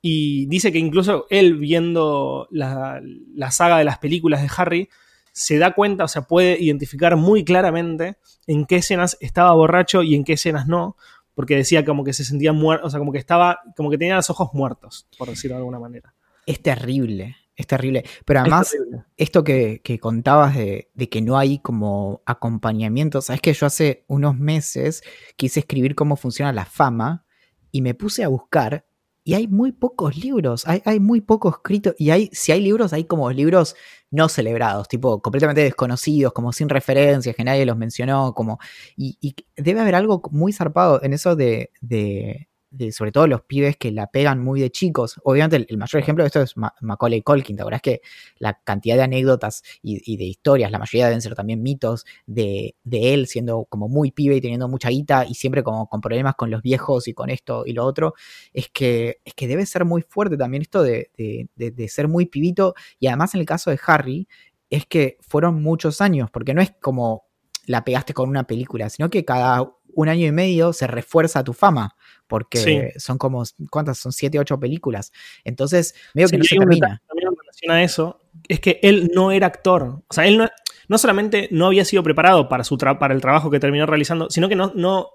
Y 0.00 0.46
dice 0.46 0.70
que 0.70 0.78
incluso 0.78 1.26
él 1.30 1.54
viendo 1.56 2.46
la, 2.50 3.00
la, 3.34 3.50
saga 3.50 3.78
de 3.78 3.84
las 3.84 3.98
películas 3.98 4.40
de 4.40 4.50
Harry, 4.56 4.88
se 5.32 5.58
da 5.58 5.74
cuenta, 5.74 6.04
o 6.04 6.08
sea, 6.08 6.22
puede 6.22 6.62
identificar 6.62 7.16
muy 7.16 7.44
claramente 7.44 8.16
en 8.46 8.66
qué 8.66 8.76
escenas 8.76 9.16
estaba 9.20 9.52
borracho 9.52 10.02
y 10.02 10.14
en 10.14 10.24
qué 10.24 10.34
escenas 10.34 10.66
no, 10.66 10.96
porque 11.34 11.56
decía 11.56 11.84
como 11.84 12.04
que 12.04 12.14
se 12.14 12.24
sentía 12.24 12.54
muerto, 12.54 12.86
o 12.86 12.90
sea, 12.90 12.98
como 12.98 13.12
que 13.12 13.18
estaba, 13.18 13.60
como 13.76 13.90
que 13.90 13.98
tenía 13.98 14.16
los 14.16 14.30
ojos 14.30 14.50
muertos, 14.54 15.06
por 15.18 15.28
decirlo 15.28 15.56
de 15.56 15.58
alguna 15.58 15.78
manera. 15.78 16.14
Es 16.46 16.62
terrible, 16.62 17.36
es 17.54 17.66
terrible. 17.66 18.04
Pero 18.24 18.40
además, 18.40 18.70
terrible. 18.70 19.04
esto 19.16 19.44
que, 19.44 19.82
que 19.82 19.98
contabas 19.98 20.54
de, 20.56 20.90
de, 20.94 21.08
que 21.08 21.20
no 21.20 21.36
hay 21.36 21.58
como 21.58 22.22
acompañamiento, 22.24 23.20
sabes 23.20 23.42
que 23.42 23.52
yo 23.52 23.66
hace 23.66 24.04
unos 24.08 24.36
meses 24.38 25.02
quise 25.36 25.60
escribir 25.60 25.94
cómo 25.94 26.16
funciona 26.16 26.52
la 26.52 26.64
fama 26.64 27.26
y 27.72 27.82
me 27.82 27.94
puse 27.94 28.24
a 28.24 28.28
buscar 28.28 28.86
y 29.26 29.34
hay 29.34 29.48
muy 29.48 29.72
pocos 29.72 30.16
libros, 30.16 30.68
hay, 30.68 30.82
hay 30.84 31.00
muy 31.00 31.20
poco 31.20 31.48
escrito 31.48 31.96
y 31.98 32.10
hay, 32.10 32.30
si 32.32 32.52
hay 32.52 32.60
libros, 32.60 32.92
hay 32.92 33.06
como 33.06 33.28
libros 33.32 33.74
no 34.08 34.28
celebrados, 34.28 34.86
tipo 34.86 35.20
completamente 35.20 35.62
desconocidos, 35.62 36.32
como 36.32 36.52
sin 36.52 36.68
referencias, 36.68 37.34
que 37.34 37.42
nadie 37.42 37.66
los 37.66 37.76
mencionó, 37.76 38.34
como, 38.34 38.60
y, 38.96 39.18
y 39.20 39.34
debe 39.56 39.80
haber 39.80 39.96
algo 39.96 40.22
muy 40.30 40.52
zarpado 40.52 41.02
en 41.02 41.12
eso 41.12 41.34
de, 41.34 41.72
de 41.80 42.48
de, 42.70 42.92
sobre 42.92 43.12
todo 43.12 43.26
los 43.26 43.42
pibes 43.42 43.76
que 43.76 43.90
la 43.92 44.06
pegan 44.08 44.42
muy 44.42 44.60
de 44.60 44.70
chicos. 44.70 45.20
Obviamente 45.24 45.56
el, 45.56 45.66
el 45.68 45.78
mayor 45.78 46.02
ejemplo 46.02 46.24
de 46.24 46.26
esto 46.26 46.42
es 46.42 46.56
Ma 46.56 46.74
Macaulay 46.80 47.22
Culkin, 47.22 47.56
¿te 47.56 47.62
es 47.72 47.82
que 47.82 48.00
la 48.38 48.60
cantidad 48.62 48.96
de 48.96 49.02
anécdotas 49.02 49.62
y, 49.82 50.16
de 50.16 50.24
historias, 50.24 50.70
la 50.70 50.78
mayoría 50.78 51.06
deben 51.06 51.22
ser 51.22 51.34
también 51.34 51.62
mitos 51.62 52.04
de, 52.26 52.74
de, 52.84 53.14
él 53.14 53.26
siendo 53.26 53.64
como 53.66 53.88
muy 53.88 54.10
pibe 54.10 54.36
y 54.36 54.40
teniendo 54.40 54.68
mucha 54.68 54.88
guita 54.88 55.24
y 55.26 55.34
siempre 55.34 55.62
como 55.62 55.88
con 55.88 56.00
problemas 56.00 56.34
con 56.34 56.50
los 56.50 56.62
viejos 56.62 57.08
y 57.08 57.14
con 57.14 57.30
esto 57.30 57.64
y 57.66 57.72
lo 57.72 57.84
otro, 57.84 58.14
es 58.52 58.68
que, 58.70 59.20
es 59.24 59.34
que 59.34 59.48
debe 59.48 59.66
ser 59.66 59.84
muy 59.84 60.02
fuerte 60.02 60.36
también 60.36 60.62
esto 60.62 60.82
de, 60.82 61.10
de 61.56 61.88
ser 61.88 62.08
muy 62.08 62.26
pibito 62.26 62.74
y 62.98 63.06
además 63.06 63.34
en 63.34 63.40
el 63.40 63.46
caso 63.46 63.70
de 63.70 63.78
Harry 63.86 64.28
es 64.70 64.86
que 64.86 65.16
fueron 65.20 65.62
muchos 65.62 66.00
años, 66.00 66.30
porque 66.30 66.54
no 66.54 66.60
es 66.60 66.72
como 66.80 67.26
la 67.66 67.84
pegaste 67.84 68.14
con 68.14 68.28
una 68.28 68.44
película, 68.44 68.88
sino 68.90 69.10
que 69.10 69.24
cada 69.24 69.72
un 69.94 70.08
año 70.08 70.26
y 70.26 70.32
medio 70.32 70.72
se 70.72 70.86
refuerza 70.86 71.42
tu 71.42 71.52
fama, 71.52 71.95
porque 72.26 72.58
sí. 72.58 73.00
son 73.00 73.18
como, 73.18 73.44
¿cuántas? 73.70 73.98
Son 73.98 74.12
siete, 74.12 74.38
ocho 74.38 74.58
películas. 74.58 75.12
Entonces, 75.44 75.94
medio 76.14 76.28
sí, 76.28 76.32
que 76.32 76.38
no 76.38 76.44
se 76.44 76.56
termina. 76.56 77.02
También 77.06 77.28
en 77.28 77.36
relación 77.36 77.70
a 77.72 77.82
eso, 77.82 78.20
es 78.48 78.60
que 78.60 78.80
él 78.82 79.10
no 79.14 79.32
era 79.32 79.46
actor. 79.46 80.02
O 80.08 80.14
sea, 80.14 80.26
él 80.26 80.38
no, 80.38 80.48
no 80.88 80.98
solamente 80.98 81.48
no 81.50 81.66
había 81.66 81.84
sido 81.84 82.02
preparado 82.02 82.48
para, 82.48 82.64
su 82.64 82.76
para 82.78 83.14
el 83.14 83.20
trabajo 83.20 83.50
que 83.50 83.60
terminó 83.60 83.86
realizando, 83.86 84.30
sino 84.30 84.48
que 84.48 84.56
no, 84.56 84.72
no, 84.74 85.10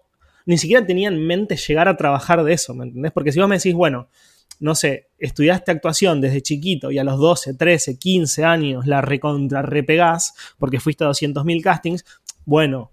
ni 0.45 0.57
siquiera 0.57 0.85
tenía 0.85 1.09
en 1.09 1.25
mente 1.25 1.55
llegar 1.55 1.87
a 1.87 1.97
trabajar 1.97 2.43
de 2.43 2.53
eso, 2.53 2.73
¿me 2.73 2.85
entendés? 2.85 3.11
Porque 3.11 3.31
si 3.31 3.39
vos 3.39 3.49
me 3.49 3.57
decís, 3.57 3.73
bueno, 3.73 4.09
no 4.59 4.75
sé, 4.75 5.09
estudiaste 5.17 5.71
actuación 5.71 6.21
desde 6.21 6.41
chiquito 6.41 6.91
y 6.91 6.99
a 6.99 7.03
los 7.03 7.19
12, 7.19 7.55
13, 7.55 7.97
15 7.97 8.43
años 8.43 8.85
la 8.85 9.01
recontra 9.01 9.63
repegás 9.63 10.35
porque 10.59 10.79
fuiste 10.79 11.03
a 11.03 11.07
200.000 11.07 11.63
castings, 11.63 12.05
bueno, 12.45 12.91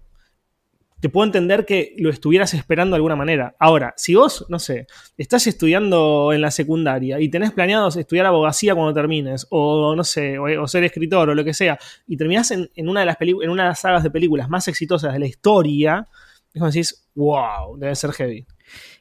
te 0.99 1.09
puedo 1.09 1.25
entender 1.25 1.65
que 1.65 1.95
lo 1.97 2.09
estuvieras 2.09 2.53
esperando 2.53 2.93
de 2.93 2.97
alguna 2.97 3.15
manera. 3.15 3.55
Ahora, 3.59 3.93
si 3.97 4.15
vos, 4.15 4.45
no 4.49 4.59
sé, 4.59 4.87
estás 5.17 5.47
estudiando 5.47 6.33
en 6.33 6.41
la 6.41 6.51
secundaria 6.51 7.19
y 7.19 7.29
tenés 7.29 7.51
planeado 7.51 7.87
estudiar 7.87 8.25
abogacía 8.25 8.75
cuando 8.75 8.93
termines, 8.93 9.47
o 9.49 9.95
no 9.95 10.03
sé, 10.03 10.37
o, 10.39 10.67
ser 10.67 10.83
escritor 10.83 11.29
o 11.29 11.35
lo 11.35 11.43
que 11.43 11.53
sea, 11.53 11.79
y 12.07 12.17
terminás 12.17 12.51
en, 12.51 12.69
en, 12.75 12.89
una 12.89 13.01
de 13.01 13.05
las 13.05 13.17
en 13.19 13.49
una 13.49 13.63
de 13.63 13.69
las 13.69 13.79
sagas 13.79 14.03
de 14.03 14.11
películas 14.11 14.49
más 14.49 14.67
exitosas 14.67 15.13
de 15.13 15.19
la 15.19 15.27
historia, 15.27 16.07
es 16.53 16.59
como 16.59 16.71
decís, 16.71 17.07
wow, 17.15 17.77
debe 17.77 17.95
ser 17.95 18.11
heavy. 18.11 18.45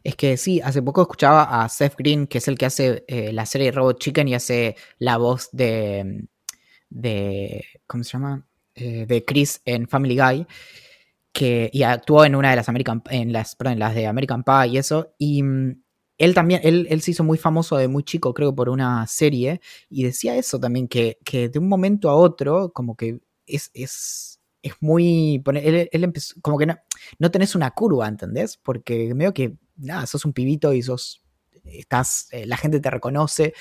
Es 0.04 0.16
que 0.16 0.36
sí, 0.36 0.60
hace 0.62 0.82
poco 0.82 1.02
escuchaba 1.02 1.62
a 1.62 1.68
Seth 1.68 1.96
Green, 1.96 2.26
que 2.26 2.38
es 2.38 2.48
el 2.48 2.56
que 2.58 2.66
hace 2.66 3.04
eh, 3.08 3.32
la 3.32 3.46
serie 3.46 3.72
Robot 3.72 3.98
Chicken 3.98 4.28
y 4.28 4.34
hace 4.34 4.76
la 4.98 5.16
voz 5.16 5.48
de. 5.52 6.26
de 6.88 7.64
¿Cómo 7.86 8.04
se 8.04 8.12
llama? 8.12 8.46
Eh, 8.74 9.06
de 9.06 9.24
Chris 9.24 9.60
en 9.64 9.88
Family 9.88 10.16
Guy 10.16 10.46
que, 11.32 11.70
y 11.72 11.82
actuó 11.82 12.24
en 12.24 12.34
una 12.34 12.50
de 12.50 12.56
las 12.56 12.68
American, 12.68 13.02
en 13.10 13.32
las, 13.32 13.56
en 13.60 13.78
las 13.78 13.94
de 13.94 14.06
American 14.06 14.44
Pie 14.44 14.68
y 14.68 14.78
eso, 14.78 15.14
y 15.18 15.42
mm, 15.42 15.82
él 16.18 16.34
también, 16.34 16.60
él, 16.64 16.86
él, 16.90 17.00
se 17.00 17.12
hizo 17.12 17.22
muy 17.22 17.38
famoso 17.38 17.76
de 17.76 17.86
muy 17.86 18.02
chico, 18.02 18.34
creo, 18.34 18.54
por 18.54 18.68
una 18.68 19.06
serie, 19.06 19.60
y 19.88 20.02
decía 20.02 20.36
eso 20.36 20.58
también, 20.58 20.88
que, 20.88 21.18
que 21.24 21.48
de 21.48 21.58
un 21.58 21.68
momento 21.68 22.10
a 22.10 22.16
otro, 22.16 22.72
como 22.72 22.96
que 22.96 23.20
es, 23.46 23.70
es, 23.72 24.40
es 24.62 24.72
muy, 24.80 25.42
él, 25.46 25.88
él 25.92 26.04
empezó, 26.04 26.34
como 26.42 26.58
que 26.58 26.66
no, 26.66 26.76
no 27.18 27.30
tenés 27.30 27.54
una 27.54 27.70
curva, 27.70 28.08
¿entendés? 28.08 28.56
Porque 28.56 29.14
medio 29.14 29.32
que, 29.32 29.56
nada, 29.76 30.06
sos 30.06 30.24
un 30.24 30.32
pibito 30.32 30.72
y 30.72 30.82
sos, 30.82 31.22
estás, 31.64 32.28
eh, 32.32 32.46
la 32.46 32.56
gente 32.56 32.80
te 32.80 32.90
reconoce, 32.90 33.54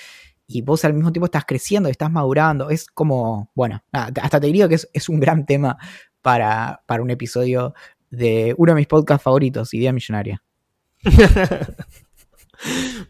y 0.48 0.62
vos 0.62 0.84
al 0.86 0.94
mismo 0.94 1.12
tiempo 1.12 1.26
estás 1.26 1.46
creciendo, 1.46 1.90
estás 1.90 2.10
madurando, 2.10 2.70
es 2.72 2.88
como, 2.88 3.52
bueno, 3.54 3.84
hasta 3.92 4.40
te 4.40 4.48
diría 4.48 4.68
que 4.68 4.80
es 4.94 5.10
un 5.10 5.20
gran 5.20 5.46
tema 5.46 5.78
para, 6.22 6.82
para, 6.86 7.02
un 7.04 7.10
episodio 7.10 7.74
de 8.10 8.54
uno 8.58 8.74
de 8.74 8.78
mis 8.78 8.88
podcasts 8.88 9.24
favoritos, 9.24 9.74
Idea 9.74 9.94
Millonaria. 9.94 10.42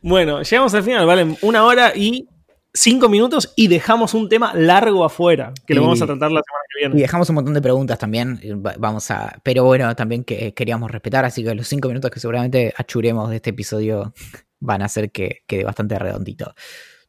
bueno, 0.01 0.41
llegamos 0.41 0.74
al 0.74 0.84
final, 0.84 1.05
vale, 1.05 1.38
una 1.41 1.64
hora 1.64 1.93
y 1.95 2.28
cinco 2.74 3.10
minutos 3.10 3.53
y 3.55 3.68
dejamos 3.68 4.14
un 4.14 4.30
tema 4.30 4.53
largo 4.53 5.03
afuera, 5.03 5.53
que 5.66 5.74
lo 5.74 5.82
y, 5.82 5.84
vamos 5.84 6.01
a 6.01 6.05
tratar 6.05 6.32
la 6.32 6.41
semana 6.43 6.64
que 6.70 6.80
viene. 6.80 6.95
Y 6.97 7.01
dejamos 7.01 7.30
un 7.30 7.36
montón 7.36 7.53
de 7.53 7.62
preguntas 7.62 7.97
también, 7.97 8.39
vamos 8.80 9.10
a, 9.12 9.39
pero 9.43 9.64
bueno, 9.64 9.95
también 9.95 10.24
que 10.24 10.53
queríamos 10.53 10.91
respetar, 10.91 11.26
así 11.26 11.43
que 11.43 11.55
los 11.55 11.68
cinco 11.68 11.88
minutos 11.88 12.12
que 12.12 12.20
seguramente 12.20 12.74
achuremos 12.78 13.30
de 13.30 13.38
este 13.38 13.49
episodio 13.49 14.14
van 14.60 14.82
a 14.82 14.86
hacer 14.86 15.12
que 15.12 15.43
quede 15.47 15.64
bastante 15.64 15.97
redondito. 15.97 16.53